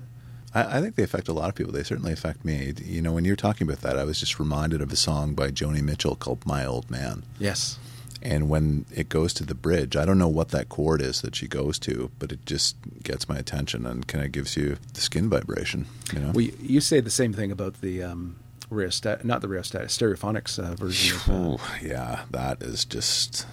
I, 0.53 0.77
I 0.77 0.81
think 0.81 0.95
they 0.95 1.03
affect 1.03 1.27
a 1.27 1.33
lot 1.33 1.49
of 1.49 1.55
people. 1.55 1.73
They 1.73 1.83
certainly 1.83 2.11
affect 2.13 2.43
me. 2.43 2.73
You 2.83 3.01
know, 3.01 3.11
when 3.11 3.25
you're 3.25 3.35
talking 3.35 3.67
about 3.67 3.81
that, 3.81 3.97
I 3.99 4.03
was 4.03 4.19
just 4.19 4.39
reminded 4.39 4.81
of 4.81 4.91
a 4.91 4.95
song 4.95 5.33
by 5.33 5.51
Joni 5.51 5.81
Mitchell 5.81 6.15
called 6.15 6.45
"My 6.45 6.65
Old 6.65 6.89
Man." 6.89 7.23
yes, 7.37 7.77
And 8.21 8.49
when 8.49 8.85
it 8.95 9.09
goes 9.09 9.33
to 9.35 9.45
the 9.45 9.53
bridge, 9.55 9.95
I 9.95 10.05
don't 10.05 10.17
know 10.17 10.27
what 10.27 10.49
that 10.49 10.67
chord 10.69 11.01
is 11.01 11.21
that 11.21 11.35
she 11.35 11.47
goes 11.47 11.77
to, 11.79 12.09
but 12.19 12.31
it 12.31 12.45
just 12.45 12.75
gets 13.03 13.29
my 13.29 13.37
attention 13.37 13.85
and 13.85 14.07
kind 14.07 14.25
of 14.25 14.31
gives 14.31 14.57
you 14.57 14.77
the 14.93 15.01
skin 15.01 15.29
vibration. 15.29 15.85
You 16.13 16.19
know, 16.19 16.31
we 16.31 16.53
you 16.61 16.81
say 16.81 16.99
the 17.01 17.11
same 17.11 17.33
thing 17.33 17.51
about 17.51 17.81
the 17.81 18.01
um, 18.03 18.37
rheostat, 18.71 19.23
not 19.25 19.41
the 19.41 19.47
rheostat, 19.47 19.85
stereophonics 19.89 20.57
uh, 20.57 20.73
version. 20.75 21.17
Of, 21.31 21.61
uh, 21.61 21.63
yeah, 21.81 22.23
that 22.31 22.61
is 22.63 22.85
just 22.85 23.45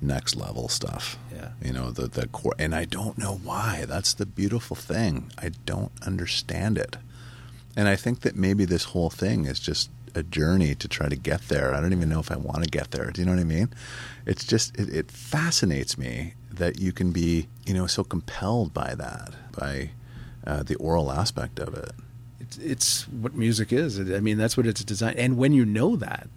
next 0.00 0.36
level 0.36 0.68
stuff. 0.68 1.18
Yeah. 1.34 1.50
you 1.62 1.72
know 1.72 1.90
the 1.90 2.06
the 2.06 2.26
core 2.28 2.54
and 2.58 2.74
I 2.74 2.84
don't 2.84 3.18
know 3.18 3.40
why. 3.42 3.84
That's 3.86 4.14
the 4.14 4.26
beautiful 4.26 4.76
thing. 4.76 5.32
I 5.38 5.50
don't 5.66 5.92
understand 6.06 6.78
it, 6.78 6.96
and 7.76 7.88
I 7.88 7.96
think 7.96 8.20
that 8.20 8.36
maybe 8.36 8.64
this 8.64 8.84
whole 8.84 9.10
thing 9.10 9.46
is 9.46 9.60
just 9.60 9.90
a 10.14 10.22
journey 10.22 10.74
to 10.74 10.88
try 10.88 11.08
to 11.08 11.16
get 11.16 11.48
there. 11.48 11.74
I 11.74 11.80
don't 11.80 11.92
even 11.92 12.08
know 12.08 12.18
if 12.20 12.30
I 12.32 12.36
want 12.36 12.64
to 12.64 12.70
get 12.70 12.90
there. 12.90 13.10
Do 13.10 13.20
you 13.20 13.26
know 13.26 13.32
what 13.32 13.40
I 13.40 13.44
mean? 13.44 13.68
It's 14.26 14.44
just 14.44 14.76
it, 14.78 14.88
it 14.88 15.10
fascinates 15.10 15.96
me 15.96 16.34
that 16.52 16.78
you 16.78 16.92
can 16.92 17.12
be 17.12 17.48
you 17.66 17.74
know 17.74 17.86
so 17.86 18.04
compelled 18.04 18.74
by 18.74 18.94
that 18.94 19.34
by 19.56 19.90
uh, 20.46 20.62
the 20.62 20.76
aural 20.76 21.12
aspect 21.12 21.58
of 21.58 21.74
it. 21.74 21.92
it's, 22.40 22.56
it's 22.58 23.08
what 23.08 23.34
music 23.34 23.72
is. 23.72 24.00
I 24.00 24.20
mean, 24.20 24.38
that's 24.38 24.56
what 24.56 24.66
it's 24.66 24.82
designed. 24.82 25.18
And 25.18 25.36
when 25.36 25.52
you 25.52 25.64
know 25.64 25.96
that, 25.96 26.28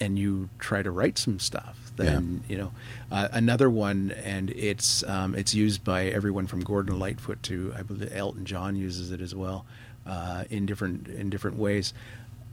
and 0.00 0.18
you 0.18 0.50
try 0.58 0.82
to 0.82 0.90
write 0.90 1.16
some 1.16 1.38
stuff, 1.38 1.81
then 1.96 2.42
you 2.48 2.56
know 2.58 2.72
uh, 3.10 3.28
another 3.32 3.68
one, 3.70 4.12
and 4.24 4.50
it's 4.50 5.02
um, 5.04 5.34
it's 5.34 5.54
used 5.54 5.84
by 5.84 6.06
everyone 6.06 6.46
from 6.46 6.60
Gordon 6.60 6.98
Lightfoot 6.98 7.42
to 7.44 7.72
I 7.76 7.82
believe 7.82 8.14
Elton 8.14 8.44
John 8.44 8.76
uses 8.76 9.10
it 9.10 9.20
as 9.20 9.34
well 9.34 9.64
uh, 10.06 10.44
in 10.50 10.66
different 10.66 11.08
in 11.08 11.30
different 11.30 11.56
ways. 11.58 11.92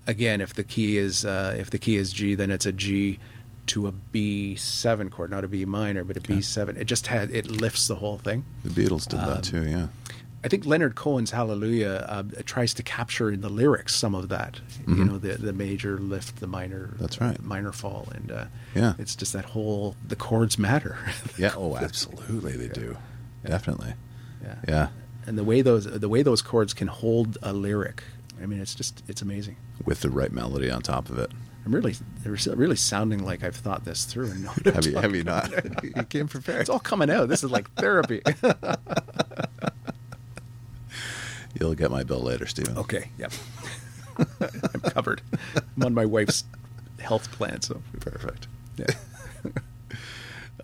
Again, 0.08 0.42
if 0.42 0.54
the 0.54 0.64
key 0.64 0.98
is 0.98 1.26
uh, 1.26 1.56
if 1.58 1.70
the 1.70 1.78
key 1.78 1.96
is 1.98 2.12
G, 2.14 2.36
then 2.36 2.52
it's 2.52 2.66
a 2.66 2.72
G 2.72 3.20
to 3.68 3.86
a 3.88 3.92
B 3.92 4.56
seven 4.56 5.10
chord, 5.12 5.30
not 5.30 5.44
a 5.44 5.48
B 5.48 5.64
minor, 5.66 6.04
but 6.04 6.18
a 6.18 6.22
B 6.22 6.42
seven. 6.42 6.76
It 6.78 6.86
just 6.86 7.08
had 7.08 7.30
it 7.30 7.50
lifts 7.52 7.88
the 7.88 7.96
whole 7.96 8.18
thing. 8.18 8.44
The 8.64 8.70
Beatles 8.70 9.08
did 9.08 9.20
Um, 9.20 9.30
that 9.30 9.44
too. 9.44 9.64
Yeah. 9.70 9.88
I 10.44 10.48
think 10.48 10.66
Leonard 10.66 10.96
Cohen's 10.96 11.32
Hallelujah 11.32 12.06
uh, 12.08 12.24
tries 12.46 12.74
to 12.76 12.84
capture 12.84 13.30
in 13.30 13.42
the 13.42 13.50
lyrics 13.50 13.94
some 13.96 14.16
of 14.16 14.30
that. 14.30 14.62
You 14.88 15.04
know, 15.06 15.18
the 15.18 15.34
the 15.34 15.52
major 15.54 15.98
lift, 16.00 16.40
the 16.40 16.48
minor. 16.48 16.88
Mm-hmm. 16.94 17.02
That's 17.02 17.20
right. 17.22 17.42
minor 17.44 17.72
fall, 17.74 18.08
and 18.16 18.32
uh, 18.32 18.46
Yeah. 18.74 18.94
it's 18.98 19.16
just 19.16 19.34
that 19.34 19.46
whole 19.46 19.96
the 20.08 20.16
chords 20.16 20.58
matter. 20.58 20.98
Yeah. 21.38 21.54
Oh, 21.58 21.76
absolutely, 21.78 22.54
they 22.58 22.68
do. 22.70 22.98
Definitely. 23.46 23.94
yeah. 24.44 24.56
Yeah. 24.68 24.88
And 25.28 25.38
the 25.38 25.44
way 25.44 25.62
those 25.62 25.86
the 25.86 26.10
way 26.10 26.22
those 26.24 26.42
chords 26.42 26.74
can 26.74 26.88
hold 26.88 27.38
a 27.42 27.54
lyric 27.54 28.04
I 28.42 28.46
mean, 28.46 28.62
it's 28.62 28.74
just 28.76 29.04
it's 29.10 29.22
amazing. 29.22 29.58
with 29.86 30.00
the 30.02 30.10
right 30.10 30.32
melody 30.32 30.72
on 30.72 30.82
top 30.82 31.10
of 31.10 31.20
it. 31.20 31.32
I'm 31.66 31.76
really 31.76 31.96
really 32.56 32.78
sounding 32.78 33.24
like 33.26 33.44
I've 33.44 33.56
thought 33.58 33.84
this 33.84 34.06
through 34.06 34.32
and 34.32 34.48
Have 34.74 34.86
you, 34.86 34.96
have 34.96 35.14
you 35.14 35.24
not? 35.26 35.52
you 35.84 36.04
came 36.04 36.28
prepared. 36.30 36.62
It's 36.62 36.70
all 36.70 36.80
coming 36.80 37.10
out. 37.12 37.28
This 37.28 37.44
is 37.44 37.52
like 37.52 37.70
therapy. 37.74 38.22
You'll 41.60 41.76
get 41.76 41.90
my 41.92 42.04
bill 42.04 42.22
later, 42.22 42.46
Stephen. 42.46 42.78
okay, 42.78 43.10
yep. 43.18 43.32
I'm 44.20 44.82
covered. 44.82 45.22
I'm 45.78 45.84
on 45.84 45.94
my 45.94 46.06
wife's 46.06 46.44
health 47.00 47.32
plan, 47.32 47.62
so 47.62 47.82
Perfect. 48.00 48.48
yeah. 48.78 48.86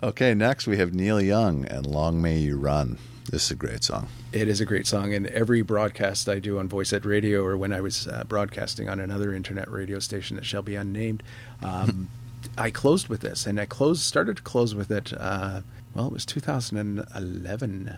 Okay, 0.04 0.34
next 0.34 0.68
we 0.68 0.78
have 0.78 0.94
Neil 0.94 1.22
Young 1.22 1.66
and 1.66 1.86
Long 1.86 2.22
May 2.22 2.38
You 2.38 2.58
Run. 2.58 2.98
This 3.32 3.46
is 3.46 3.52
a 3.52 3.56
great 3.56 3.84
song. 3.84 4.08
It 4.34 4.48
is 4.48 4.60
a 4.62 4.66
great 4.66 4.86
song, 4.86 5.14
and 5.14 5.26
every 5.28 5.62
broadcast 5.62 6.28
I 6.30 6.38
do 6.40 6.60
on 6.60 6.68
Voice 6.68 6.92
at 6.94 7.06
Radio, 7.06 7.44
or 7.44 7.58
when 7.58 7.74
I 7.74 7.82
was 7.82 8.08
uh, 8.08 8.24
broadcasting 8.28 8.88
on 8.90 9.00
another 9.00 9.34
internet 9.34 9.72
radio 9.72 9.98
station 10.00 10.36
that 10.36 10.46
shall 10.46 10.62
be 10.62 10.76
unnamed, 10.76 11.24
um, 11.64 12.10
I 12.58 12.70
closed 12.72 13.08
with 13.08 13.22
this, 13.22 13.48
and 13.48 13.60
I 13.60 13.66
closed 13.66 14.02
started 14.02 14.38
to 14.38 14.44
close 14.44 14.76
with 14.76 14.92
it. 14.92 15.12
Uh, 15.18 15.62
well, 15.96 16.08
it 16.08 16.14
was 16.14 16.26
2011 16.26 17.98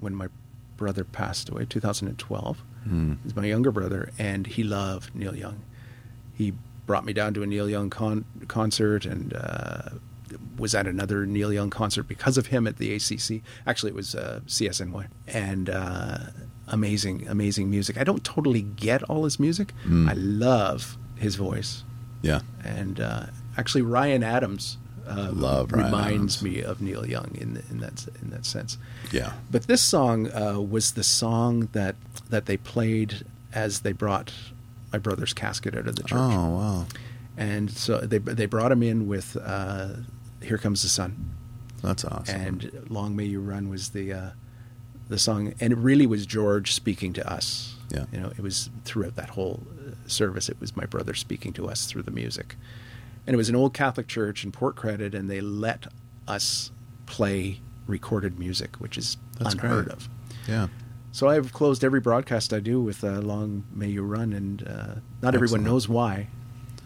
when 0.00 0.14
my 0.14 0.26
brother 0.76 1.04
passed 1.04 1.48
away. 1.48 1.64
2012. 1.68 2.62
He's 3.24 3.34
my 3.34 3.44
younger 3.46 3.72
brother, 3.72 4.10
and 4.16 4.46
he 4.46 4.62
loved 4.62 5.12
Neil 5.14 5.34
Young. 5.34 5.60
He 6.34 6.52
brought 6.86 7.04
me 7.04 7.12
down 7.12 7.34
to 7.34 7.42
a 7.42 7.46
Neil 7.46 7.68
Young 7.68 7.90
con- 7.90 8.24
concert, 8.46 9.04
and 9.04 9.34
uh, 9.34 9.88
was 10.56 10.72
at 10.72 10.86
another 10.86 11.26
Neil 11.26 11.52
Young 11.52 11.68
concert 11.68 12.04
because 12.04 12.38
of 12.38 12.46
him 12.46 12.64
at 12.66 12.76
the 12.76 12.94
ACC. 12.94 13.42
Actually, 13.66 13.90
it 13.90 13.96
was 13.96 14.14
uh, 14.14 14.38
CSNY, 14.46 15.08
and 15.26 15.68
uh, 15.68 16.18
amazing, 16.68 17.26
amazing 17.26 17.68
music. 17.70 17.98
I 17.98 18.04
don't 18.04 18.22
totally 18.22 18.62
get 18.62 19.02
all 19.04 19.24
his 19.24 19.40
music. 19.40 19.72
I 19.90 20.12
love 20.14 20.96
his 21.16 21.34
voice, 21.34 21.82
Yeah. 22.22 22.42
and 22.62 23.00
uh, 23.00 23.26
actually 23.56 23.82
Ryan 23.82 24.22
Adams 24.22 24.78
uh, 25.08 25.30
Love 25.32 25.72
reminds 25.72 26.42
me 26.42 26.62
of 26.62 26.80
Neil 26.80 27.06
Young 27.06 27.30
in 27.34 27.62
in 27.70 27.78
that 27.80 28.06
in 28.22 28.30
that 28.30 28.44
sense. 28.46 28.78
Yeah. 29.12 29.32
But 29.50 29.66
this 29.66 29.80
song 29.82 30.30
uh, 30.32 30.60
was 30.60 30.92
the 30.92 31.04
song 31.04 31.68
that 31.72 31.96
that 32.30 32.46
they 32.46 32.56
played 32.56 33.24
as 33.52 33.80
they 33.80 33.92
brought 33.92 34.32
my 34.92 34.98
brother's 34.98 35.32
casket 35.32 35.74
out 35.76 35.86
of 35.88 35.96
the 35.96 36.02
church 36.02 36.18
Oh, 36.20 36.50
wow. 36.50 36.86
and 37.36 37.70
so 37.70 37.98
they 37.98 38.18
they 38.18 38.46
brought 38.46 38.72
him 38.72 38.82
in 38.82 39.06
with 39.06 39.36
uh, 39.42 39.88
"Here 40.42 40.58
Comes 40.58 40.82
the 40.82 40.88
Sun," 40.88 41.30
That's 41.82 42.04
awesome. 42.04 42.40
and 42.40 42.86
"Long 42.88 43.14
May 43.16 43.24
You 43.24 43.40
Run" 43.40 43.68
was 43.68 43.90
the 43.90 44.12
uh, 44.12 44.30
the 45.08 45.18
song, 45.18 45.54
and 45.60 45.72
it 45.72 45.76
really 45.78 46.06
was 46.06 46.26
George 46.26 46.72
speaking 46.72 47.12
to 47.14 47.32
us. 47.32 47.74
Yeah. 47.94 48.06
you 48.12 48.18
know, 48.20 48.30
it 48.30 48.40
was 48.40 48.68
throughout 48.84 49.14
that 49.14 49.30
whole 49.30 49.62
uh, 49.78 49.92
service. 50.08 50.48
It 50.48 50.60
was 50.60 50.74
my 50.76 50.86
brother 50.86 51.14
speaking 51.14 51.52
to 51.52 51.68
us 51.68 51.86
through 51.86 52.02
the 52.02 52.10
music, 52.10 52.56
and 53.26 53.34
it 53.34 53.36
was 53.36 53.48
an 53.48 53.56
old 53.56 53.74
Catholic 53.74 54.06
church 54.08 54.44
in 54.44 54.52
Port 54.52 54.76
Credit, 54.76 55.14
and 55.14 55.28
they 55.30 55.40
let 55.40 55.86
us 56.28 56.70
play 57.06 57.60
recorded 57.86 58.38
music, 58.38 58.76
which 58.76 58.96
is 58.98 59.16
That's 59.38 59.54
unheard 59.54 59.86
great. 59.86 59.96
of. 59.96 60.08
yeah. 60.48 60.68
So 61.12 61.28
I've 61.28 61.52
closed 61.52 61.82
every 61.82 62.00
broadcast 62.00 62.52
I 62.52 62.60
do 62.60 62.80
with 62.80 63.02
uh, 63.02 63.20
"Long 63.20 63.64
May 63.72 63.88
You 63.88 64.02
Run," 64.02 64.32
and 64.34 64.66
uh, 64.68 64.94
not 65.22 65.34
everyone 65.34 65.64
knows 65.64 65.88
why. 65.88 66.28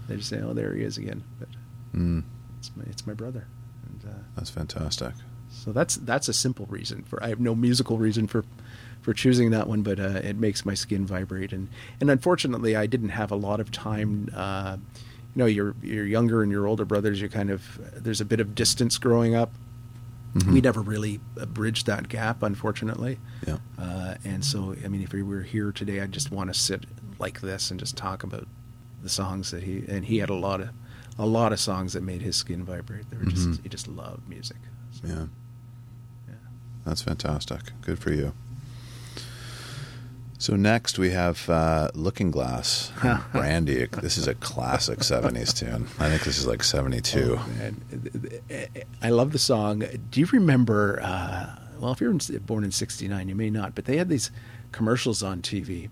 They 0.08 0.16
just 0.16 0.28
say, 0.28 0.40
"Oh, 0.40 0.52
there 0.52 0.74
he 0.74 0.82
is 0.84 0.98
again." 0.98 1.24
But 1.38 1.48
Mm, 1.96 2.22
it's 2.58 2.70
my, 2.76 2.84
it's 2.86 3.04
my 3.06 3.14
brother, 3.14 3.46
and 3.88 4.04
uh, 4.08 4.18
that's 4.36 4.50
fantastic. 4.50 5.14
so 5.50 5.72
that's 5.72 5.96
that's 5.96 6.28
a 6.28 6.32
simple 6.32 6.66
reason 6.66 7.02
for. 7.02 7.20
I 7.24 7.28
have 7.28 7.40
no 7.40 7.56
musical 7.56 7.98
reason 7.98 8.28
for 8.28 8.44
for 9.02 9.12
choosing 9.14 9.50
that 9.50 9.66
one, 9.66 9.82
but 9.82 9.98
uh, 9.98 10.20
it 10.22 10.36
makes 10.36 10.64
my 10.64 10.74
skin 10.74 11.04
vibrate, 11.06 11.52
and 11.52 11.66
and 12.00 12.08
unfortunately, 12.08 12.76
I 12.76 12.86
didn't 12.86 13.08
have 13.08 13.32
a 13.32 13.36
lot 13.36 13.58
of 13.58 13.72
time. 13.72 14.28
You 15.34 15.38
know, 15.40 15.46
your 15.46 15.74
your 15.82 16.04
younger 16.06 16.42
and 16.42 16.50
your 16.50 16.66
older 16.66 16.84
brothers, 16.84 17.20
you 17.20 17.28
kind 17.28 17.50
of 17.50 17.80
there's 17.96 18.20
a 18.20 18.24
bit 18.24 18.40
of 18.40 18.54
distance 18.54 18.98
growing 18.98 19.34
up. 19.34 19.52
Mhm. 20.34 20.52
We 20.52 20.60
never 20.60 20.80
really 20.80 21.20
bridged 21.48 21.86
that 21.86 22.08
gap, 22.08 22.42
unfortunately. 22.42 23.18
Yeah. 23.46 23.58
Uh, 23.78 24.14
and 24.24 24.44
so, 24.44 24.76
I 24.84 24.88
mean, 24.88 25.02
if 25.02 25.12
we 25.12 25.22
were 25.24 25.42
here 25.42 25.72
today, 25.72 26.00
I'd 26.00 26.12
just 26.12 26.30
want 26.30 26.52
to 26.52 26.58
sit 26.58 26.84
like 27.18 27.40
this 27.40 27.70
and 27.70 27.80
just 27.80 27.96
talk 27.96 28.22
about 28.22 28.46
the 29.02 29.08
songs 29.08 29.50
that 29.50 29.62
he 29.64 29.84
and 29.88 30.04
he 30.04 30.18
had 30.18 30.30
a 30.30 30.34
lot 30.34 30.60
of 30.60 30.70
a 31.18 31.26
lot 31.26 31.52
of 31.52 31.60
songs 31.60 31.92
that 31.94 32.02
made 32.02 32.22
his 32.22 32.36
skin 32.36 32.64
vibrate. 32.64 33.10
They 33.10 33.16
were 33.16 33.24
just 33.24 33.48
Mhm. 33.48 33.62
he 33.62 33.68
just 33.68 33.88
loved 33.88 34.28
music. 34.28 34.56
So, 34.92 35.06
Yeah. 35.08 35.26
yeah. 36.28 36.34
That's 36.84 37.02
fantastic. 37.02 37.72
Good 37.82 37.98
for 37.98 38.12
you. 38.12 38.32
So 40.40 40.56
next 40.56 40.98
we 40.98 41.10
have 41.10 41.48
uh, 41.50 41.90
Looking 41.94 42.30
Glass, 42.30 42.90
Brandy. 43.32 43.84
This 44.00 44.16
is 44.16 44.26
a 44.26 44.34
classic 44.34 44.98
'70s 45.10 45.54
tune. 45.54 45.86
I 45.98 46.08
think 46.08 46.22
this 46.24 46.38
is 46.38 46.46
like 46.46 46.62
'72. 46.64 47.38
Oh. 47.38 48.66
I 49.02 49.10
love 49.10 49.32
the 49.32 49.38
song. 49.38 49.84
Do 50.10 50.18
you 50.20 50.26
remember? 50.32 50.98
Uh, 51.02 51.56
well, 51.78 51.92
if 51.92 52.00
you're 52.00 52.14
born 52.40 52.64
in 52.64 52.72
'69, 52.72 53.28
you 53.28 53.34
may 53.34 53.50
not, 53.50 53.74
but 53.74 53.84
they 53.84 53.98
had 53.98 54.08
these 54.08 54.30
commercials 54.72 55.22
on 55.22 55.42
TV, 55.42 55.90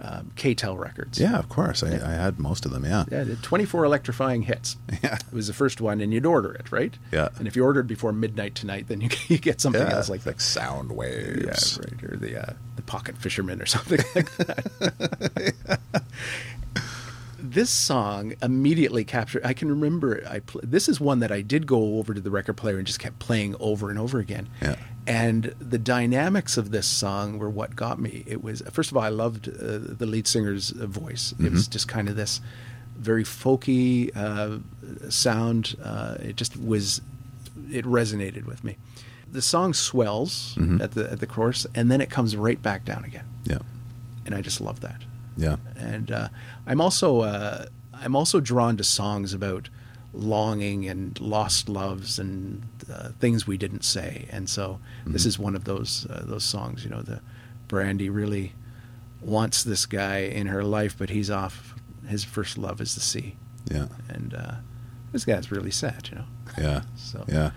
um, 0.00 0.30
K-tel 0.36 0.76
records. 0.78 1.20
yeah, 1.20 1.38
of 1.38 1.50
course. 1.50 1.82
I, 1.82 1.88
I 1.96 2.12
had 2.14 2.38
most 2.38 2.64
of 2.64 2.70
them. 2.72 2.84
Yeah. 2.86 3.04
Yeah, 3.10 3.24
the 3.24 3.36
24 3.36 3.84
electrifying 3.84 4.42
hits. 4.42 4.76
Yeah. 5.02 5.16
It 5.16 5.32
was 5.34 5.48
the 5.48 5.52
first 5.54 5.80
one, 5.82 6.00
and 6.00 6.14
you'd 6.14 6.24
order 6.26 6.52
it, 6.54 6.70
right? 6.72 6.96
Yeah. 7.12 7.28
And 7.38 7.46
if 7.48 7.56
you 7.56 7.64
ordered 7.64 7.88
before 7.88 8.12
midnight 8.12 8.54
tonight, 8.54 8.86
then 8.88 9.00
you, 9.00 9.08
you 9.28 9.36
get 9.38 9.60
something 9.60 9.82
Yeah, 9.82 9.96
else 9.96 10.08
like 10.08 10.24
like 10.24 10.36
that. 10.36 10.40
sound 10.42 10.90
Yeah, 10.90 10.96
waves. 10.96 11.78
right. 11.78 12.04
Or 12.04 12.16
the 12.16 12.40
uh, 12.48 12.52
the 12.84 12.90
pocket 12.90 13.16
fisherman 13.16 13.60
or 13.60 13.66
something 13.66 13.98
like 14.14 14.36
that. 14.38 16.02
this 17.38 17.70
song 17.70 18.34
immediately 18.42 19.04
captured. 19.04 19.44
I 19.44 19.52
can 19.52 19.68
remember. 19.68 20.22
I 20.28 20.40
pl- 20.40 20.62
this 20.64 20.88
is 20.88 21.00
one 21.00 21.20
that 21.20 21.32
I 21.32 21.42
did 21.42 21.66
go 21.66 21.98
over 21.98 22.14
to 22.14 22.20
the 22.20 22.30
record 22.30 22.56
player 22.56 22.78
and 22.78 22.86
just 22.86 22.98
kept 23.00 23.18
playing 23.18 23.56
over 23.60 23.90
and 23.90 23.98
over 23.98 24.18
again. 24.18 24.48
Yeah. 24.60 24.76
And 25.06 25.44
the 25.58 25.78
dynamics 25.78 26.56
of 26.56 26.70
this 26.70 26.86
song 26.86 27.38
were 27.38 27.50
what 27.50 27.74
got 27.74 27.98
me. 27.98 28.22
It 28.26 28.42
was 28.42 28.62
first 28.72 28.90
of 28.90 28.96
all, 28.96 29.02
I 29.02 29.08
loved 29.08 29.48
uh, 29.48 29.52
the 29.78 30.06
lead 30.06 30.26
singer's 30.26 30.70
voice. 30.70 31.34
It 31.40 31.50
was 31.52 31.66
just 31.68 31.88
kind 31.88 32.08
of 32.08 32.16
this 32.16 32.40
very 32.96 33.24
folky 33.24 34.14
uh, 34.16 34.58
sound. 35.10 35.76
Uh, 35.82 36.16
it 36.20 36.36
just 36.36 36.56
was. 36.56 37.00
It 37.70 37.84
resonated 37.84 38.44
with 38.46 38.62
me. 38.64 38.76
The 39.32 39.42
song 39.42 39.72
swells 39.74 40.54
Mhm. 40.58 40.80
at 40.82 40.92
the 40.92 41.10
at 41.10 41.20
the 41.20 41.26
chorus, 41.26 41.66
and 41.74 41.90
then 41.90 42.00
it 42.00 42.10
comes 42.10 42.36
right 42.36 42.60
back 42.62 42.84
down 42.84 43.04
again, 43.04 43.24
Yeah. 43.44 43.58
and 44.26 44.34
I 44.34 44.40
just 44.42 44.60
love 44.60 44.80
that 44.80 45.02
Yeah. 45.36 45.56
and 45.76 46.10
uh, 46.10 46.28
I'm 46.66 46.80
also 46.80 47.20
uh, 47.22 47.66
I'm 47.94 48.14
also 48.14 48.40
drawn 48.40 48.76
to 48.76 48.84
songs 48.84 49.32
about 49.32 49.68
longing 50.12 50.86
and 50.88 51.18
lost 51.20 51.68
loves 51.68 52.18
and 52.18 52.62
uh, 52.92 53.08
things 53.20 53.46
we 53.46 53.56
didn't 53.56 53.84
say, 53.84 54.26
and 54.30 54.50
so 54.50 54.78
this 55.06 55.22
Mhm. 55.24 55.26
is 55.26 55.38
one 55.38 55.56
of 55.56 55.64
those 55.64 56.06
uh, 56.10 56.24
those 56.26 56.44
songs. 56.44 56.84
You 56.84 56.90
know, 56.90 57.02
the 57.02 57.20
Brandy 57.68 58.10
really 58.10 58.52
wants 59.22 59.62
this 59.62 59.86
guy 59.86 60.18
in 60.18 60.48
her 60.48 60.62
life, 60.64 60.94
but 60.98 61.08
he's 61.10 61.30
off. 61.30 61.74
His 62.06 62.24
first 62.24 62.58
love 62.58 62.80
is 62.82 62.94
the 62.94 63.00
sea, 63.00 63.36
Yeah. 63.70 63.86
and 64.08 64.34
uh, 64.34 64.54
this 65.12 65.24
guy's 65.24 65.50
really 65.50 65.70
sad. 65.70 66.08
You 66.10 66.18
know, 66.18 66.24
Yeah. 66.58 66.82
so 66.96 67.24
Yeah. 67.28 67.52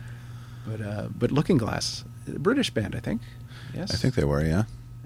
But 0.67 0.81
uh, 0.81 1.07
but 1.17 1.31
Looking 1.31 1.57
Glass, 1.57 2.03
a 2.27 2.39
British 2.39 2.69
band, 2.71 2.95
I 2.95 2.99
think. 2.99 3.21
Yes, 3.73 3.93
I 3.93 3.97
think 3.97 4.15
they 4.15 4.23
were, 4.23 4.43
yeah. 4.43 4.63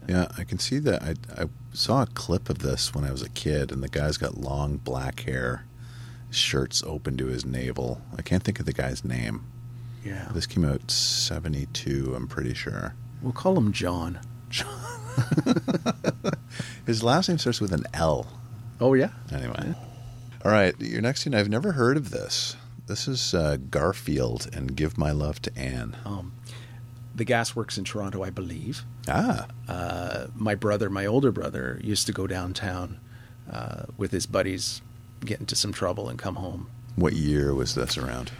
Yeah, 0.07 0.27
I 0.37 0.43
can 0.43 0.57
see 0.59 0.79
that. 0.79 1.03
I, 1.03 1.15
I 1.43 1.45
saw 1.73 2.01
a 2.03 2.07
clip 2.07 2.49
of 2.49 2.59
this 2.59 2.95
when 2.95 3.03
I 3.03 3.11
was 3.11 3.21
a 3.21 3.29
kid, 3.29 3.71
and 3.71 3.83
the 3.83 3.89
guy's 3.89 4.17
got 4.17 4.37
long 4.37 4.77
black 4.77 5.21
hair, 5.21 5.65
shirts 6.31 6.81
open 6.85 7.15
to 7.17 7.27
his 7.27 7.45
navel. 7.45 8.01
I 8.17 8.21
can't 8.23 8.41
think 8.43 8.59
of 8.59 8.65
the 8.65 8.73
guy's 8.73 9.03
name. 9.03 9.43
Yeah, 10.03 10.29
This 10.33 10.45
came 10.47 10.63
out 10.65 10.89
72, 10.89 12.13
I'm 12.15 12.27
pretty 12.27 12.53
sure. 12.53 12.95
we'll 13.21 13.33
call 13.33 13.57
him 13.57 13.73
John. 13.73 14.19
John. 14.49 14.79
His 16.85 17.03
last 17.03 17.27
name 17.29 17.37
starts 17.37 17.59
with 17.61 17.73
an 17.73 17.83
L. 17.93 18.25
Oh 18.79 18.93
yeah, 18.93 19.09
Anyway. 19.31 19.75
All 20.45 20.51
right, 20.51 20.73
your 20.79 21.01
next 21.01 21.23
tune, 21.23 21.35
I've 21.35 21.49
never 21.49 21.73
heard 21.73 21.97
of 21.97 22.11
this. 22.11 22.55
This 22.89 23.07
is 23.07 23.33
uh, 23.35 23.57
Garfield 23.69 24.49
and 24.51 24.75
Give 24.75 24.97
My 24.97 25.11
Love 25.11 25.39
to 25.43 25.55
Anne. 25.55 25.95
Um, 26.05 26.33
the 27.13 27.23
gas 27.23 27.55
works 27.55 27.77
in 27.77 27.83
Toronto, 27.83 28.23
I 28.23 28.31
believe. 28.31 28.83
Ah, 29.07 29.45
Uh, 29.67 30.25
my 30.35 30.55
brother, 30.55 30.89
my 30.89 31.05
older 31.05 31.31
brother, 31.31 31.79
used 31.83 32.07
to 32.07 32.13
go 32.13 32.25
downtown 32.25 32.99
uh, 33.51 33.83
with 33.95 34.11
his 34.11 34.25
buddies, 34.25 34.81
get 35.23 35.39
into 35.39 35.55
some 35.55 35.71
trouble, 35.71 36.09
and 36.09 36.17
come 36.17 36.35
home. 36.37 36.67
what 36.95 37.13
year 37.13 37.53
was 37.53 37.75
this 37.75 37.95
around? 37.97 38.31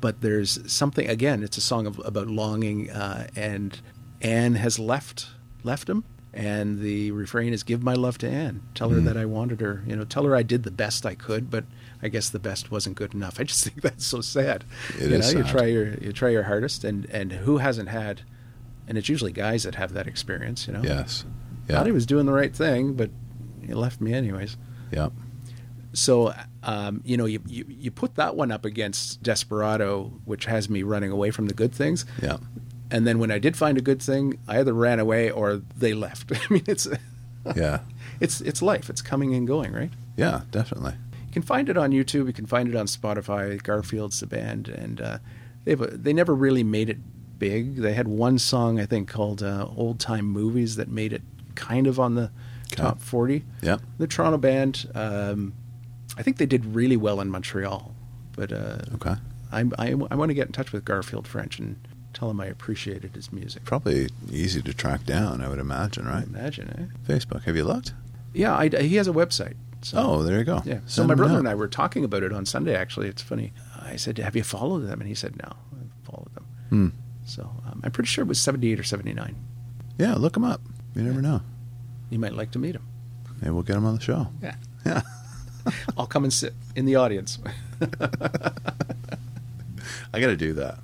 but 0.00 0.20
there's 0.20 0.58
something 0.70 1.08
again. 1.08 1.42
It's 1.42 1.56
a 1.56 1.60
song 1.62 1.86
of, 1.86 1.98
about 2.04 2.26
longing, 2.28 2.90
uh, 2.90 3.28
and 3.34 3.80
Anne 4.20 4.54
has 4.56 4.78
left 4.78 5.28
left 5.64 5.88
him, 5.88 6.04
and 6.34 6.80
the 6.80 7.10
refrain 7.12 7.52
is 7.54 7.62
"Give 7.62 7.82
my 7.82 7.94
love 7.94 8.18
to 8.18 8.28
Anne. 8.28 8.60
Tell 8.74 8.90
her 8.90 9.00
Mm. 9.00 9.04
that 9.06 9.16
I 9.16 9.24
wanted 9.24 9.60
her. 9.62 9.82
You 9.86 9.96
know, 9.96 10.04
tell 10.04 10.24
her 10.24 10.36
I 10.36 10.42
did 10.42 10.62
the 10.64 10.70
best 10.70 11.06
I 11.06 11.14
could, 11.14 11.50
but 11.50 11.64
I 12.02 12.08
guess 12.08 12.28
the 12.28 12.38
best 12.38 12.70
wasn't 12.70 12.96
good 12.96 13.14
enough." 13.14 13.40
I 13.40 13.44
just 13.44 13.64
think 13.64 13.80
that's 13.80 14.06
so 14.06 14.20
sad. 14.20 14.64
It 14.98 15.08
you 15.10 15.16
is 15.16 15.32
know, 15.32 15.40
you 15.40 15.44
try 15.46 15.64
your 15.66 15.94
you 15.94 16.12
try 16.12 16.28
your 16.28 16.44
hardest, 16.44 16.84
and 16.84 17.06
and 17.06 17.32
who 17.32 17.58
hasn't 17.58 17.88
had, 17.88 18.20
and 18.86 18.98
it's 18.98 19.08
usually 19.08 19.32
guys 19.32 19.62
that 19.64 19.74
have 19.76 19.94
that 19.94 20.06
experience. 20.06 20.66
You 20.66 20.74
know, 20.74 20.82
Yes. 20.84 21.24
Yeah. 21.68 21.76
thought 21.76 21.86
he 21.86 21.92
was 21.92 22.06
doing 22.06 22.26
the 22.26 22.32
right 22.34 22.54
thing, 22.54 22.92
but 22.94 23.10
he 23.68 23.74
left 23.74 24.00
me 24.00 24.12
anyways. 24.12 24.56
yeah. 24.90 25.08
So, 25.92 26.34
um, 26.62 27.00
you 27.06 27.16
know, 27.16 27.24
you, 27.24 27.40
you 27.46 27.64
you 27.68 27.90
put 27.90 28.16
that 28.16 28.36
one 28.36 28.52
up 28.52 28.66
against 28.66 29.22
Desperado, 29.22 30.12
which 30.26 30.44
has 30.44 30.68
me 30.68 30.82
running 30.82 31.10
away 31.10 31.30
from 31.30 31.46
the 31.46 31.54
good 31.54 31.74
things. 31.74 32.04
Yeah. 32.20 32.36
And 32.90 33.06
then 33.06 33.18
when 33.18 33.30
I 33.30 33.38
did 33.38 33.56
find 33.56 33.78
a 33.78 33.80
good 33.80 34.02
thing, 34.02 34.38
I 34.46 34.58
either 34.60 34.74
ran 34.74 35.00
away 35.00 35.30
or 35.30 35.62
they 35.76 35.94
left. 35.94 36.32
I 36.34 36.40
mean, 36.52 36.64
it's 36.66 36.86
Yeah. 37.54 37.80
it's 38.20 38.42
it's 38.42 38.60
life. 38.60 38.90
It's 38.90 39.00
coming 39.00 39.34
and 39.34 39.46
going, 39.46 39.72
right? 39.72 39.90
Yeah. 40.16 40.42
Definitely. 40.50 40.94
You 41.28 41.32
can 41.32 41.42
find 41.42 41.68
it 41.70 41.78
on 41.78 41.92
YouTube. 41.92 42.26
You 42.26 42.32
can 42.34 42.46
find 42.46 42.68
it 42.68 42.76
on 42.76 42.86
Spotify. 42.86 43.62
Garfield's 43.62 44.20
the 44.20 44.26
band, 44.26 44.68
and 44.68 45.00
uh, 45.00 45.18
they 45.64 45.74
they 45.74 46.12
never 46.12 46.34
really 46.34 46.62
made 46.64 46.90
it 46.90 46.98
big. 47.38 47.76
They 47.76 47.94
had 47.94 48.06
one 48.08 48.38
song 48.38 48.78
I 48.78 48.84
think 48.86 49.08
called 49.08 49.42
uh, 49.42 49.66
"Old 49.74 49.98
Time 49.98 50.26
Movies" 50.26 50.76
that 50.76 50.88
made 50.88 51.12
it 51.14 51.22
kind 51.54 51.86
of 51.86 51.98
on 51.98 52.16
the 52.16 52.30
Okay. 52.72 52.82
top 52.82 53.00
forty. 53.00 53.44
Yeah. 53.62 53.78
The 53.98 54.06
Toronto 54.06 54.38
band, 54.38 54.90
um, 54.94 55.52
I 56.18 56.22
think 56.22 56.36
they 56.38 56.46
did 56.46 56.64
really 56.74 56.96
well 56.96 57.20
in 57.20 57.28
Montreal, 57.30 57.94
but 58.36 58.52
uh, 58.52 58.78
Okay. 58.94 59.14
I, 59.52 59.60
I, 59.78 59.90
I 60.10 60.14
want 60.16 60.30
to 60.30 60.34
get 60.34 60.46
in 60.48 60.52
touch 60.52 60.72
with 60.72 60.84
Garfield 60.84 61.26
French 61.28 61.58
and 61.60 61.76
tell 62.12 62.28
him 62.30 62.40
I 62.40 62.46
appreciated 62.46 63.14
his 63.14 63.32
music. 63.32 63.64
Probably 63.64 64.08
easy 64.32 64.60
to 64.62 64.74
track 64.74 65.04
down, 65.04 65.40
I 65.40 65.48
would 65.48 65.58
imagine, 65.60 66.06
right? 66.06 66.24
Imagine, 66.26 66.68
eh? 67.06 67.12
Facebook. 67.12 67.44
Have 67.44 67.56
you 67.56 67.64
looked? 67.64 67.92
Yeah, 68.34 68.56
I, 68.56 68.68
he 68.68 68.96
has 68.96 69.06
a 69.06 69.12
website. 69.12 69.54
So, 69.82 69.98
Oh, 69.98 70.22
there 70.22 70.38
you 70.38 70.44
go. 70.44 70.62
yeah. 70.64 70.78
So 70.86 70.96
Send 71.02 71.08
my 71.08 71.14
brother 71.14 71.38
and 71.38 71.48
I 71.48 71.54
were 71.54 71.68
talking 71.68 72.02
about 72.04 72.22
it 72.24 72.32
on 72.32 72.44
Sunday. 72.46 72.74
Actually, 72.74 73.08
it's 73.08 73.22
funny. 73.22 73.52
I 73.80 73.94
said, 73.96 74.18
"Have 74.18 74.34
you 74.34 74.42
followed 74.42 74.80
them?" 74.80 75.00
And 75.00 75.06
he 75.08 75.14
said, 75.14 75.36
"No, 75.36 75.48
I've 75.72 76.04
followed 76.10 76.34
them." 76.34 76.44
Hmm. 76.70 76.88
So 77.24 77.42
um, 77.66 77.80
I'm 77.84 77.90
pretty 77.92 78.08
sure 78.08 78.22
it 78.22 78.28
was 78.28 78.40
78 78.40 78.80
or 78.80 78.82
79. 78.82 79.36
Yeah, 79.98 80.14
look 80.14 80.32
them 80.32 80.44
up. 80.44 80.60
You 80.96 81.02
never 81.02 81.22
know. 81.22 81.40
You 82.10 82.18
might 82.18 82.34
like 82.34 82.50
to 82.52 82.58
meet 82.58 82.74
him. 82.74 82.82
Maybe 83.40 83.50
we'll 83.52 83.62
get 83.62 83.76
him 83.76 83.84
on 83.86 83.94
the 83.96 84.00
show. 84.00 84.28
Yeah, 84.42 84.54
Yeah. 84.84 85.02
I'll 85.98 86.06
come 86.06 86.24
and 86.24 86.32
sit 86.32 86.54
in 86.76 86.86
the 86.86 86.94
audience. 86.96 87.38
I 90.12 90.20
got 90.20 90.28
to 90.28 90.36
do 90.36 90.52
that. 90.54 90.78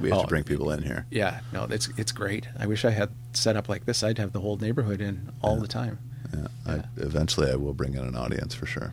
We- 0.00 0.10
have 0.10 0.18
Oh. 0.18 0.22
to 0.22 0.28
bring 0.28 0.44
people 0.44 0.70
in 0.70 0.82
here. 0.82 1.06
yeah, 1.10 1.40
no, 1.52 1.64
it's 1.64 1.88
it's 1.96 2.12
great. 2.12 2.46
I 2.58 2.66
wish 2.66 2.84
I 2.84 2.90
had 2.90 3.10
set 3.32 3.56
up 3.56 3.68
like 3.68 3.84
this. 3.86 4.02
I'd 4.02 4.18
have 4.18 4.32
the 4.32 4.40
whole 4.40 4.56
neighborhood 4.56 5.00
in 5.00 5.32
all 5.42 5.56
the 5.56 5.66
time. 5.66 5.98
Yeah. 6.34 6.46
I, 6.66 6.82
eventually, 6.96 7.50
I 7.50 7.56
will 7.56 7.72
bring 7.74 7.94
in 7.94 8.04
an 8.04 8.16
audience 8.16 8.54
for 8.54 8.66
sure. 8.66 8.92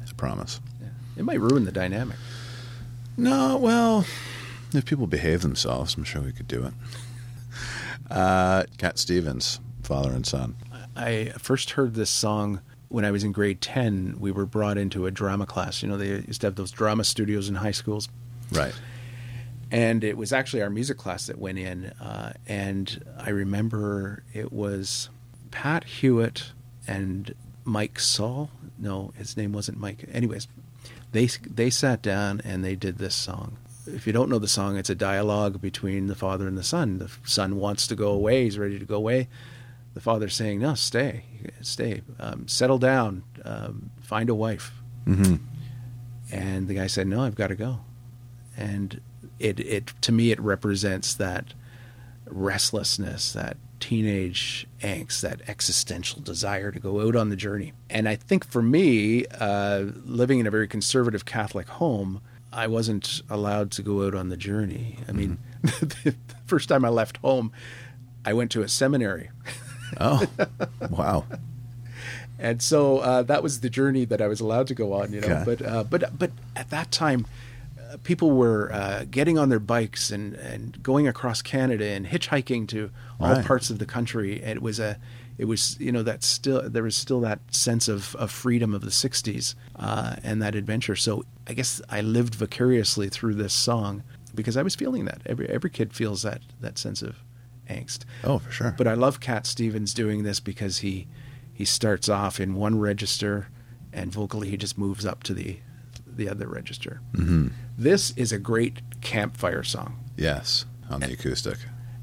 I 0.00 0.12
promise. 0.16 0.60
Yeah. 0.80 0.88
It 1.18 1.24
might 1.24 1.40
ruin 1.40 1.64
the 1.64 1.72
dynamic. 1.72 2.16
No, 3.16 3.56
well, 3.58 4.04
if 4.74 4.84
people 4.84 5.06
behave 5.06 5.42
themselves, 5.42 5.96
I'm 5.96 6.04
sure 6.04 6.22
we 6.22 6.32
could 6.32 6.48
do 6.48 6.64
it. 6.64 6.72
Uh, 8.10 8.64
Cat 8.78 8.98
Stevens, 8.98 9.60
father 9.82 10.12
and 10.12 10.24
son. 10.24 10.54
I 10.98 11.26
first 11.38 11.70
heard 11.70 11.94
this 11.94 12.10
song 12.10 12.60
when 12.88 13.04
I 13.04 13.10
was 13.10 13.22
in 13.22 13.32
grade 13.32 13.60
10. 13.60 14.16
We 14.18 14.32
were 14.32 14.46
brought 14.46 14.76
into 14.76 15.06
a 15.06 15.10
drama 15.10 15.46
class. 15.46 15.82
You 15.82 15.88
know, 15.88 15.96
they 15.96 16.08
used 16.26 16.40
to 16.40 16.48
have 16.48 16.56
those 16.56 16.72
drama 16.72 17.04
studios 17.04 17.48
in 17.48 17.54
high 17.54 17.70
schools. 17.70 18.08
Right. 18.50 18.74
And 19.70 20.02
it 20.02 20.16
was 20.16 20.32
actually 20.32 20.62
our 20.62 20.70
music 20.70 20.98
class 20.98 21.26
that 21.26 21.38
went 21.38 21.58
in. 21.58 21.86
Uh, 22.00 22.32
and 22.46 23.04
I 23.18 23.30
remember 23.30 24.24
it 24.32 24.52
was 24.52 25.08
Pat 25.50 25.84
Hewitt 25.84 26.52
and 26.86 27.34
Mike 27.64 28.00
Saul. 28.00 28.50
No, 28.78 29.12
his 29.16 29.36
name 29.36 29.52
wasn't 29.52 29.78
Mike. 29.78 30.04
Anyways, 30.12 30.48
they 31.12 31.26
they 31.26 31.70
sat 31.70 32.02
down 32.02 32.40
and 32.44 32.64
they 32.64 32.74
did 32.74 32.98
this 32.98 33.14
song. 33.14 33.58
If 33.86 34.06
you 34.06 34.12
don't 34.12 34.30
know 34.30 34.38
the 34.38 34.48
song, 34.48 34.76
it's 34.76 34.90
a 34.90 34.94
dialogue 34.94 35.60
between 35.60 36.06
the 36.06 36.14
father 36.14 36.46
and 36.46 36.56
the 36.56 36.62
son. 36.62 36.98
The 36.98 37.10
son 37.24 37.56
wants 37.56 37.86
to 37.88 37.96
go 37.96 38.10
away; 38.10 38.44
he's 38.44 38.58
ready 38.58 38.78
to 38.78 38.84
go 38.84 38.96
away. 38.96 39.28
The 39.94 40.00
father's 40.00 40.34
saying, 40.34 40.60
"No, 40.60 40.74
stay, 40.74 41.24
stay, 41.60 42.02
um, 42.20 42.46
settle 42.46 42.78
down, 42.78 43.24
um, 43.44 43.90
find 44.00 44.30
a 44.30 44.34
wife." 44.34 44.72
Mm-hmm. 45.06 45.36
And 46.30 46.68
the 46.68 46.74
guy 46.74 46.86
said, 46.86 47.06
"No, 47.06 47.22
I've 47.22 47.34
got 47.34 47.48
to 47.48 47.56
go." 47.56 47.80
And 48.56 49.00
it 49.38 49.60
it 49.60 49.92
to 50.02 50.12
me 50.12 50.30
it 50.30 50.40
represents 50.40 51.14
that 51.14 51.54
restlessness, 52.26 53.32
that 53.32 53.56
teenage 53.80 54.66
angst, 54.82 55.20
that 55.20 55.40
existential 55.48 56.20
desire 56.20 56.70
to 56.70 56.80
go 56.80 57.06
out 57.06 57.16
on 57.16 57.28
the 57.28 57.36
journey. 57.36 57.72
And 57.88 58.08
I 58.08 58.16
think 58.16 58.44
for 58.46 58.62
me, 58.62 59.26
uh, 59.26 59.86
living 60.04 60.38
in 60.40 60.46
a 60.46 60.50
very 60.50 60.68
conservative 60.68 61.24
Catholic 61.24 61.68
home, 61.68 62.20
I 62.52 62.66
wasn't 62.66 63.22
allowed 63.30 63.70
to 63.72 63.82
go 63.82 64.06
out 64.06 64.14
on 64.14 64.28
the 64.28 64.36
journey. 64.36 64.98
I 65.08 65.12
mean, 65.12 65.38
the 65.62 66.14
first 66.46 66.68
time 66.68 66.84
I 66.84 66.88
left 66.88 67.18
home, 67.18 67.52
I 68.24 68.32
went 68.32 68.50
to 68.52 68.62
a 68.62 68.68
seminary. 68.68 69.30
Oh, 69.98 70.26
wow. 70.90 71.24
and 72.38 72.62
so 72.62 72.98
uh, 72.98 73.22
that 73.22 73.42
was 73.42 73.60
the 73.60 73.70
journey 73.70 74.04
that 74.04 74.20
I 74.20 74.26
was 74.28 74.40
allowed 74.40 74.66
to 74.68 74.74
go 74.74 74.92
on, 74.92 75.12
you 75.12 75.20
know. 75.20 75.42
But 75.44 75.62
uh, 75.62 75.84
but 75.84 76.16
but 76.18 76.30
at 76.56 76.70
that 76.70 76.90
time, 76.90 77.26
uh, 77.90 77.96
people 78.04 78.30
were 78.30 78.72
uh, 78.72 79.04
getting 79.10 79.38
on 79.38 79.48
their 79.48 79.58
bikes 79.60 80.10
and 80.10 80.34
and 80.34 80.82
going 80.82 81.08
across 81.08 81.42
Canada 81.42 81.86
and 81.86 82.06
hitchhiking 82.06 82.68
to 82.68 82.90
all 83.20 83.32
Right. 83.34 83.44
parts 83.44 83.70
of 83.70 83.78
the 83.78 83.86
country. 83.86 84.40
And 84.42 84.56
it 84.56 84.62
was 84.62 84.78
a 84.78 84.98
it 85.38 85.46
was 85.46 85.76
you 85.80 85.90
know 85.92 86.02
that 86.02 86.22
still 86.22 86.68
there 86.68 86.82
was 86.82 86.96
still 86.96 87.20
that 87.20 87.40
sense 87.50 87.88
of, 87.88 88.14
of 88.16 88.30
freedom 88.30 88.74
of 88.74 88.82
the 88.82 88.90
'60s 88.90 89.54
uh, 89.76 90.16
and 90.22 90.40
that 90.42 90.54
adventure. 90.54 90.96
So 90.96 91.24
I 91.48 91.54
guess 91.54 91.80
I 91.88 92.00
lived 92.02 92.34
vicariously 92.34 93.08
through 93.08 93.34
this 93.34 93.52
song 93.54 94.02
because 94.34 94.56
I 94.56 94.62
was 94.62 94.74
feeling 94.76 95.04
that. 95.06 95.22
Every 95.26 95.48
every 95.48 95.70
kid 95.70 95.92
feels 95.92 96.22
that 96.22 96.42
that 96.60 96.78
sense 96.78 97.02
of 97.02 97.16
angst. 97.68 98.00
Oh, 98.24 98.38
for 98.38 98.50
sure. 98.50 98.74
But 98.76 98.86
I 98.86 98.94
love 98.94 99.20
Cat 99.20 99.46
Stevens 99.46 99.94
doing 99.94 100.22
this 100.22 100.40
because 100.40 100.78
he 100.78 101.06
he 101.52 101.64
starts 101.64 102.08
off 102.08 102.38
in 102.40 102.54
one 102.54 102.78
register 102.78 103.48
and 103.92 104.12
vocally 104.12 104.48
he 104.50 104.56
just 104.56 104.78
moves 104.78 105.04
up 105.06 105.22
to 105.24 105.34
the 105.34 105.58
the 106.06 106.28
other 106.28 106.48
register. 106.48 107.00
hmm 107.14 107.48
This 107.76 108.10
is 108.16 108.32
a 108.32 108.38
great 108.38 108.80
campfire 109.00 109.62
song. 109.62 109.98
Yes, 110.16 110.64
on 110.90 111.00
the 111.00 111.12
acoustic. 111.12 111.58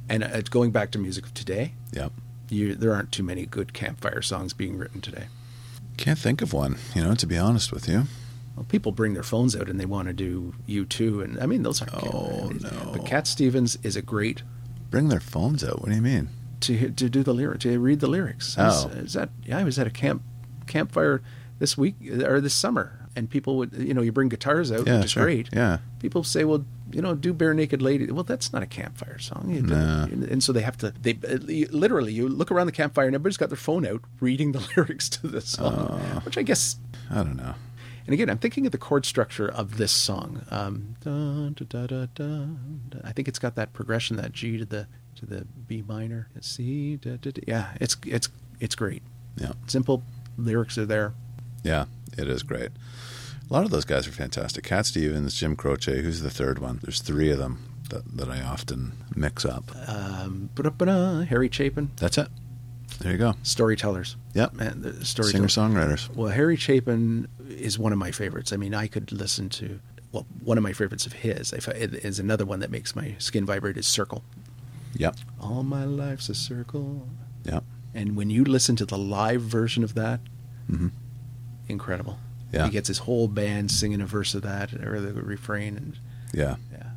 And 0.08 0.24
uh, 0.24 0.42
going 0.42 0.72
back 0.72 0.92
to 0.92 1.00
music 1.00 1.26
of 1.26 1.34
today, 1.34 1.74
Yep. 1.94 2.12
you, 2.50 2.76
there 2.76 2.94
aren't 2.94 3.12
too 3.12 3.24
many 3.24 3.46
good 3.46 3.74
campfire 3.74 4.22
songs 4.22 4.54
being 4.54 4.78
written 4.78 5.02
today. 5.02 5.26
Can't 5.98 6.20
think 6.20 6.42
of 6.42 6.54
one, 6.54 6.78
you 6.94 7.02
know, 7.04 7.16
to 7.16 7.26
be 7.26 7.38
honest 7.38 7.72
with 7.72 7.90
you. 7.90 8.04
Well, 8.56 8.66
people 8.70 8.92
bring 8.94 9.16
their 9.16 9.24
phones 9.24 9.54
out 9.56 9.68
and 9.68 9.80
they 9.80 9.86
want 9.86 10.08
to 10.08 10.14
do 10.14 10.54
U2, 10.70 11.24
and 11.24 11.40
I 11.42 11.46
mean 11.46 11.64
those 11.64 11.82
aren't. 11.82 11.96
Oh, 11.96 12.52
no. 12.62 12.92
But 12.94 13.06
Cat 13.06 13.28
Stevens 13.28 13.78
is 13.84 13.96
a 13.98 14.02
great 14.02 14.44
Bring 14.96 15.10
their 15.10 15.20
phones 15.20 15.62
out. 15.62 15.82
What 15.82 15.90
do 15.90 15.96
you 15.96 16.02
mean? 16.02 16.30
to 16.62 16.90
to 16.90 17.10
do 17.10 17.22
the 17.22 17.34
lyric 17.34 17.60
to 17.60 17.78
read 17.80 18.00
the 18.00 18.08
lyrics. 18.08 18.56
Oh. 18.58 18.88
is 18.96 19.12
that 19.12 19.30
yeah? 19.46 19.58
I 19.58 19.64
was 19.66 19.78
at 19.78 19.86
a 19.88 19.90
camp 19.90 20.22
campfire 20.68 21.22
this 21.60 21.78
week 21.78 21.96
or 22.24 22.40
this 22.40 22.54
summer, 22.54 23.08
and 23.14 23.30
people 23.30 23.58
would 23.58 23.74
you 23.74 23.94
know 23.94 24.02
you 24.02 24.14
bring 24.14 24.30
guitars 24.30 24.72
out, 24.72 24.88
Yeah, 24.88 24.96
which 24.98 25.06
is 25.08 25.12
sure. 25.12 25.24
great. 25.24 25.50
Yeah. 25.52 25.80
People 26.00 26.24
say, 26.24 26.46
well, 26.46 26.64
you 26.94 27.02
know, 27.02 27.14
do 27.14 27.34
Barenaked 27.34 27.82
lady. 27.82 28.10
Well, 28.10 28.24
that's 28.24 28.54
not 28.54 28.64
a 28.64 28.66
campfire 28.66 29.20
song. 29.20 29.50
You 29.54 29.64
No. 29.64 30.08
And 30.10 30.42
so 30.42 30.54
they 30.54 30.62
have 30.62 30.78
to. 30.78 30.94
They 31.02 31.20
uh, 31.28 31.40
literally 31.76 32.14
you 32.14 32.30
look 32.30 32.52
around 32.52 32.68
the 32.68 32.72
campfire 32.72 33.06
and 33.08 33.16
everybody's 33.16 33.38
got 33.38 33.50
their 33.50 33.58
phone 33.58 33.86
out 33.86 34.02
reading 34.22 34.54
the 34.54 34.60
lyrics 34.78 35.10
to 35.10 35.28
this 35.28 35.50
song, 35.50 35.74
Oh. 35.76 36.20
which 36.24 36.38
I 36.38 36.42
guess. 36.44 36.78
I 37.12 37.16
don't 37.16 37.36
know. 37.36 37.56
And 38.06 38.14
again, 38.14 38.30
I'm 38.30 38.38
thinking 38.38 38.66
of 38.66 38.72
the 38.72 38.78
chord 38.78 39.06
structure 39.06 39.48
of 39.48 39.78
this 39.78 39.92
song. 39.92 40.46
Um, 40.52 40.96
da, 41.04 41.86
da, 41.86 42.06
da. 42.14 42.46
I 43.04 43.12
think 43.12 43.28
it's 43.28 43.40
got 43.40 43.56
that 43.56 43.74
progression, 43.74 44.18
that 44.18 44.32
G 44.32 44.58
to 44.58 44.66
the 44.66 44.88
to 45.16 45.26
the 45.26 45.46
B 45.68 45.84
minor, 45.88 46.30
C. 46.42 47.00
Yeah, 47.48 47.74
it's 47.82 47.98
it's 48.06 48.30
it's 48.60 48.76
great. 48.76 49.02
Yeah. 49.38 49.54
Simple 49.68 50.04
lyrics 50.38 50.78
are 50.78 50.86
there. 50.86 51.14
Yeah, 51.64 51.86
it 52.18 52.28
is 52.28 52.44
great. 52.44 52.70
A 53.50 53.54
lot 53.54 53.64
of 53.64 53.72
those 53.72 53.86
guys 53.86 54.08
are 54.08 54.12
fantastic. 54.12 54.64
Cat 54.64 54.86
Stevens, 54.86 55.36
Jim 55.36 55.56
Croce. 55.56 56.02
Who's 56.02 56.22
the 56.22 56.30
third 56.30 56.60
one? 56.60 56.80
There's 56.82 57.02
three 57.02 57.32
of 57.32 57.38
them 57.38 57.64
that, 57.90 58.18
that 58.18 58.30
I 58.30 58.42
often 58.42 58.94
mix 59.16 59.46
up. 59.46 59.72
Um, 59.88 60.50
Harry 61.30 61.50
Chapin, 61.52 61.92
That's 61.98 62.18
it. 62.18 62.28
There 63.00 63.12
you 63.12 63.18
go. 63.18 63.34
storytellers. 63.44 64.16
Yep. 64.34 64.54
Man, 64.54 64.82
the 64.82 64.92
Singer 64.94 65.04
storytellers. 65.06 65.56
songwriters. 65.56 66.16
Well, 66.16 66.30
Harry 66.32 66.56
Chapin 66.56 67.28
is 67.50 67.78
one 67.80 67.92
of 67.92 67.98
my 68.00 68.12
favorites. 68.12 68.52
I 68.54 68.58
mean, 68.58 68.74
I 68.74 68.88
could 68.88 69.12
listen 69.12 69.50
to 69.50 69.80
well, 70.12 70.26
one 70.44 70.58
of 70.58 70.64
my 70.64 70.72
favorites 70.74 71.06
of 71.06 71.14
his. 71.14 71.54
I, 71.54 71.58
it 71.72 71.94
is 71.94 72.20
another 72.20 72.46
one 72.46 72.60
that 72.62 72.72
makes 72.72 72.96
my 72.96 73.16
skin 73.18 73.46
vibrate 73.46 73.76
is 73.78 73.86
Circle. 73.86 74.24
Yep. 74.96 75.18
All 75.42 75.64
my 75.64 75.84
life's 75.84 76.30
a 76.30 76.36
circle. 76.36 77.08
Yep. 77.44 77.64
And 77.94 78.16
when 78.16 78.30
you 78.30 78.46
listen 78.46 78.76
to 78.78 78.86
the 78.86 78.98
live 78.98 79.42
version 79.42 79.84
of 79.84 79.94
that, 79.96 80.22
hmm 80.70 80.88
incredible. 81.68 82.18
Yeah. 82.54 82.66
He 82.66 82.72
gets 82.72 82.88
his 82.88 83.00
whole 83.00 83.28
band 83.28 83.72
singing 83.72 84.00
a 84.00 84.06
verse 84.06 84.34
of 84.36 84.44
that 84.44 84.74
or 84.74 85.02
the 85.02 85.14
refrain, 85.22 85.76
and 85.76 86.00
Yeah. 86.34 86.56
yeah, 86.72 86.92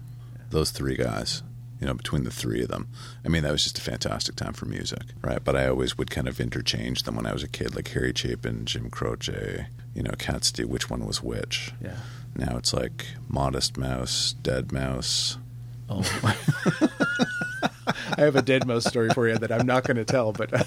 Those 0.51 0.71
three 0.71 0.95
guys. 0.97 1.43
You 1.81 1.87
know, 1.87 1.95
between 1.95 2.25
the 2.25 2.31
three 2.31 2.63
of 2.63 2.69
them. 2.69 2.89
I 3.25 3.29
mean, 3.29 3.43
that 3.43 3.53
was 3.53 3.65
just 3.65 3.79
a 3.79 3.83
fantastic 3.83 4.37
time 4.37 4.53
for 4.53 4.67
music, 4.67 5.03
right? 5.23 5.43
But 5.43 5.57
I 5.57 5.69
always 5.69 5.97
would 5.97 6.11
kind 6.11 6.29
of 6.29 6.41
interchange 6.41 7.05
them 7.05 7.17
when 7.17 7.27
I 7.27 7.33
was 7.33 7.43
a 7.43 7.49
kid, 7.49 7.75
like 7.75 7.89
Harry 7.89 8.13
Chapin, 8.15 8.65
Jim 8.65 8.91
Croce, 8.91 9.67
you 9.95 10.03
know, 10.03 10.13
Cat 10.19 10.45
Steve, 10.45 10.69
which 10.69 10.91
one 10.91 11.07
was 11.07 11.23
which. 11.23 11.73
Yeah. 11.83 11.97
Now 12.35 12.57
it's 12.57 12.73
like 12.73 13.07
Modest 13.29 13.77
Mouse, 13.77 14.35
Dead 14.43 14.73
Mouse. 14.73 15.39
Oh. 15.89 16.03
I 18.17 18.23
have 18.23 18.37
a 18.37 18.43
dead 18.43 18.67
mouse 18.67 18.85
story 18.85 19.11
for 19.11 19.29
you 19.29 19.39
that 19.39 19.53
I'm 19.53 19.67
not 19.67 19.85
going 19.85 19.97
to 19.97 20.05
tell, 20.05 20.33
but 20.33 20.51
I 20.55 20.65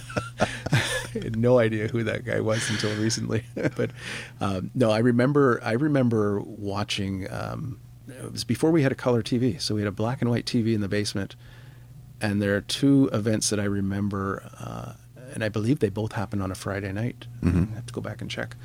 had 1.14 1.38
no 1.38 1.60
idea 1.60 1.88
who 1.88 2.04
that 2.04 2.26
guy 2.26 2.40
was 2.40 2.68
until 2.70 2.96
recently. 3.02 3.44
but 3.76 3.92
um, 4.40 4.72
no, 4.74 4.92
I 4.92 5.00
remember. 5.00 5.60
I 5.64 5.74
remember 5.74 6.42
watching. 6.42 7.32
Um, 7.32 7.80
it 8.26 8.32
was 8.32 8.44
before 8.44 8.72
we 8.72 8.84
had 8.84 8.92
a 8.92 8.96
color 8.96 9.22
TV, 9.24 9.60
so 9.62 9.76
we 9.76 9.82
had 9.82 9.88
a 9.88 9.92
black 9.92 10.22
and 10.22 10.30
white 10.30 10.46
TV 10.46 10.74
in 10.74 10.82
the 10.82 10.88
basement, 10.90 11.36
and 12.22 12.42
there 12.42 12.56
are 12.56 12.62
two 12.62 13.10
events 13.14 13.50
that 13.50 13.60
I 13.60 13.64
remember, 13.66 14.44
uh, 14.60 14.94
and 15.34 15.44
I 15.44 15.50
believe 15.50 15.80
they 15.80 15.90
both 15.90 16.14
happened 16.14 16.42
on 16.44 16.52
a 16.52 16.56
Friday 16.56 16.92
night. 16.92 17.28
Mhm. 17.44 17.72
I 17.72 17.76
have 17.76 17.86
to 17.88 17.94
go 17.94 18.02
back 18.02 18.22
and 18.22 18.30
check. 18.30 18.56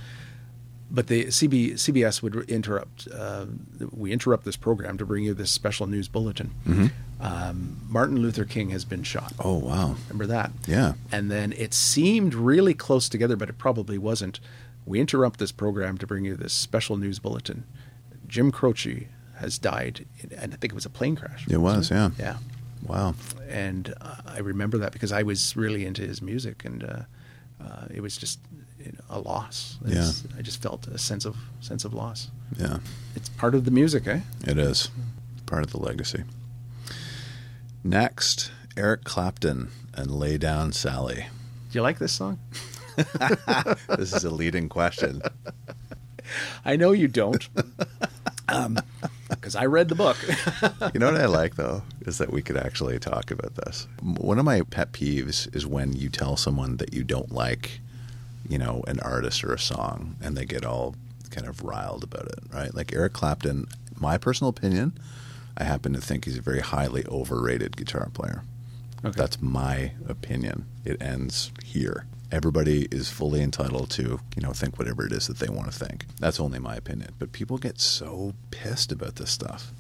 But 0.89 1.09
the 1.09 1.27
CB, 1.33 1.73
CBS 1.77 2.23
would 2.23 2.49
interrupt. 2.49 3.09
Uh, 3.13 3.47
we 3.91 4.13
interrupt 4.13 4.45
this 4.45 4.57
program 4.57 4.97
to 4.99 5.05
bring 5.05 5.25
you 5.25 5.35
this 5.35 5.51
special 5.51 5.89
news 5.89 6.07
bulletin. 6.07 6.53
Mhm. 6.65 6.93
Um, 7.19 7.79
Martin 7.89 8.19
Luther 8.21 8.45
King 8.45 8.71
has 8.71 8.85
been 8.85 9.03
shot. 9.03 9.33
Oh, 9.41 9.55
wow. 9.55 9.97
Remember 10.09 10.27
that? 10.27 10.53
Yeah. 10.67 10.93
And 11.11 11.29
then 11.31 11.53
it 11.57 11.75
seemed 11.75 12.35
really 12.35 12.73
close 12.75 13.09
together, 13.09 13.35
but 13.35 13.49
it 13.49 13.59
probably 13.59 13.99
wasn't. 13.99 14.39
We 14.85 15.01
interrupt 15.01 15.41
this 15.41 15.51
program 15.51 15.99
to 15.99 16.07
bring 16.07 16.25
you 16.25 16.37
this 16.37 16.53
special 16.53 16.97
news 16.97 17.19
bulletin. 17.19 17.65
Jim 18.29 18.53
Croce 18.53 19.09
has 19.37 19.59
died, 19.59 20.07
in, 20.20 20.32
and 20.32 20.53
I 20.53 20.57
think 20.57 20.72
it 20.72 20.74
was 20.74 20.87
a 20.87 20.91
plane 20.91 21.16
crash. 21.16 21.47
It 21.49 21.59
was, 21.59 21.91
yeah. 21.91 22.07
it? 22.07 22.12
Yeah. 22.18 22.37
Wow. 22.87 23.14
And 23.49 23.95
uh, 24.01 24.16
I 24.26 24.39
remember 24.39 24.78
that 24.78 24.93
because 24.93 25.12
I 25.12 25.22
was 25.22 25.57
really 25.57 25.87
into 25.87 26.03
his 26.03 26.20
music, 26.22 26.64
and 26.64 26.84
uh, 26.84 27.01
uh, 27.62 27.87
it 27.93 28.01
was 28.01 28.16
just 28.16 28.39
you 28.78 28.93
know, 28.93 28.99
a 29.11 29.20
loss. 29.20 29.78
It's- 29.84 30.24
I 30.39 30.43
just 30.43 30.62
felt 30.62 30.87
a 30.89 30.99
sense 30.99 31.24
of 31.24 31.37
sense 31.61 31.84
of 31.84 31.95
loss. 31.95 32.30
Yeah. 32.59 32.78
It's 33.14 33.28
part 33.28 33.55
of 33.55 33.64
the 33.64 33.70
music, 33.70 34.07
eh? 34.07 34.20
It 34.47 34.59
is 34.59 34.91
part 35.47 35.64
of 35.64 35.70
the 35.70 35.78
legacy. 35.78 36.24
Next, 37.82 38.51
Eric 38.76 39.05
Clapton 39.05 39.70
and 39.95 40.11
Lay 40.11 40.39
Down 40.39 40.72
Sally. 40.72 41.26
Do 41.70 41.78
you 41.78 41.82
like 41.82 41.99
this 41.99 42.12
song? 42.12 42.39
this 42.97 44.12
is 44.12 44.24
a 44.24 44.30
leading 44.30 44.68
question. 44.68 45.22
I 46.64 46.76
know 46.76 46.93
you 46.93 47.09
don't, 47.09 47.49
because 49.31 49.57
I 49.57 49.66
read 49.66 49.89
the 49.89 49.95
book. 49.95 50.16
You 50.95 51.01
know 51.01 51.12
what 51.12 51.20
I 51.20 51.27
like 51.27 51.57
though 51.57 51.83
is 52.07 52.18
that 52.18 52.33
we 52.33 52.43
could 52.43 52.57
actually 52.57 52.99
talk 52.99 53.31
about 53.31 53.55
this. 53.57 53.87
One 54.01 54.39
of 54.39 54.45
my 54.45 54.62
pet 54.62 54.93
peeves 54.93 55.55
is 55.55 55.66
when 55.66 55.93
you 55.93 56.09
tell 56.09 56.37
someone 56.37 56.77
that 56.79 56.95
you 56.95 57.03
don't 57.05 57.33
like, 57.33 57.81
you 58.49 58.57
know, 58.57 58.83
an 58.87 59.01
artist 59.01 59.45
or 59.45 59.53
a 59.53 59.59
song, 59.59 60.16
and 60.22 60.37
they 60.37 60.45
get 60.45 60.64
all 60.64 60.95
kind 61.31 61.47
of 61.47 61.62
riled 61.62 62.05
about 62.05 62.27
it, 62.27 62.39
right? 62.53 62.74
Like 62.74 62.95
Eric 62.95 63.12
Clapton, 63.12 63.66
my 63.99 64.16
personal 64.16 64.49
opinion, 64.49 64.99
I 65.59 65.64
happen 65.64 65.93
to 65.93 66.01
think 66.01 66.24
he's 66.24 66.39
a 66.39 66.43
very 66.43 66.61
highly 66.61 67.05
overrated 67.07 67.77
guitar 67.77 68.09
player. 68.12 68.43
Okay. 69.05 69.14
That's 69.16 69.41
my 69.43 69.93
opinion. 70.09 70.66
It 70.85 71.01
ends 71.03 71.51
here. 71.64 72.07
Everybody 72.33 72.89
is 72.91 73.09
fully 73.09 73.41
entitled 73.41 73.91
to, 73.91 74.20
you 74.37 74.43
know, 74.43 74.53
think 74.53 74.79
whatever 74.79 75.07
it 75.07 75.12
is 75.12 75.29
that 75.29 75.39
they 75.39 75.49
want 75.49 75.70
to 75.70 75.79
think. 75.79 76.07
That's 76.18 76.41
only 76.41 76.59
my 76.59 76.74
opinion. 76.77 77.11
But 77.18 77.33
people 77.33 77.57
get 77.59 77.81
so 77.81 78.35
pissed 78.51 78.91
about 78.91 79.16
this 79.16 79.31
stuff. 79.31 79.72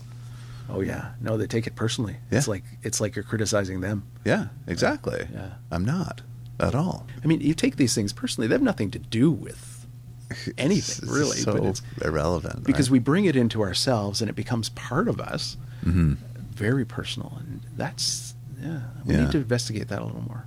Oh 0.68 0.80
yeah, 0.80 1.12
no, 1.20 1.36
they 1.36 1.46
take 1.46 1.66
it 1.66 1.76
personally. 1.76 2.16
Yeah. 2.30 2.38
It's 2.38 2.48
like 2.48 2.64
it's 2.82 3.00
like 3.00 3.14
you're 3.16 3.22
criticizing 3.24 3.80
them. 3.80 4.04
Yeah, 4.24 4.46
exactly. 4.66 5.26
Yeah. 5.32 5.50
I'm 5.70 5.84
not 5.84 6.22
at 6.58 6.74
all. 6.74 7.06
I 7.22 7.26
mean, 7.26 7.40
you 7.40 7.54
take 7.54 7.76
these 7.76 7.94
things 7.94 8.12
personally; 8.12 8.48
they 8.48 8.54
have 8.54 8.62
nothing 8.62 8.90
to 8.92 8.98
do 8.98 9.30
with 9.30 9.86
anything, 10.58 11.08
really. 11.08 11.36
so 11.36 11.52
but 11.52 11.64
it's 11.64 11.82
irrelevant. 12.02 12.64
because 12.64 12.88
right? 12.88 12.94
we 12.94 12.98
bring 12.98 13.26
it 13.26 13.36
into 13.36 13.62
ourselves, 13.62 14.20
and 14.20 14.28
it 14.28 14.34
becomes 14.34 14.68
part 14.70 15.08
of 15.08 15.20
us. 15.20 15.56
Mhm. 15.84 16.16
Very 16.52 16.84
personal, 16.84 17.36
and 17.38 17.60
that's 17.76 18.34
yeah. 18.60 18.80
We 19.04 19.14
Yeah. 19.14 19.22
need 19.22 19.32
to 19.32 19.38
investigate 19.38 19.88
that 19.88 20.00
a 20.00 20.04
little 20.04 20.22
more. 20.22 20.44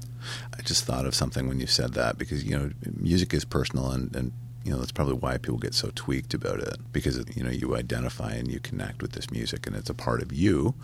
I 0.57 0.61
just 0.61 0.83
thought 0.85 1.05
of 1.05 1.15
something 1.15 1.47
when 1.47 1.59
you 1.59 1.67
said 1.67 1.93
that 1.93 2.17
because 2.17 2.43
you 2.43 2.57
know 2.57 2.71
music 2.97 3.33
is 3.33 3.45
personal 3.45 3.91
and, 3.91 4.13
and 4.15 4.31
you 4.63 4.71
know 4.71 4.79
that's 4.79 4.91
probably 4.91 5.13
why 5.15 5.37
people 5.37 5.57
get 5.57 5.73
so 5.73 5.91
tweaked 5.95 6.33
about 6.33 6.59
it 6.59 6.77
because 6.91 7.23
you 7.35 7.43
know 7.43 7.49
you 7.51 7.75
identify 7.75 8.33
and 8.33 8.51
you 8.51 8.59
connect 8.59 9.01
with 9.01 9.13
this 9.13 9.31
music 9.31 9.65
and 9.67 9.75
it's 9.75 9.89
a 9.89 9.93
part 9.93 10.21
of 10.21 10.33
you. 10.33 10.75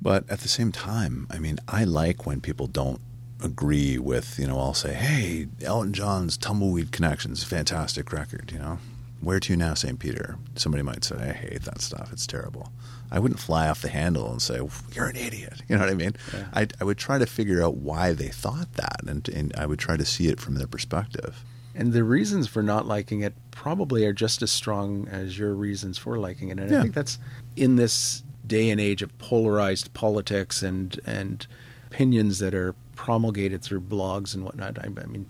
But 0.00 0.28
at 0.30 0.40
the 0.40 0.48
same 0.48 0.72
time, 0.72 1.26
I 1.30 1.38
mean, 1.38 1.58
I 1.68 1.84
like 1.84 2.26
when 2.26 2.40
people 2.40 2.66
don't 2.66 3.00
agree 3.42 3.98
with 3.98 4.38
you 4.38 4.46
know 4.46 4.58
I'll 4.58 4.74
say, 4.74 4.94
hey, 4.94 5.48
Elton 5.62 5.92
John's 5.92 6.36
Tumbleweed 6.36 6.92
Connections, 6.92 7.42
fantastic 7.44 8.12
record, 8.12 8.50
you 8.52 8.58
know. 8.58 8.78
Where 9.20 9.40
to 9.40 9.56
now, 9.56 9.72
St. 9.74 9.98
Peter? 9.98 10.36
Somebody 10.56 10.82
might 10.82 11.02
say, 11.02 11.16
I 11.16 11.32
hate 11.32 11.62
that 11.62 11.80
stuff. 11.80 12.12
It's 12.12 12.26
terrible. 12.26 12.70
I 13.10 13.18
wouldn't 13.18 13.40
fly 13.40 13.68
off 13.68 13.82
the 13.82 13.88
handle 13.88 14.30
and 14.30 14.40
say, 14.42 14.60
you're 14.92 15.06
an 15.06 15.16
idiot. 15.16 15.62
You 15.68 15.76
know 15.76 15.82
what 15.82 15.90
I 15.90 15.94
mean? 15.94 16.16
Yeah. 16.34 16.46
I, 16.52 16.68
I 16.80 16.84
would 16.84 16.98
try 16.98 17.18
to 17.18 17.26
figure 17.26 17.62
out 17.62 17.76
why 17.76 18.12
they 18.12 18.28
thought 18.28 18.72
that, 18.74 19.00
and, 19.06 19.28
and 19.28 19.54
I 19.56 19.66
would 19.66 19.78
try 19.78 19.96
to 19.96 20.04
see 20.04 20.28
it 20.28 20.40
from 20.40 20.54
their 20.54 20.66
perspective. 20.66 21.44
And 21.74 21.92
the 21.92 22.04
reasons 22.04 22.48
for 22.48 22.62
not 22.62 22.86
liking 22.86 23.20
it 23.20 23.34
probably 23.50 24.04
are 24.06 24.12
just 24.12 24.42
as 24.42 24.50
strong 24.50 25.06
as 25.08 25.38
your 25.38 25.54
reasons 25.54 25.98
for 25.98 26.18
liking 26.18 26.48
it. 26.48 26.58
And 26.58 26.70
Yeah. 26.70 26.78
I 26.78 26.82
think 26.82 26.94
that's 26.94 27.18
in 27.54 27.76
this 27.76 28.22
day 28.46 28.70
and 28.70 28.80
age 28.80 29.02
of 29.02 29.16
polarized 29.18 29.92
politics 29.92 30.62
and 30.62 30.98
and 31.04 31.46
opinions 31.88 32.38
that 32.38 32.54
are 32.54 32.74
promulgated 32.94 33.62
through 33.62 33.80
blogs 33.80 34.34
and 34.34 34.44
whatnot. 34.44 34.78
I, 34.78 34.86
I 34.86 35.06
mean, 35.06 35.26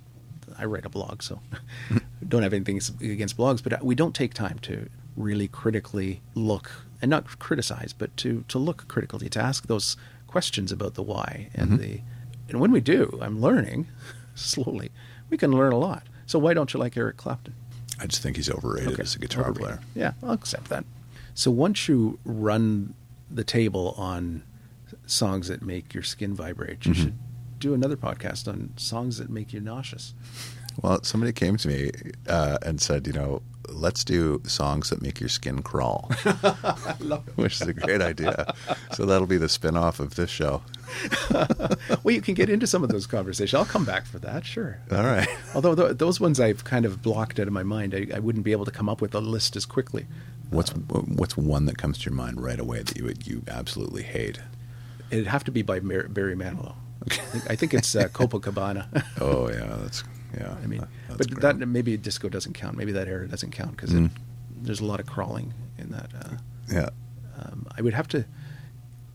I 0.58 0.64
write 0.66 0.86
a 0.86 0.88
blog, 0.88 1.22
so 1.22 1.40
don't 2.28 2.42
have 2.42 2.52
anything 2.54 2.80
against 3.00 3.36
blogs, 3.36 3.62
but 3.62 3.82
we 3.84 3.94
don't 3.94 4.14
take 4.14 4.32
time 4.32 4.58
to 4.60 4.88
really 5.16 5.48
critically 5.48 6.20
look 6.34 6.70
and 7.06 7.10
not 7.12 7.38
criticize, 7.38 7.92
but 7.92 8.16
to 8.18 8.44
to 8.48 8.58
look 8.58 8.88
critically 8.88 9.28
to 9.28 9.40
ask 9.40 9.68
those 9.68 9.96
questions 10.26 10.72
about 10.72 10.94
the 10.94 11.02
why 11.04 11.48
and 11.54 11.70
Mhm. 11.72 11.78
the 11.78 12.00
and 12.48 12.60
when 12.60 12.72
we 12.72 12.80
do, 12.80 13.16
I'm 13.22 13.40
learning 13.40 13.86
slowly. 14.34 14.90
We 15.30 15.36
can 15.36 15.52
learn 15.52 15.72
a 15.72 15.78
lot. 15.78 16.02
So 16.26 16.38
why 16.40 16.52
don't 16.54 16.72
you 16.74 16.80
like 16.80 16.96
Eric 16.96 17.16
Clapton? 17.16 17.54
I 18.00 18.06
just 18.06 18.22
think 18.22 18.36
he's 18.36 18.50
overrated 18.50 18.94
Okay, 18.94 19.02
as 19.02 19.14
a 19.14 19.18
guitar 19.20 19.44
overrated. 19.50 19.62
player. 19.62 19.80
Yeah, 19.94 20.12
I'll 20.22 20.32
accept 20.34 20.68
that. 20.68 20.84
So 21.34 21.50
once 21.52 21.88
you 21.88 22.18
run 22.24 22.94
the 23.30 23.44
table 23.44 23.94
on 23.96 24.42
songs 25.06 25.46
that 25.48 25.62
make 25.62 25.94
your 25.94 26.02
skin 26.02 26.34
vibrate, 26.34 26.84
you 26.86 26.92
Mhm. 26.92 26.96
should 26.96 27.18
do 27.60 27.72
another 27.72 27.96
podcast 27.96 28.48
on 28.48 28.70
songs 28.76 29.18
that 29.18 29.30
make 29.30 29.52
you 29.52 29.60
nauseous. 29.60 30.12
Well, 30.82 31.02
somebody 31.02 31.32
came 31.32 31.56
to 31.56 31.68
me 31.68 31.90
uh, 32.28 32.58
and 32.62 32.80
said, 32.80 33.06
you 33.06 33.12
know, 33.12 33.42
let's 33.68 34.04
do 34.04 34.40
songs 34.44 34.90
that 34.90 35.02
make 35.02 35.20
your 35.20 35.28
skin 35.28 35.62
crawl, 35.62 36.10
which 37.36 37.60
is 37.60 37.68
a 37.68 37.72
great 37.72 38.00
idea. 38.00 38.54
So 38.92 39.06
that'll 39.06 39.26
be 39.26 39.38
the 39.38 39.48
spin 39.48 39.76
off 39.76 40.00
of 40.00 40.14
this 40.14 40.30
show. 40.30 40.62
well, 42.02 42.14
you 42.14 42.20
can 42.20 42.34
get 42.34 42.48
into 42.48 42.66
some 42.66 42.82
of 42.82 42.90
those 42.90 43.06
conversations. 43.06 43.54
I'll 43.54 43.64
come 43.64 43.84
back 43.84 44.06
for 44.06 44.18
that, 44.20 44.44
sure. 44.44 44.78
All 44.90 45.04
right. 45.04 45.28
Although 45.54 45.74
th- 45.74 45.98
those 45.98 46.20
ones 46.20 46.40
I've 46.40 46.64
kind 46.64 46.84
of 46.84 47.02
blocked 47.02 47.40
out 47.40 47.46
of 47.46 47.52
my 47.52 47.62
mind, 47.62 47.94
I, 47.94 48.06
I 48.14 48.18
wouldn't 48.18 48.44
be 48.44 48.52
able 48.52 48.64
to 48.64 48.70
come 48.70 48.88
up 48.88 49.00
with 49.00 49.14
a 49.14 49.20
list 49.20 49.56
as 49.56 49.66
quickly. 49.66 50.06
What's 50.50 50.70
what's 50.70 51.36
one 51.36 51.66
that 51.66 51.76
comes 51.76 51.98
to 51.98 52.04
your 52.04 52.14
mind 52.14 52.40
right 52.40 52.60
away 52.60 52.80
that 52.82 52.96
you 52.96 53.04
would, 53.04 53.26
you 53.26 53.42
absolutely 53.48 54.04
hate? 54.04 54.38
It'd 55.10 55.26
have 55.26 55.42
to 55.44 55.50
be 55.50 55.62
by 55.62 55.80
Barry 55.80 56.36
Manilow. 56.36 56.74
I 57.02 57.14
think, 57.14 57.50
I 57.50 57.56
think 57.56 57.74
it's 57.74 57.94
uh, 57.96 58.08
Copacabana. 58.08 59.04
Oh 59.20 59.48
yeah, 59.48 59.76
that's 59.80 60.04
yeah. 60.36 60.54
I 60.62 60.66
mean, 60.66 60.80
that's 61.08 61.18
but 61.18 61.30
great. 61.30 61.58
that 61.58 61.66
maybe 61.66 61.96
disco 61.96 62.28
doesn't 62.28 62.52
count. 62.54 62.76
Maybe 62.76 62.92
that 62.92 63.08
era 63.08 63.26
doesn't 63.28 63.50
count 63.50 63.72
because 63.72 63.90
Mm. 63.90 64.10
there's 64.62 64.80
a 64.80 64.84
lot 64.84 65.00
of 65.00 65.06
crawling 65.06 65.54
in 65.78 65.90
that. 65.90 66.10
Uh, 66.14 66.36
yeah. 66.72 66.90
um, 67.38 67.66
I 67.76 67.82
would 67.82 67.94
have 67.94 68.08
to, 68.08 68.24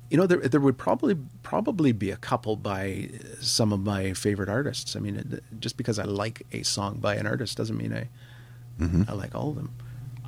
you 0.10 0.18
know, 0.18 0.28
there 0.28 0.40
there 0.40 0.60
would 0.62 0.78
probably 0.78 1.16
probably 1.44 1.92
be 1.92 2.12
a 2.12 2.18
couple 2.18 2.56
by 2.56 3.10
some 3.40 3.72
of 3.74 3.80
my 3.82 4.14
favorite 4.14 4.50
artists. 4.50 4.96
I 4.96 5.00
mean, 5.00 5.16
it, 5.18 5.44
just 5.60 5.78
because 5.78 5.98
I 6.00 6.04
like 6.04 6.46
a 6.52 6.64
song 6.64 6.98
by 7.00 7.16
an 7.16 7.26
artist 7.28 7.58
doesn't 7.58 7.78
mean 7.78 7.94
I 7.94 8.08
Mhm. 8.80 9.10
I 9.10 9.14
like 9.14 9.36
all 9.36 9.50
of 9.50 9.56
them. 9.56 9.72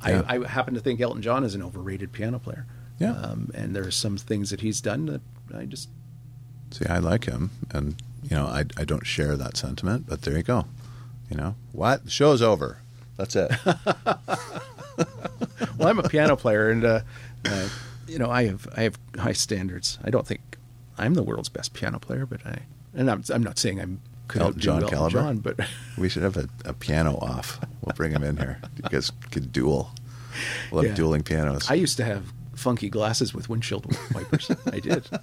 Yeah. 0.06 0.22
I, 0.28 0.36
I 0.36 0.46
happen 0.46 0.74
to 0.74 0.80
think 0.80 1.00
Elton 1.00 1.22
John 1.22 1.44
is 1.44 1.54
an 1.54 1.62
overrated 1.62 2.12
piano 2.12 2.38
player. 2.38 2.66
Yeah. 2.98 3.12
um, 3.12 3.50
and 3.54 3.74
there 3.74 3.84
are 3.86 3.90
some 3.90 4.16
things 4.16 4.50
that 4.50 4.60
he's 4.60 4.80
done 4.80 5.06
that 5.06 5.20
I 5.54 5.64
just 5.66 5.88
See, 6.70 6.86
I 6.86 6.98
like 6.98 7.24
him, 7.26 7.50
and 7.70 7.94
you 8.22 8.36
know, 8.36 8.46
I 8.46 8.64
I 8.76 8.84
don't 8.84 9.06
share 9.06 9.36
that 9.36 9.56
sentiment, 9.56 10.06
but 10.08 10.22
there 10.22 10.36
you 10.36 10.42
go. 10.42 10.66
You 11.34 11.40
know 11.40 11.54
what? 11.72 12.04
The 12.04 12.10
show's 12.10 12.40
over. 12.42 12.78
That's 13.16 13.34
it. 13.34 13.50
well, 15.76 15.88
I'm 15.88 15.98
a 15.98 16.08
piano 16.08 16.36
player, 16.36 16.70
and 16.70 16.84
uh, 16.84 17.00
uh, 17.44 17.68
you 18.06 18.18
know, 18.20 18.30
I 18.30 18.44
have 18.46 18.68
I 18.76 18.82
have 18.82 18.96
high 19.18 19.32
standards. 19.32 19.98
I 20.04 20.10
don't 20.10 20.24
think 20.26 20.40
I'm 20.96 21.14
the 21.14 21.24
world's 21.24 21.48
best 21.48 21.74
piano 21.74 21.98
player, 21.98 22.24
but 22.24 22.46
I 22.46 22.60
and 22.94 23.10
I'm 23.10 23.24
I'm 23.32 23.42
not 23.42 23.58
saying 23.58 23.80
I'm 23.80 24.00
could 24.28 24.42
Elton 24.42 24.60
John 24.60 24.82
Elton 24.82 24.96
caliber? 24.96 25.18
John, 25.20 25.38
but 25.38 25.58
we 25.98 26.08
should 26.08 26.22
have 26.22 26.36
a, 26.36 26.48
a 26.64 26.72
piano 26.72 27.16
off. 27.18 27.58
We'll 27.82 27.94
bring 27.96 28.12
him 28.12 28.22
in 28.22 28.36
here. 28.36 28.60
You 28.76 28.88
guys 28.88 29.10
could 29.32 29.52
duel. 29.52 29.90
We'll 30.70 30.82
have 30.82 30.92
Yeah. 30.92 30.96
dueling 30.96 31.24
pianos. 31.24 31.68
I 31.68 31.74
used 31.74 31.96
to 31.96 32.04
have 32.04 32.32
funky 32.54 32.88
glasses 32.88 33.34
with 33.34 33.48
windshield 33.48 33.86
wipers. 34.14 34.50
I 34.72 34.78
did. 34.78 35.04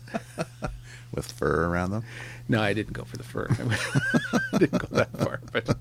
With 1.13 1.29
fur 1.29 1.65
around 1.65 1.91
them? 1.91 2.05
No, 2.47 2.61
I 2.61 2.71
didn't 2.71 2.93
go 2.93 3.03
for 3.03 3.17
the 3.17 3.23
fur. 3.25 3.45
I 4.53 4.57
didn't 4.57 4.79
go 4.79 4.87
that 4.95 5.09
far, 5.17 5.41
but 5.51 5.77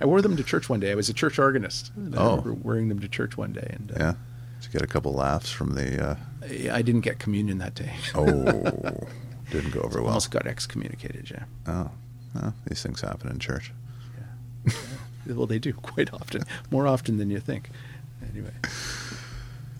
I 0.00 0.04
wore 0.06 0.22
them 0.22 0.36
to 0.36 0.42
church 0.44 0.68
one 0.68 0.80
day. 0.80 0.90
I 0.90 0.94
was 0.94 1.08
a 1.08 1.14
church 1.14 1.38
organist. 1.38 1.92
And 1.96 2.14
I 2.14 2.18
Oh. 2.18 2.30
remember 2.36 2.54
wearing 2.54 2.88
them 2.88 2.98
to 3.00 3.08
church 3.08 3.36
one 3.36 3.52
day, 3.52 3.68
and 3.78 3.90
uh, 3.92 3.96
Yeah. 3.98 4.14
To 4.62 4.70
get 4.70 4.82
a 4.82 4.86
couple 4.86 5.12
laughs 5.12 5.50
from 5.50 5.74
the. 5.74 6.02
Uh, 6.10 6.16
I 6.42 6.78
I 6.78 6.82
didn't 6.82 7.02
get 7.02 7.18
communion 7.18 7.58
that 7.58 7.74
day. 7.74 7.92
oh, 8.14 8.24
didn't 9.52 9.70
go 9.72 9.80
over 9.80 9.98
well. 10.00 10.08
Almost 10.08 10.30
got 10.30 10.46
excommunicated. 10.46 11.30
Yeah. 11.30 11.44
Oh, 11.66 11.90
well, 12.34 12.54
these 12.66 12.82
things 12.82 13.00
happen 13.02 13.30
in 13.30 13.38
church. 13.38 13.72
Yeah. 14.66 14.72
Well, 15.34 15.46
they 15.48 15.58
do 15.58 15.72
quite 15.72 16.14
often, 16.14 16.44
more 16.70 16.86
often 16.86 17.16
than 17.18 17.30
you 17.30 17.40
think. 17.40 17.70
Anyway, 18.32 18.52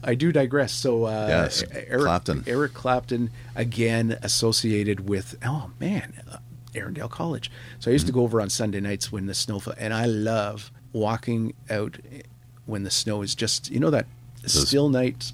I 0.02 0.16
do 0.16 0.32
digress. 0.32 0.72
So, 0.72 1.04
uh, 1.04 1.26
Yes, 1.28 1.62
Eric 1.72 2.02
Clapton. 2.02 2.44
Eric 2.48 2.74
Clapton 2.74 3.30
again 3.54 4.18
associated 4.22 5.08
with 5.08 5.36
oh 5.44 5.70
man, 5.78 6.14
Erindale 6.76 7.10
College. 7.10 7.50
So 7.80 7.90
I 7.90 7.92
used 7.92 8.06
to 8.06 8.12
Mm-hmm. 8.12 8.20
go 8.20 8.24
over 8.24 8.40
on 8.40 8.50
Sunday 8.50 8.80
nights 8.80 9.10
when 9.10 9.26
the 9.26 9.34
snow 9.34 9.58
fell, 9.58 9.74
and 9.78 9.92
I 9.94 10.06
love 10.06 10.70
walking 10.92 11.54
out 11.70 11.98
when 12.66 12.82
the 12.84 12.90
snow 12.90 13.22
is 13.22 13.34
just 13.34 13.70
you 13.70 13.78
know 13.80 13.90
that 13.90 14.06
Those- 14.42 14.68
still 14.68 14.88
night 14.88 15.32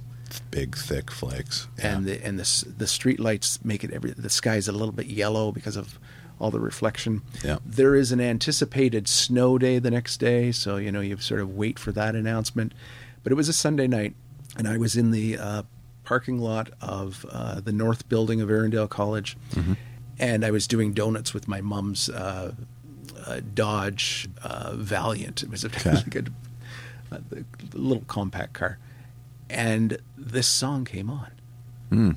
Big, 0.51 0.75
thick 0.77 1.11
flakes. 1.11 1.69
Yeah. 1.79 1.97
and 1.97 2.07
the 2.07 2.25
and 2.25 2.39
the 2.39 2.65
the 2.79 2.87
street 2.87 3.21
lights 3.21 3.63
make 3.65 3.85
it 3.85 3.91
every 3.91 4.13
the 4.13 4.31
sky 4.31 4.57
is 4.57 4.67
a 4.67 4.73
little 4.73 4.93
bit 4.93 5.07
yellow 5.07 5.53
because 5.53 5.77
of 5.77 5.99
all 6.41 6.51
the 6.51 6.59
reflection. 6.61 7.21
Yeah. 7.45 7.59
There 7.67 7.95
is 7.95 8.13
an 8.13 8.21
anticipated 8.21 9.07
snow 9.09 9.59
day 9.59 9.79
the 9.79 9.91
next 9.91 10.17
day, 10.19 10.51
so 10.51 10.77
you 10.79 10.91
know 10.91 11.01
you 11.03 11.19
sort 11.19 11.41
of 11.41 11.55
wait 11.55 11.79
for 11.79 11.93
that 11.93 12.15
announcement. 12.15 12.73
But 13.23 13.31
it 13.33 13.35
was 13.37 13.49
a 13.49 13.53
Sunday 13.53 13.87
night, 13.87 14.15
and 14.57 14.67
I 14.67 14.79
was 14.79 14.97
in 14.97 15.11
the 15.11 15.37
uh, 15.39 15.63
parking 16.05 16.39
lot 16.39 16.71
of 16.81 17.25
uh, 17.31 17.61
the 17.61 17.71
north 17.73 18.09
building 18.09 18.41
of 18.41 18.49
Erindale 18.49 18.89
College, 18.89 19.37
and 20.23 20.45
I 20.45 20.53
was 20.53 20.69
doing 20.69 20.93
donuts 20.93 21.35
with 21.35 21.49
my 21.49 21.61
mom's 21.61 22.09
uh, 22.09 22.55
uh, 23.27 23.41
Dodge 23.53 24.29
uh, 24.43 24.73
Valiant. 24.77 25.43
It 25.43 25.51
was 25.51 25.65
a, 25.65 25.67
okay. 25.67 25.95
like 25.95 26.15
a, 26.15 26.25
a, 27.11 27.21
little 27.75 28.05
compact 28.07 28.53
car, 28.53 28.79
and 29.51 29.99
this 30.17 30.47
song 30.47 30.85
came 30.85 31.11
on. 31.11 31.31
Mm. 31.91 32.17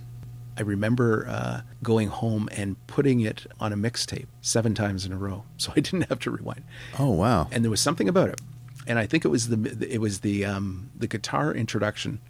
I 0.56 0.62
remember 0.62 1.64
going 1.84 2.08
home 2.08 2.48
and 2.52 2.76
putting 2.88 3.20
it 3.22 3.46
on 3.60 3.74
a 3.74 3.76
mixtape 3.76 4.28
seven 4.40 4.76
times 4.76 5.06
in 5.06 5.12
a 5.12 5.18
row, 5.18 5.44
so 5.58 5.74
I 5.76 5.80
didn't 5.82 6.08
have 6.08 6.20
to 6.20 6.32
rewind. 6.32 6.64
Oh 7.00 7.10
wow! 7.10 7.50
And 7.52 7.66
there 7.66 7.72
was 7.72 7.82
something 7.82 8.08
about 8.08 8.30
it, 8.30 8.40
and 8.86 9.00
I 9.00 9.08
think 9.08 9.26
it 9.26 9.30
was 9.30 9.50
the 9.50 9.88
it 9.90 10.00
was 10.00 10.20
the 10.20 10.46
um, 10.46 10.92
the 10.96 11.08
guitar 11.08 11.54
introduction 11.54 12.22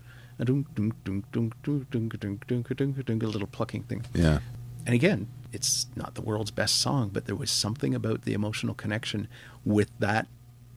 a 3.26 3.30
little 3.30 3.48
plucking 3.48 3.84
thing. 3.84 4.06
Yeah. 4.14 4.40
And 4.86 4.94
again, 4.96 5.28
it's 5.52 5.88
not 5.96 6.16
the 6.16 6.22
world's 6.22 6.52
best 6.52 6.78
song, 6.82 7.10
but 7.14 7.26
there 7.26 7.36
was 7.36 7.50
something 7.50 7.96
about 7.96 8.24
the 8.24 8.34
emotional 8.34 8.74
connection 8.76 9.28
with 9.64 9.90
that 10.00 10.28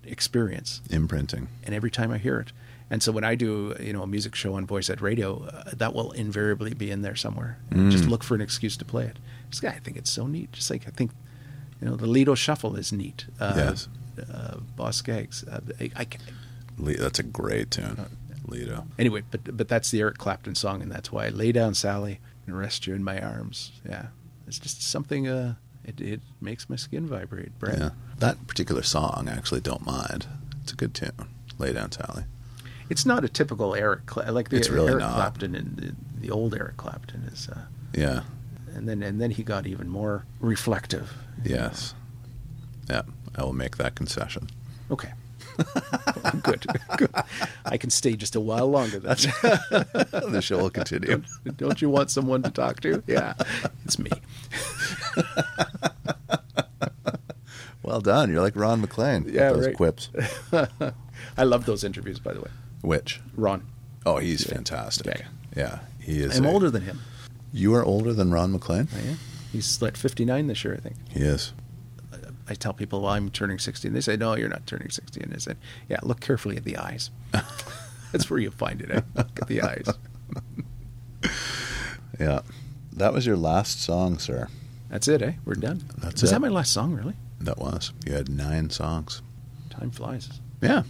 experience 0.05 0.81
Imprinting. 0.91 1.49
and 1.65 1.75
every 1.75 1.91
time 1.91 2.11
I 2.11 2.19
hear 2.19 2.41
it. 2.41 2.53
And 2.91 3.03
so 3.03 3.13
when 3.13 3.25
I 3.25 3.35
do, 3.35 3.75
you 3.81 3.93
know, 3.93 4.03
a 4.03 4.07
music 4.07 4.35
show 4.35 4.55
on 4.55 4.67
VoicEd 4.67 5.03
Radio, 5.03 5.45
uh, 5.45 5.65
that 5.77 5.93
will 5.95 6.13
invariably 6.13 6.73
be 6.73 6.91
in 6.91 7.03
there 7.03 7.17
somewhere. 7.17 7.59
And 7.71 7.91
Just 7.93 8.07
look 8.07 8.25
for 8.25 8.35
an 8.35 8.41
excuse 8.41 8.79
to 8.79 8.85
play 8.87 9.05
it. 9.05 9.19
Just, 9.51 9.63
I 9.65 9.73
think 9.73 9.99
it's 9.99 10.09
so 10.11 10.27
neat. 10.27 10.53
Just 10.53 10.71
like 10.71 10.87
I 10.87 10.91
think, 10.91 11.11
you 11.83 11.89
know, 11.89 11.97
the 11.97 12.07
Lido 12.07 12.35
Shuffle 12.35 12.77
is 12.77 12.93
neat. 12.93 13.27
Uh, 13.39 13.53
Yes. 13.57 13.89
Uh, 14.33 14.57
Boz 14.75 14.97
Scaggs. 14.97 15.45
Uh, 15.45 15.61
I, 15.81 15.91
I 15.97 16.07
Le- 16.79 16.97
that's 16.97 17.19
a 17.19 17.23
great 17.23 17.79
Uh, 17.79 17.95
tune. 17.95 18.07
Lido. 18.49 18.87
anyway, 18.99 19.23
but 19.31 19.55
but 19.57 19.69
that's 19.69 19.91
the 19.91 20.01
Eric 20.01 20.17
Clapton 20.17 20.55
song, 20.55 20.81
and 20.81 20.91
that's 20.91 21.13
why 21.13 21.27
I 21.27 21.29
lay 21.29 21.53
down 21.53 21.75
Sally 21.75 22.19
and 22.49 22.59
rest 22.59 22.87
you 22.87 22.95
in 22.95 23.05
my 23.05 23.21
arms. 23.21 23.73
Yeah, 23.89 24.07
it's 24.47 24.59
just 24.59 24.83
something. 24.83 25.29
Uh, 25.29 25.55
it 25.85 26.01
it 26.01 26.21
makes 26.41 26.69
my 26.69 26.77
skin 26.77 27.07
vibrate. 27.07 27.57
Brett. 27.59 27.79
Yeah. 27.79 27.91
That 28.19 28.47
particular 28.49 28.83
song, 28.83 29.29
I 29.31 29.37
actually 29.37 29.61
don't 29.61 29.85
mind. 29.87 30.27
It's 30.63 30.73
a 30.73 30.77
good 30.77 30.95
tune. 30.95 31.13
Lay 31.59 31.73
Down 31.73 31.93
Sally. 31.93 32.25
It's 32.91 33.05
not 33.05 33.25
a 33.25 33.29
typical 33.29 33.75
Eric. 33.75 34.07
Cla- 34.07 34.31
like 34.33 34.49
the 34.49 34.57
It's 34.57 34.71
really 34.71 34.89
Eric 34.93 35.01
not. 35.01 35.15
Clapton 35.15 35.55
and 35.55 35.77
the, 35.77 35.95
the 36.21 36.31
old 36.31 36.55
Eric 36.55 36.77
Clapton 36.79 37.25
is. 37.33 37.49
Uh, 37.49 37.67
Yeah. 37.95 38.23
and 38.75 38.89
then 38.89 39.03
and 39.03 39.21
then 39.21 39.31
he 39.31 39.43
got 39.43 39.67
even 39.67 39.89
more 39.89 40.25
reflective. 40.41 41.13
Yes. 41.45 41.95
Yeah. 42.89 43.03
I 43.37 43.45
will 43.45 43.53
make 43.53 43.77
that 43.77 43.95
concession. 43.95 44.49
Okay. 44.91 45.13
good. 46.43 46.67
Good. 46.97 47.11
I 47.65 47.77
can 47.77 47.91
stay 47.91 48.15
just 48.17 48.35
a 48.37 48.41
while 48.41 48.69
longer. 48.69 48.99
That's 48.99 49.25
the 49.71 50.41
show 50.43 50.59
will 50.59 50.71
continue. 50.71 51.23
don't 51.57 51.81
you 51.83 51.91
want 51.91 52.11
someone 52.11 52.43
to 52.43 52.51
talk 52.51 52.81
to? 52.81 53.03
Yeah, 53.07 53.35
it's 53.85 53.99
me. 53.99 54.11
Well 57.83 58.01
done. 58.03 58.31
You're 58.31 58.43
like 58.43 58.55
Ron 58.55 58.81
MacLean. 58.83 59.25
with 59.25 59.35
Yeah, 59.35 59.53
those 59.53 59.67
right. 59.67 59.75
quips. 59.77 60.11
I 61.39 61.45
love 61.45 61.65
those 61.65 61.85
interviews, 61.85 62.19
by 62.19 62.35
the 62.35 62.41
way. 62.41 62.51
Which? 62.83 63.21
Ron, 63.35 63.65
Oh, 64.05 64.19
he's 64.19 64.45
fantastic. 64.45 65.07
Yeah. 65.21 65.27
Yeah. 65.57 65.79
He 66.01 66.19
is. 66.21 66.37
I'm 66.37 66.45
a- 66.45 66.51
older 66.51 66.71
than 66.71 66.83
him. 66.83 67.01
You 67.53 67.75
are 67.75 67.85
older 67.85 68.13
than 68.13 68.31
Ron 68.31 68.53
MacLean? 68.53 68.89
I 68.95 69.01
am. 69.11 69.19
He's 69.53 69.81
like 69.81 69.97
59 69.97 70.49
this 70.49 70.65
year, 70.65 70.75
I 70.75 70.81
think. 70.81 70.97
He 71.09 71.21
is. 71.21 71.53
I 72.49 72.55
tell 72.55 72.73
people, 72.73 73.03
well, 73.03 73.13
I'm 73.13 73.31
turning 73.31 73.59
60. 73.59 73.89
And 73.89 73.97
they 73.97 74.01
say, 74.01 74.17
no, 74.17 74.35
you're 74.35 74.49
not 74.49 74.67
turning 74.67 74.91
60. 74.91 75.21
And 75.21 75.35
I 75.35 75.39
said, 75.39 75.57
yeah, 75.89 75.99
look 76.03 76.21
carefully 76.21 76.57
at 76.57 76.65
the 76.65 76.77
eyes. 76.77 77.11
That's 78.13 78.31
where 78.31 78.39
you 78.41 78.51
find 78.51 78.81
it. 78.81 78.91
Eh? 78.91 79.01
Look 79.15 79.39
at 79.43 79.49
the 79.49 79.63
eyes. 79.63 79.87
Yeah. 82.19 82.41
That 82.93 83.13
was 83.13 83.27
your 83.27 83.37
last 83.37 83.81
song, 83.81 84.19
sir. 84.19 84.49
That's 84.91 85.07
it, 85.07 85.23
eh? 85.23 85.33
We're 85.45 85.55
done. 85.55 85.85
That's 85.99 86.21
Was 86.23 86.33
it. 86.33 86.35
that 86.35 86.41
my 86.41 86.49
last 86.49 86.73
song, 86.73 86.95
really? 86.95 87.15
That 87.41 87.59
was. 87.59 87.93
You 88.07 88.15
had 88.15 88.29
nine 88.29 88.71
songs. 88.71 89.23
Time 89.71 89.91
flies. 89.93 90.29
Yeah. 90.61 90.83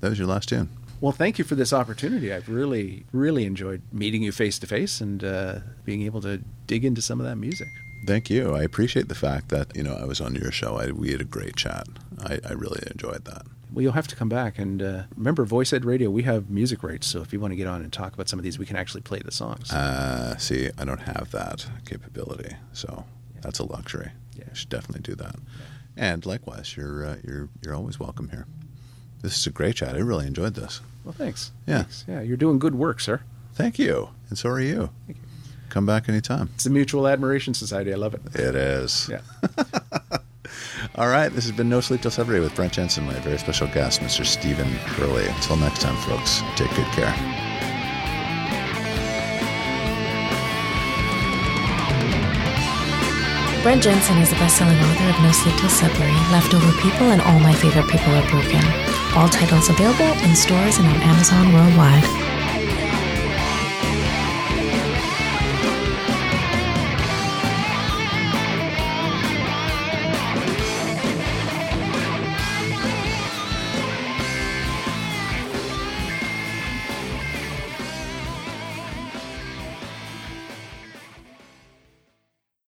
That 0.00 0.08
was 0.08 0.18
your 0.18 0.26
last 0.26 0.48
tune. 0.48 0.70
Well, 1.00 1.12
thank 1.12 1.38
you 1.38 1.44
for 1.44 1.54
this 1.54 1.72
opportunity. 1.72 2.32
I've 2.32 2.48
really, 2.48 3.04
really 3.12 3.44
enjoyed 3.44 3.82
meeting 3.92 4.22
you 4.22 4.32
face 4.32 4.58
to 4.60 4.66
face 4.66 5.00
and 5.00 5.22
uh, 5.22 5.58
being 5.84 6.02
able 6.02 6.20
to 6.22 6.40
dig 6.66 6.84
into 6.84 7.02
some 7.02 7.20
of 7.20 7.26
that 7.26 7.36
music. 7.36 7.68
Thank 8.04 8.30
you. 8.30 8.54
I 8.54 8.62
appreciate 8.62 9.08
the 9.08 9.14
fact 9.14 9.48
that, 9.50 9.74
you 9.76 9.82
know, 9.82 9.94
I 9.94 10.04
was 10.04 10.20
on 10.20 10.34
your 10.34 10.50
show. 10.50 10.76
I, 10.76 10.90
we 10.90 11.12
had 11.12 11.20
a 11.20 11.24
great 11.24 11.56
chat. 11.56 11.86
I, 12.20 12.40
I 12.48 12.52
really 12.52 12.82
enjoyed 12.90 13.24
that. 13.26 13.42
Well, 13.72 13.82
you'll 13.82 13.92
have 13.92 14.08
to 14.08 14.16
come 14.16 14.28
back 14.28 14.58
and 14.58 14.82
uh, 14.82 15.02
remember, 15.16 15.46
VoicEd 15.46 15.84
Radio. 15.84 16.10
We 16.10 16.24
have 16.24 16.50
music 16.50 16.82
rights, 16.82 17.06
so 17.06 17.22
if 17.22 17.32
you 17.32 17.40
want 17.40 17.52
to 17.52 17.56
get 17.56 17.66
on 17.66 17.80
and 17.80 17.90
talk 17.92 18.12
about 18.12 18.28
some 18.28 18.38
of 18.38 18.42
these, 18.42 18.58
we 18.58 18.66
can 18.66 18.76
actually 18.76 19.00
play 19.00 19.20
the 19.24 19.30
songs. 19.32 19.70
Uh, 19.72 20.36
see, 20.36 20.68
I 20.76 20.84
don't 20.84 21.00
have 21.00 21.30
that 21.30 21.66
capability, 21.86 22.54
so 22.74 23.06
that's 23.40 23.60
a 23.60 23.64
luxury. 23.64 24.10
Yeah. 24.36 24.44
I 24.50 24.54
should 24.54 24.68
definitely 24.68 25.00
do 25.02 25.14
that. 25.14 25.36
And 25.96 26.26
likewise, 26.26 26.76
you're 26.76 27.06
uh, 27.06 27.16
you're 27.26 27.48
you're 27.62 27.74
always 27.74 27.98
welcome 27.98 28.28
here. 28.28 28.46
This 29.22 29.38
is 29.38 29.46
a 29.46 29.50
great 29.50 29.76
chat. 29.76 29.94
I 29.94 30.00
really 30.00 30.26
enjoyed 30.26 30.54
this. 30.54 30.80
well, 31.04 31.14
thanks. 31.14 31.52
Yeah. 31.66 31.82
Thanks. 31.84 32.04
Yeah, 32.06 32.20
you're 32.20 32.36
doing 32.36 32.58
good 32.58 32.74
work, 32.74 33.00
sir. 33.00 33.22
Thank 33.54 33.78
you, 33.78 34.10
and 34.28 34.36
so 34.36 34.50
are 34.50 34.60
you. 34.60 34.90
Thank 35.72 35.76
you. 35.76 35.80
Come 35.80 35.86
back 35.86 36.08
anytime. 36.08 36.50
It's 36.54 36.66
a 36.66 36.70
Mutual 36.70 37.08
Admiration 37.08 37.54
Society. 37.54 37.92
I 37.92 37.96
love 37.96 38.14
it. 38.14 38.20
It 38.34 38.54
is. 38.54 39.08
Yeah. 39.10 39.20
All 40.96 41.08
right. 41.08 41.32
This 41.32 41.44
has 41.44 41.56
been 41.56 41.68
No 41.70 41.80
Sleep 41.80 42.02
Till 42.02 42.10
Saturday 42.10 42.40
with 42.40 42.54
Brent 42.54 42.74
Jensen, 42.74 43.06
my 43.06 43.14
very 43.20 43.38
special 43.38 43.66
guest, 43.68 44.00
Mr. 44.00 44.24
Stephen 44.24 44.68
Hurley. 44.68 45.26
Until 45.26 45.56
next 45.56 45.80
time, 45.80 45.96
folks. 46.08 46.42
Take 46.56 46.70
good 46.76 46.86
care. 46.92 47.14
Brent 53.62 53.82
Jensen 53.84 54.18
is 54.18 54.28
the 54.28 54.36
best-selling 54.36 54.76
author 54.76 55.08
of 55.08 55.22
No 55.22 55.30
Sleep 55.30 55.54
Till 55.56 55.70
Sudbury, 55.70 56.10
Leftover 56.32 56.72
People, 56.82 57.12
and 57.12 57.22
All 57.22 57.38
My 57.38 57.54
Favorite 57.54 57.88
People 57.88 58.12
Are 58.12 58.28
Broken. 58.28 58.60
All 59.14 59.28
titles 59.28 59.70
available 59.70 60.12
in 60.28 60.34
stores 60.34 60.78
and 60.78 60.86
on 60.88 60.96
Amazon 60.96 61.52
worldwide. 61.52 62.31